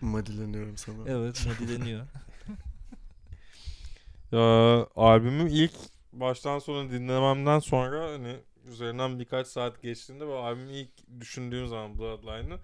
Madileniyorum 0.00 0.76
sana. 0.76 0.96
evet 1.06 1.46
modelleniyor. 1.46 2.06
Ya, 4.32 4.86
albümü 4.96 5.50
ilk 5.50 5.72
baştan 6.12 6.58
sona 6.58 6.90
dinlememden 6.90 7.58
sonra 7.58 8.12
hani 8.12 8.36
üzerinden 8.66 9.18
birkaç 9.18 9.46
saat 9.46 9.82
geçtiğinde 9.82 10.28
ve 10.28 10.34
albümü 10.34 10.72
ilk 10.72 11.20
düşündüğüm 11.20 11.66
zaman 11.66 11.98
Bloodline'ı 11.98 12.58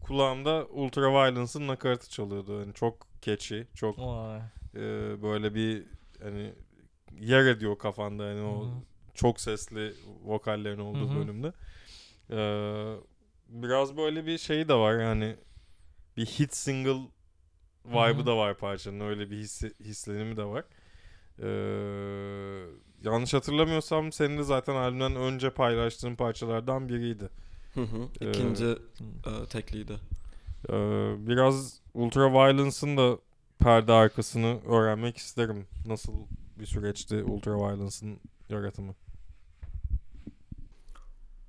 kulağımda 0.00 0.66
Ultraviolence'ın 0.66 1.68
nakaratı 1.68 2.10
çalıyordu. 2.10 2.60
Yani 2.60 2.74
çok 2.74 3.06
catchy, 3.22 3.62
çok 3.74 3.98
Vay. 3.98 4.38
e, 4.74 4.82
böyle 5.22 5.54
bir 5.54 5.84
hani 6.22 6.54
yer 7.20 7.46
ediyor 7.46 7.78
kafanda 7.78 8.24
hani 8.24 8.40
o 8.42 8.60
Hı 8.64 8.68
hı. 8.68 8.70
çok 9.14 9.40
sesli 9.40 9.94
vokallerin 10.24 10.78
olduğu 10.78 11.10
Hı 11.10 11.14
hı. 11.14 11.14
bölümde. 11.14 11.52
Ee, 12.30 12.96
biraz 13.48 13.96
böyle 13.96 14.26
bir 14.26 14.38
şey 14.38 14.68
de 14.68 14.74
var 14.74 14.98
yani 14.98 15.36
bir 16.16 16.26
hit 16.26 16.56
single 16.56 17.00
vibe'ı 17.86 18.26
da 18.26 18.36
var 18.36 18.58
parçanın 18.58 19.00
öyle 19.00 19.30
bir 19.30 19.36
hissi, 19.36 19.72
hislenimi 19.80 20.36
de 20.36 20.44
var. 20.44 20.64
Ee, 21.42 21.48
yanlış 23.04 23.34
hatırlamıyorsam 23.34 24.12
senin 24.12 24.38
de 24.38 24.42
zaten 24.42 24.74
albümden 24.74 25.16
önce 25.16 25.50
paylaştığın 25.50 26.14
parçalardan 26.14 26.88
biriydi. 26.88 27.28
Hı 27.74 27.80
hı. 27.80 28.08
Ee, 28.20 28.30
İkinci 28.30 28.64
e, 28.64 29.46
tekliydi. 29.50 29.92
Ee, 30.70 30.72
biraz 31.18 31.80
Ultraviolence'ın 31.94 32.96
da 32.96 33.18
perde 33.58 33.92
arkasını 33.92 34.60
öğrenmek 34.66 35.16
isterim. 35.16 35.66
Nasıl 35.86 36.12
bir 36.58 36.66
süreçti 36.66 37.24
Ultraviolence'ın 37.24 38.18
yaratımı? 38.48 38.94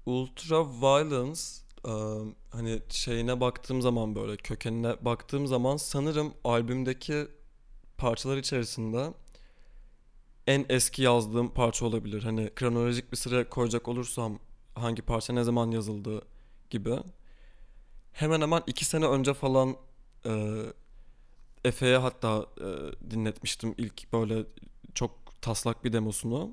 Ultra 0.06 0.66
Violence 0.66 1.42
e, 1.88 1.94
hani 2.52 2.82
şeyine 2.90 3.40
baktığım 3.40 3.82
zaman 3.82 4.16
böyle 4.16 4.38
kökenine 4.38 5.06
baktığım 5.06 5.48
zaman 5.48 5.78
sanırım 5.78 6.34
albümdeki 6.44 7.28
parçalar 7.98 8.38
içerisinde 8.38 9.14
en 10.52 10.66
eski 10.70 11.02
yazdığım 11.02 11.54
parça 11.54 11.86
olabilir. 11.86 12.24
Hani 12.24 12.50
kronolojik 12.56 13.12
bir 13.12 13.18
sıra 13.18 13.50
koyacak 13.50 13.88
olursam 13.88 14.40
hangi 14.76 15.02
parça 15.02 15.34
ne 15.34 15.44
zaman 15.44 15.72
yazıldı 15.72 16.26
gibi. 16.70 16.96
Hemen 18.12 18.42
hemen 18.42 18.64
iki 18.68 18.86
sene 18.86 19.06
önce 19.06 19.34
falan 19.34 19.76
e, 20.26 20.64
Efe'ye 21.66 21.98
hatta 21.98 22.46
e, 22.58 22.68
dinletmiştim 23.12 23.76
ilk 23.78 24.14
böyle 24.14 24.46
çok 24.96 25.42
taslak 25.42 25.84
bir 25.84 25.94
demosunu. 25.94 26.52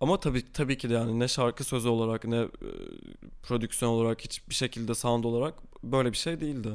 Ama 0.00 0.20
tabii 0.20 0.52
tabii 0.52 0.78
ki 0.78 0.90
de 0.90 0.94
yani 0.94 1.18
ne 1.18 1.28
şarkı 1.28 1.64
sözü 1.64 1.88
olarak 1.88 2.24
ne 2.24 2.36
e, 2.36 2.48
prodüksiyon 3.42 3.92
olarak 3.92 4.20
hiçbir 4.20 4.54
şekilde 4.54 4.94
sound 4.94 5.24
olarak 5.24 5.54
böyle 5.82 6.12
bir 6.12 6.16
şey 6.16 6.40
değildi. 6.40 6.72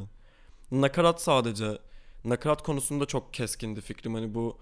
Nakarat 0.71 1.21
sadece 1.21 1.77
nakarat 2.25 2.63
konusunda 2.63 3.05
çok 3.05 3.33
keskindi 3.33 3.81
fikrim. 3.81 4.13
Hani 4.13 4.33
bu 4.35 4.57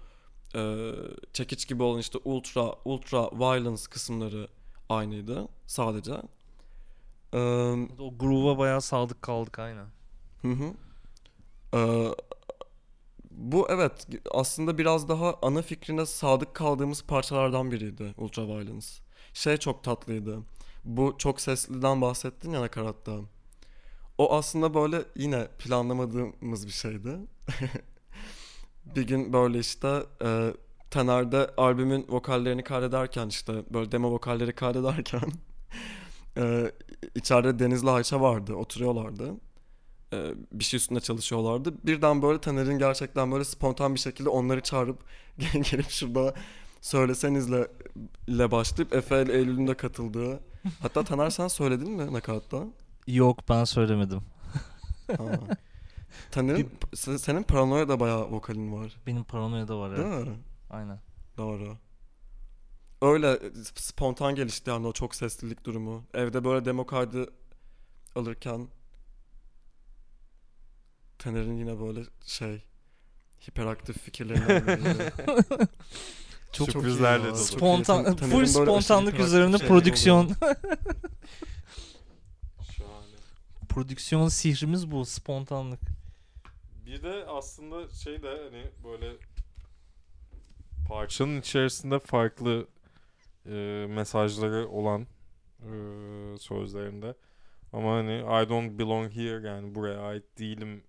e, 0.54 0.92
çekiç 1.32 1.68
gibi 1.68 1.82
olan 1.82 1.98
işte 2.00 2.18
ultra 2.24 2.74
ultra 2.84 3.30
violence 3.32 3.82
kısımları 3.90 4.48
aynıydı 4.88 5.48
sadece. 5.66 6.12
E, 7.32 7.38
O 7.98 8.18
groove'a 8.18 8.58
bayağı 8.58 8.80
sadık 8.80 9.22
kaldık 9.22 9.58
aynen. 9.58 9.86
Hı 10.42 10.48
hı. 10.52 10.74
Ee, 11.74 12.14
bu 13.30 13.66
evet 13.70 14.06
aslında 14.30 14.78
biraz 14.78 15.08
daha 15.08 15.38
ana 15.42 15.62
fikrine 15.62 16.06
sadık 16.06 16.54
kaldığımız 16.54 17.02
parçalardan 17.02 17.70
biriydi 17.70 18.14
Ultraviolence. 18.18 18.86
Şey 19.34 19.56
çok 19.56 19.84
tatlıydı. 19.84 20.38
Bu 20.84 21.14
çok 21.18 21.40
sesliden 21.40 22.00
bahsettin 22.00 22.50
ya 22.50 22.60
nakaratta. 22.60 23.18
O 24.18 24.34
aslında 24.36 24.74
böyle 24.74 25.02
yine 25.16 25.48
planlamadığımız 25.58 26.66
bir 26.66 26.72
şeydi. 26.72 27.16
bir 28.84 29.06
gün 29.06 29.32
böyle 29.32 29.58
işte 29.58 30.02
e, 30.24 30.52
Taner'de 30.90 31.50
albümün 31.56 32.06
vokallerini 32.08 32.64
kaydederken 32.64 33.28
işte 33.28 33.52
böyle 33.74 33.92
demo 33.92 34.12
vokalleri 34.12 34.52
kaydederken 34.52 35.32
e, 36.36 36.72
içeride 37.14 37.58
Deniz'le 37.58 37.86
Ayça 37.86 38.20
vardı 38.20 38.54
oturuyorlardı 38.54 39.34
e, 40.12 40.34
bir 40.52 40.64
şey 40.64 40.78
üstünde 40.78 41.00
çalışıyorlardı. 41.00 41.74
Birden 41.86 42.22
böyle 42.22 42.40
Taner'in 42.40 42.78
gerçekten 42.78 43.32
böyle 43.32 43.44
spontan 43.44 43.94
bir 43.94 44.00
şekilde 44.00 44.28
onları 44.28 44.60
çağırıp 44.60 44.98
gelip 45.38 45.90
şurada 45.90 46.34
söylesenizle 46.80 47.68
ile 48.26 48.50
başlayıp 48.50 48.94
Efe 48.94 49.16
Eylül'ün 49.16 49.66
de 49.66 49.74
katıldığı. 49.74 50.40
Hatta 50.80 51.04
Taner 51.04 51.30
sen 51.30 51.48
söyledin 51.48 51.90
mi 51.90 52.12
nakaratta? 52.12 52.64
Yok 53.06 53.38
ben 53.48 53.64
söylemedim. 53.64 54.20
Ha. 55.16 55.24
Taner'in 56.30 56.70
se- 56.94 57.18
senin 57.18 57.42
paranoya 57.42 57.88
da 57.88 58.00
bayağı 58.00 58.30
vokalin 58.30 58.72
var. 58.72 58.96
Benim 59.06 59.24
paranoya 59.24 59.68
da 59.68 59.78
var 59.78 59.96
Değil 59.96 60.08
evet. 60.08 60.26
mi? 60.28 60.38
Aynen. 60.70 61.00
Doğru. 61.36 61.76
Öyle 63.02 63.38
spontan 63.76 64.34
gelişti 64.34 64.70
yani 64.70 64.86
o 64.86 64.92
çok 64.92 65.14
seslilik 65.14 65.64
durumu. 65.64 66.04
Evde 66.14 66.44
böyle 66.44 66.64
demo 66.64 66.86
kaydı 66.86 67.26
alırken 68.16 68.68
Taner'in 71.18 71.56
yine 71.58 71.80
böyle 71.80 72.02
şey 72.26 72.62
hiperaktif 73.48 73.98
fikirlerinden 74.02 74.66
biri. 74.66 75.12
Çok- 76.52 76.68
iyi 76.68 76.72
Sürprizlerle 76.72 77.26
ya, 77.26 77.34
dolu. 77.34 77.38
çok 77.38 77.50
iyi. 77.52 77.56
Spontan, 77.56 78.04
Tan- 78.04 78.16
full 78.16 78.30
böyle 78.30 78.42
aşırı 78.42 78.52
spontanlık 78.52 79.08
hiperaktif 79.14 79.26
üzerine 79.26 79.46
şeyleri 79.46 79.56
oluyor. 79.56 79.68
prodüksiyon. 79.80 80.28
Şahane. 82.76 83.16
prodüksiyon 83.68 84.28
sihrimiz 84.28 84.90
bu 84.90 85.04
spontanlık. 85.06 85.80
Bir 86.86 87.02
de 87.02 87.24
aslında 87.26 87.88
şey 87.88 88.22
de 88.22 88.28
hani 88.28 88.70
böyle 88.84 89.16
parçanın 90.88 91.40
içerisinde 91.40 91.98
farklı 91.98 92.68
e, 93.46 93.86
mesajları 93.88 94.68
olan 94.68 95.06
e, 95.60 95.68
sözlerinde. 96.38 97.14
Ama 97.72 97.94
hani 97.94 98.18
I 98.18 98.48
don't 98.48 98.78
belong 98.78 99.12
here 99.12 99.48
yani 99.48 99.74
buraya 99.74 100.00
ait 100.00 100.38
değilim 100.38 100.84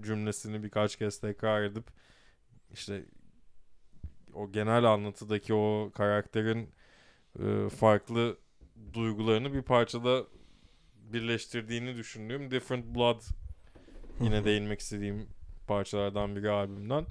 cümlesini 0.00 0.62
birkaç 0.62 0.96
kez 0.96 1.20
tekrar 1.20 1.62
edip 1.62 1.84
işte 2.72 3.04
o 4.34 4.52
genel 4.52 4.84
anlatıdaki 4.84 5.54
o 5.54 5.90
karakterin 5.94 6.70
e, 7.38 7.68
farklı 7.68 8.38
duygularını 8.92 9.52
bir 9.52 9.62
parçada 9.62 10.26
birleştirdiğini 10.94 11.96
düşündüğüm 11.96 12.50
Different 12.50 12.86
Blood 12.86 13.22
yine 14.20 14.44
değinmek 14.44 14.80
istediğim 14.80 15.26
parçalardan 15.66 16.36
biri 16.36 16.50
albümden. 16.50 17.06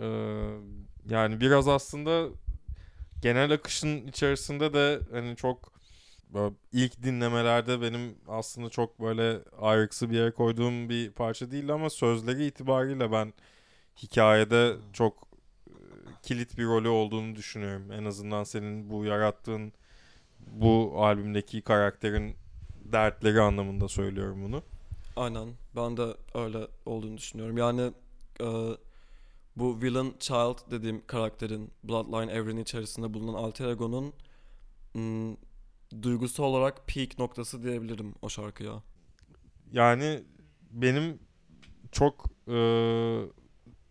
Ee, 0.00 0.06
yani 1.10 1.40
biraz 1.40 1.68
aslında 1.68 2.28
genel 3.22 3.52
akışın 3.52 4.06
içerisinde 4.06 4.74
de 4.74 5.00
hani 5.12 5.36
çok 5.36 5.72
böyle 6.34 6.54
ilk 6.72 7.02
dinlemelerde 7.02 7.80
benim 7.80 8.14
aslında 8.28 8.70
çok 8.70 9.00
böyle 9.00 9.38
ayrıksı 9.60 10.10
bir 10.10 10.16
yere 10.16 10.30
koyduğum 10.30 10.88
bir 10.88 11.10
parça 11.10 11.50
değil 11.50 11.72
ama 11.72 11.90
sözleri 11.90 12.46
itibariyle 12.46 13.12
ben 13.12 13.32
hikayede 14.02 14.76
çok 14.92 15.28
e, 15.68 15.72
kilit 16.22 16.58
bir 16.58 16.64
rolü 16.64 16.88
olduğunu 16.88 17.36
düşünüyorum. 17.36 17.92
En 17.92 18.04
azından 18.04 18.44
senin 18.44 18.90
bu 18.90 19.04
yarattığın 19.04 19.72
bu 20.40 20.92
albümdeki 20.96 21.62
karakterin 21.62 22.36
dertleri 22.84 23.40
anlamında 23.40 23.88
söylüyorum 23.88 24.44
bunu. 24.44 24.62
Aynen. 25.16 25.48
Ben 25.76 25.96
de 25.96 26.16
öyle 26.34 26.66
olduğunu 26.86 27.18
düşünüyorum. 27.18 27.58
Yani 27.58 27.92
e, 28.40 28.46
bu 29.56 29.82
villain 29.82 30.14
child 30.20 30.70
dediğim 30.70 31.06
karakterin 31.06 31.70
Bloodline 31.84 32.32
evreni 32.32 32.60
içerisinde 32.60 33.14
bulunan 33.14 33.34
alter 33.34 33.68
ego'nun 33.68 34.12
mm, 34.94 35.36
duygusu 36.02 36.42
olarak 36.44 36.86
peak 36.86 37.18
noktası 37.18 37.62
diyebilirim 37.62 38.14
o 38.22 38.28
şarkıya. 38.28 38.82
Yani 39.72 40.24
benim 40.70 41.18
çok 41.92 42.26
e, 42.48 42.58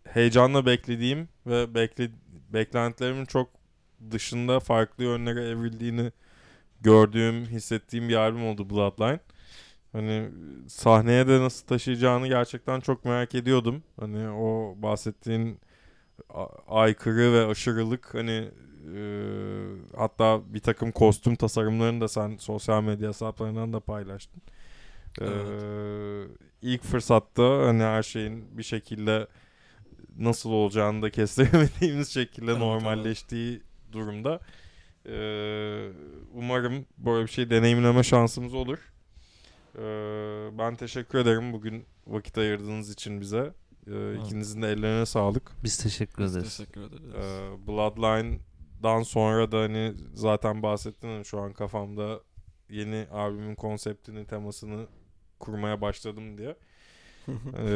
heyecanla 0.04 0.66
beklediğim 0.66 1.28
ve 1.46 1.74
bekle, 1.74 2.10
beklentilerimin 2.52 3.24
çok 3.24 3.50
dışında 4.10 4.60
farklı 4.60 5.04
yönlere 5.04 5.48
evrildiğini 5.48 6.12
gördüğüm, 6.80 7.44
hissettiğim 7.46 8.08
bir 8.08 8.14
albüm 8.14 8.46
oldu 8.46 8.70
Bloodline. 8.70 9.20
Hani 9.94 10.30
sahneye 10.68 11.28
de 11.28 11.40
nasıl 11.40 11.66
taşıyacağını 11.66 12.28
gerçekten 12.28 12.80
çok 12.80 13.04
merak 13.04 13.34
ediyordum. 13.34 13.82
Hani 14.00 14.28
o 14.28 14.74
bahsettiğin 14.82 15.60
aykırı 16.68 17.32
ve 17.32 17.46
aşırılık 17.46 18.14
hani 18.14 18.50
e, 18.96 19.00
hatta 19.96 20.40
bir 20.54 20.60
takım 20.60 20.92
kostüm 20.92 21.36
tasarımlarını 21.36 22.00
da 22.00 22.08
sen 22.08 22.36
sosyal 22.36 22.82
medya 22.82 23.08
hesaplarından 23.08 23.72
da 23.72 23.80
paylaştın. 23.80 24.42
E, 25.20 25.26
ilk 26.62 26.82
fırsatta 26.82 27.66
hani 27.66 27.82
her 27.82 28.02
şeyin 28.02 28.58
bir 28.58 28.62
şekilde 28.62 29.26
nasıl 30.18 30.50
olacağını 30.50 31.02
da 31.02 31.10
kestiremediğimiz 31.10 32.08
şekilde 32.08 32.50
Evet, 32.50 32.60
normalleştiği 32.60 33.62
durumda 33.92 34.40
e, 35.06 35.16
umarım 36.34 36.86
böyle 36.98 37.26
bir 37.26 37.30
şey 37.32 37.50
deneyimleme 37.50 38.02
şansımız 38.02 38.54
olur. 38.54 38.93
E, 39.78 40.58
ben 40.58 40.74
teşekkür 40.76 41.18
ederim 41.18 41.52
bugün 41.52 41.84
vakit 42.06 42.38
ayırdığınız 42.38 42.90
için 42.90 43.20
bize. 43.20 43.52
E, 43.86 44.14
ikinizin 44.20 44.62
de 44.62 44.68
ellerine 44.72 45.06
sağlık. 45.06 45.52
Biz 45.64 45.76
teşekkür 45.76 46.24
Biz 46.24 46.36
ederiz. 46.36 46.56
teşekkür 46.56 46.80
ederiz. 46.80 47.14
Ee, 47.14 47.66
Bloodline'dan 47.66 49.02
sonra 49.02 49.52
da 49.52 49.58
hani 49.60 49.94
zaten 50.14 50.62
bahsettin 50.62 51.08
hani 51.08 51.24
şu 51.24 51.40
an 51.40 51.52
kafamda 51.52 52.20
yeni 52.70 53.06
albümün 53.12 53.54
konseptini, 53.54 54.26
temasını 54.26 54.86
kurmaya 55.40 55.80
başladım 55.80 56.38
diye. 56.38 56.56
Ee, 57.28 57.68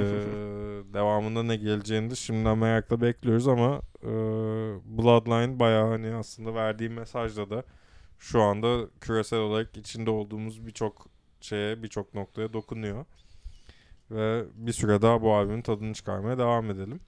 devamında 0.94 1.42
ne 1.42 1.56
geleceğini 1.56 2.10
de 2.10 2.14
şimdiden 2.14 2.58
merakla 2.58 3.00
bekliyoruz 3.00 3.48
ama 3.48 3.80
e, 4.02 4.08
Bloodline 4.98 5.58
bayağı 5.58 5.88
hani 5.88 6.14
aslında 6.14 6.54
verdiği 6.54 6.88
mesajla 6.90 7.50
da 7.50 7.64
şu 8.18 8.42
anda 8.42 8.86
küresel 9.00 9.38
olarak 9.38 9.76
içinde 9.76 10.10
olduğumuz 10.10 10.66
birçok 10.66 11.06
şeye, 11.40 11.82
birçok 11.82 12.14
noktaya 12.14 12.52
dokunuyor. 12.52 13.04
Ve 14.10 14.44
bir 14.54 14.72
süre 14.72 15.02
daha 15.02 15.22
bu 15.22 15.34
albümün 15.34 15.62
tadını 15.62 15.94
çıkarmaya 15.94 16.38
devam 16.38 16.70
edelim. 16.70 17.00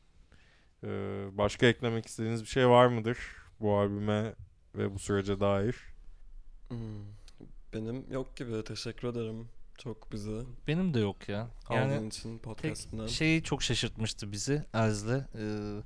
Ee, 0.84 0.88
başka 1.32 1.66
eklemek 1.66 2.06
istediğiniz 2.06 2.42
bir 2.42 2.48
şey 2.48 2.68
var 2.68 2.86
mıdır 2.86 3.18
bu 3.60 3.78
albüme 3.78 4.34
ve 4.74 4.94
bu 4.94 4.98
sürece 4.98 5.40
dair? 5.40 5.76
Hmm. 6.68 6.78
Benim 7.74 8.12
yok 8.12 8.36
gibi. 8.36 8.64
Teşekkür 8.64 9.08
ederim. 9.08 9.48
Çok 9.78 10.12
bizi 10.12 10.42
Benim 10.66 10.94
de 10.94 11.00
yok 11.00 11.28
ya. 11.28 11.48
Yani 11.70 11.94
aldığın 11.94 12.08
için 12.08 12.38
podcast'ine. 12.38 13.08
şeyi 13.08 13.42
çok 13.42 13.62
şaşırtmıştı 13.62 14.32
bizi 14.32 14.64
Erz'le. 14.72 15.24
Ee, 15.38 15.82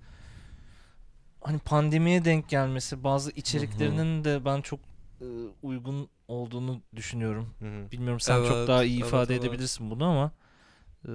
hani 1.41 1.59
pandemiye 1.59 2.25
denk 2.25 2.49
gelmesi 2.49 3.05
bazı 3.05 3.31
içeriklerinin 3.31 4.25
de 4.25 4.45
ben 4.45 4.61
çok 4.61 4.81
uygun 5.63 6.09
olduğunu 6.29 6.83
düşünüyorum. 6.97 7.55
Hı 7.59 7.65
hı. 7.65 7.91
Bilmiyorum 7.93 8.21
sen 8.21 8.45
çok 8.45 8.57
Evet, 8.57 8.69
daha 8.69 8.85
iyi 8.85 8.99
evet, 8.99 9.09
ifade 9.09 9.35
evet. 9.35 9.45
edebilirsin 9.45 9.91
bunu 9.91 10.05
ama 10.05 10.33
e, 11.09 11.13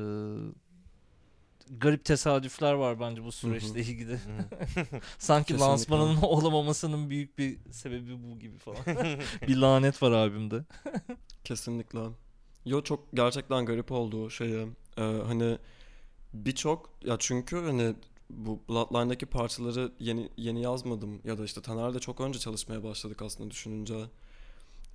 garip 1.69 2.05
tesadüfler 2.05 2.73
var 2.73 2.99
bence 2.99 3.23
bu 3.23 3.31
süreçle 3.31 3.79
ilgili. 3.79 4.19
Sanki 5.17 5.47
Kesinlikle. 5.53 5.71
lansmanının 5.71 6.21
olamamasının 6.21 7.09
büyük 7.09 7.37
bir 7.37 7.57
sebebi 7.71 8.23
bu 8.23 8.39
gibi 8.39 8.57
falan. 8.57 8.79
bir 9.47 9.57
lanet 9.57 10.03
var 10.03 10.11
albümde. 10.11 10.63
Kesinlikle. 11.43 11.99
Yo 12.65 12.81
çok 12.83 13.11
gerçekten 13.13 13.65
garip 13.65 13.91
oldu 13.91 14.29
şeyi. 14.29 14.67
Ee, 14.97 15.01
hani 15.01 15.57
birçok 16.33 16.89
ya 17.03 17.15
çünkü 17.19 17.55
hani 17.57 17.95
bu 18.29 18.59
Bloodline'daki 18.69 19.25
parçaları 19.25 19.91
yeni 19.99 20.29
yeni 20.37 20.61
yazmadım 20.61 21.21
ya 21.23 21.37
da 21.37 21.45
işte 21.45 21.61
Taner'le 21.61 21.99
çok 21.99 22.21
önce 22.21 22.39
çalışmaya 22.39 22.83
başladık 22.83 23.21
aslında 23.21 23.51
düşününce. 23.51 23.95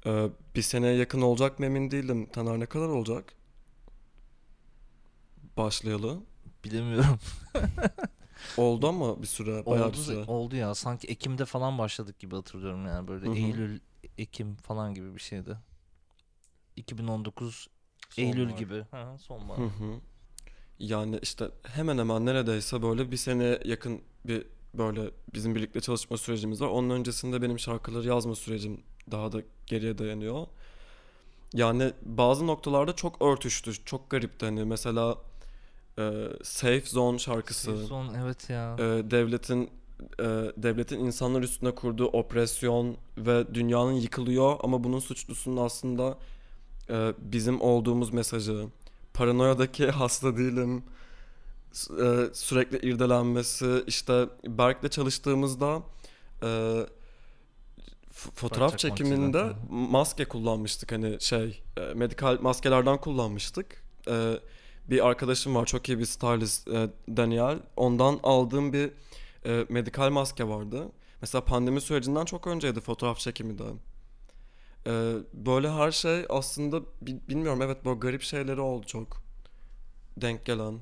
Ee, 0.07 0.29
bir 0.55 0.63
seneye 0.63 0.97
yakın 0.97 1.21
olacak 1.21 1.59
mı 1.59 1.67
emin 1.67 1.91
değilim. 1.91 2.29
Taner 2.33 2.61
ne 2.61 2.67
kadar 2.67 2.89
olacak? 2.89 3.35
Başlayalı. 5.57 6.19
Bilemiyorum. 6.65 7.19
Oldu 8.57 8.89
ama 8.89 9.23
bir 9.23 9.27
süre, 9.27 9.67
bayağı 9.67 9.89
oldu, 9.89 9.93
bir 9.93 10.03
süre. 10.03 10.25
oldu 10.25 10.57
ya. 10.57 10.75
Sanki 10.75 11.07
Ekim'de 11.07 11.45
falan 11.45 11.79
başladık 11.79 12.19
gibi 12.19 12.37
hatırlıyorum 12.37 12.87
yani. 12.87 13.09
Böyle 13.09 13.27
Hı 13.27 13.31
hı. 13.31 13.35
Eylül, 13.35 13.81
Ekim 14.19 14.57
falan 14.57 14.95
gibi 14.95 15.15
bir 15.15 15.21
şeydi. 15.21 15.59
2019 16.77 17.69
Sonbahar. 18.11 18.37
Eylül 18.37 18.57
gibi. 18.57 18.87
Ha, 18.91 19.19
sonbahar. 19.19 19.59
Hı 19.59 19.67
hı. 19.67 20.01
Yani 20.79 21.19
işte 21.23 21.51
hemen 21.63 21.99
hemen 21.99 22.27
neredeyse 22.27 22.83
böyle 22.83 23.11
bir 23.11 23.17
sene 23.17 23.59
yakın 23.65 24.01
bir 24.25 24.47
böyle 24.75 25.11
bizim 25.35 25.55
birlikte 25.55 25.81
çalışma 25.81 26.17
sürecimiz 26.17 26.61
var. 26.61 26.69
Onun 26.69 26.91
öncesinde 26.91 27.43
benim 27.43 27.59
şarkıları 27.59 28.09
yazma 28.09 28.35
sürecim 28.35 28.81
daha 29.11 29.33
da 29.33 29.43
geriye 29.67 29.99
dayanıyor. 29.99 30.47
Yani 31.55 31.93
bazı 32.03 32.47
noktalarda 32.47 32.97
çok 32.97 33.23
örtüştü. 33.23 33.85
Çok 33.85 34.11
garipti 34.11 34.47
hani 34.47 34.65
mesela 34.65 35.19
e, 35.99 36.13
Safe 36.43 36.81
Zone 36.87 37.19
şarkısı. 37.19 37.87
Son 37.87 38.15
evet 38.15 38.51
ya. 38.51 38.77
e, 38.79 39.11
devletin 39.11 39.71
e, 40.21 40.25
devletin 40.57 40.99
insanlar 40.99 41.43
üstüne 41.43 41.71
kurduğu 41.75 42.07
opresyon 42.07 42.97
ve 43.19 43.55
dünyanın 43.55 43.93
yıkılıyor 43.93 44.57
ama 44.63 44.85
bunun 44.85 44.99
suçlusunun 44.99 45.57
aslında 45.57 46.19
e, 46.91 47.13
bizim 47.19 47.61
olduğumuz 47.61 48.13
mesajı. 48.13 48.67
Paranoyadaki 49.15 49.91
hasta 49.91 50.37
değilim. 50.37 50.83
e, 52.01 52.35
sürekli 52.35 52.89
irdelenmesi. 52.89 53.85
işte 53.87 54.29
Berk'le 54.47 54.91
çalıştığımızda 54.91 55.83
e, 56.43 56.81
fotoğraf 58.11 58.71
Parça 58.71 58.89
çekiminde 58.89 59.39
hı 59.39 59.55
maske 59.71 60.25
kullanmıştık 60.25 60.93
hani 60.93 61.17
şey 61.21 61.63
e, 61.77 61.95
medikal 61.95 62.39
maskelerden 62.41 63.01
kullanmıştık. 63.01 63.85
E, 64.09 64.35
bir 64.91 65.07
arkadaşım 65.07 65.55
var 65.55 65.67
çok 65.67 65.89
iyi 65.89 65.99
bir 65.99 66.05
stylist 66.05 66.69
e, 66.69 66.89
Daniel. 67.17 67.59
Ondan 67.77 68.21
aldığım 68.23 68.73
bir 68.73 68.91
e, 69.47 69.67
medikal 69.69 70.11
maske 70.11 70.49
vardı. 70.49 70.89
Mesela 71.21 71.45
pandemi 71.45 71.81
sürecinden 71.81 72.25
çok 72.25 72.47
önceydi 72.47 72.81
fotoğraf 72.81 73.19
çekimi 73.19 73.59
de. 73.59 73.65
E, 74.87 75.17
böyle 75.35 75.71
her 75.71 75.93
şey 75.93 76.27
aslında 76.29 76.83
bi- 77.03 77.29
bilmiyorum 77.29 77.63
evet 77.63 77.85
böyle 77.85 77.99
garip 77.99 78.23
şeyleri 78.23 78.61
oldu 78.61 78.87
çok. 78.87 79.23
Denk 80.17 80.47
gelen. 80.47 80.81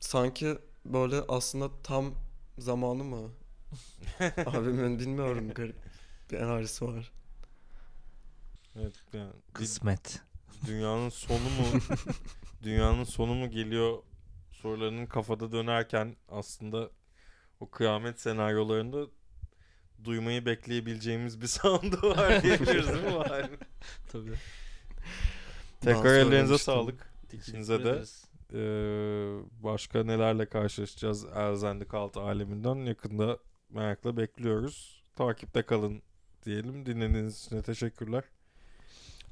Sanki 0.00 0.58
böyle 0.86 1.20
aslında 1.28 1.70
tam 1.82 2.14
zamanı 2.58 3.04
mı? 3.04 3.30
Abimin 4.46 4.98
bilmiyorum 4.98 5.54
garip 5.54 5.76
bir 6.30 6.38
enerjisi 6.38 6.84
var. 6.84 7.12
Evet, 8.76 8.94
yani 9.12 9.32
Kısmet. 9.52 10.22
dünyanın 10.66 11.08
sonu 11.08 11.50
mu 11.50 11.80
dünyanın 12.62 13.04
sonu 13.04 13.34
mu 13.34 13.50
geliyor 13.50 14.02
sorularının 14.52 15.06
kafada 15.06 15.52
dönerken 15.52 16.16
aslında 16.28 16.90
o 17.60 17.70
kıyamet 17.70 18.20
senaryolarında 18.20 19.06
duymayı 20.04 20.46
bekleyebileceğimiz 20.46 21.40
bir 21.40 21.46
sound'u 21.60 22.10
var 22.10 22.42
diyebiliriz 22.42 22.88
değil 22.88 23.04
mi? 23.04 23.10
albüm? 23.10 23.58
Tabii. 24.12 24.34
Tekrar 25.80 26.14
ellerinize 26.14 26.58
sağlık. 26.58 27.14
İkinize 27.32 27.84
de. 27.84 28.02
Ee, 28.52 28.58
başka 29.62 30.04
nelerle 30.04 30.46
karşılaşacağız 30.46 31.24
Elzendi 31.24 31.84
Kalt 31.88 32.16
aleminden 32.16 32.74
yakında 32.74 33.38
merakla 33.70 34.16
bekliyoruz. 34.16 35.02
Takipte 35.16 35.62
kalın 35.62 36.02
diyelim. 36.44 36.86
Dinlediğiniz 36.86 37.46
için 37.46 37.62
teşekkürler. 37.62 38.24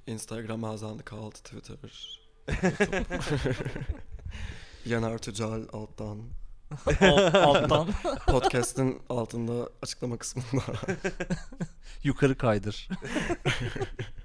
Instagram 0.06 0.64
Azandı 0.64 1.04
kaldı 1.04 1.34
Twitter. 1.34 2.20
Yanar 4.86 5.18
Tücal 5.18 5.62
alttan. 5.72 6.18
Alt- 7.00 7.34
alttan 7.34 7.88
Podcast'in 8.26 9.02
altında 9.08 9.68
açıklama 9.82 10.16
kısmında. 10.16 10.62
yukarı 12.02 12.38
kaydır. 12.38 12.88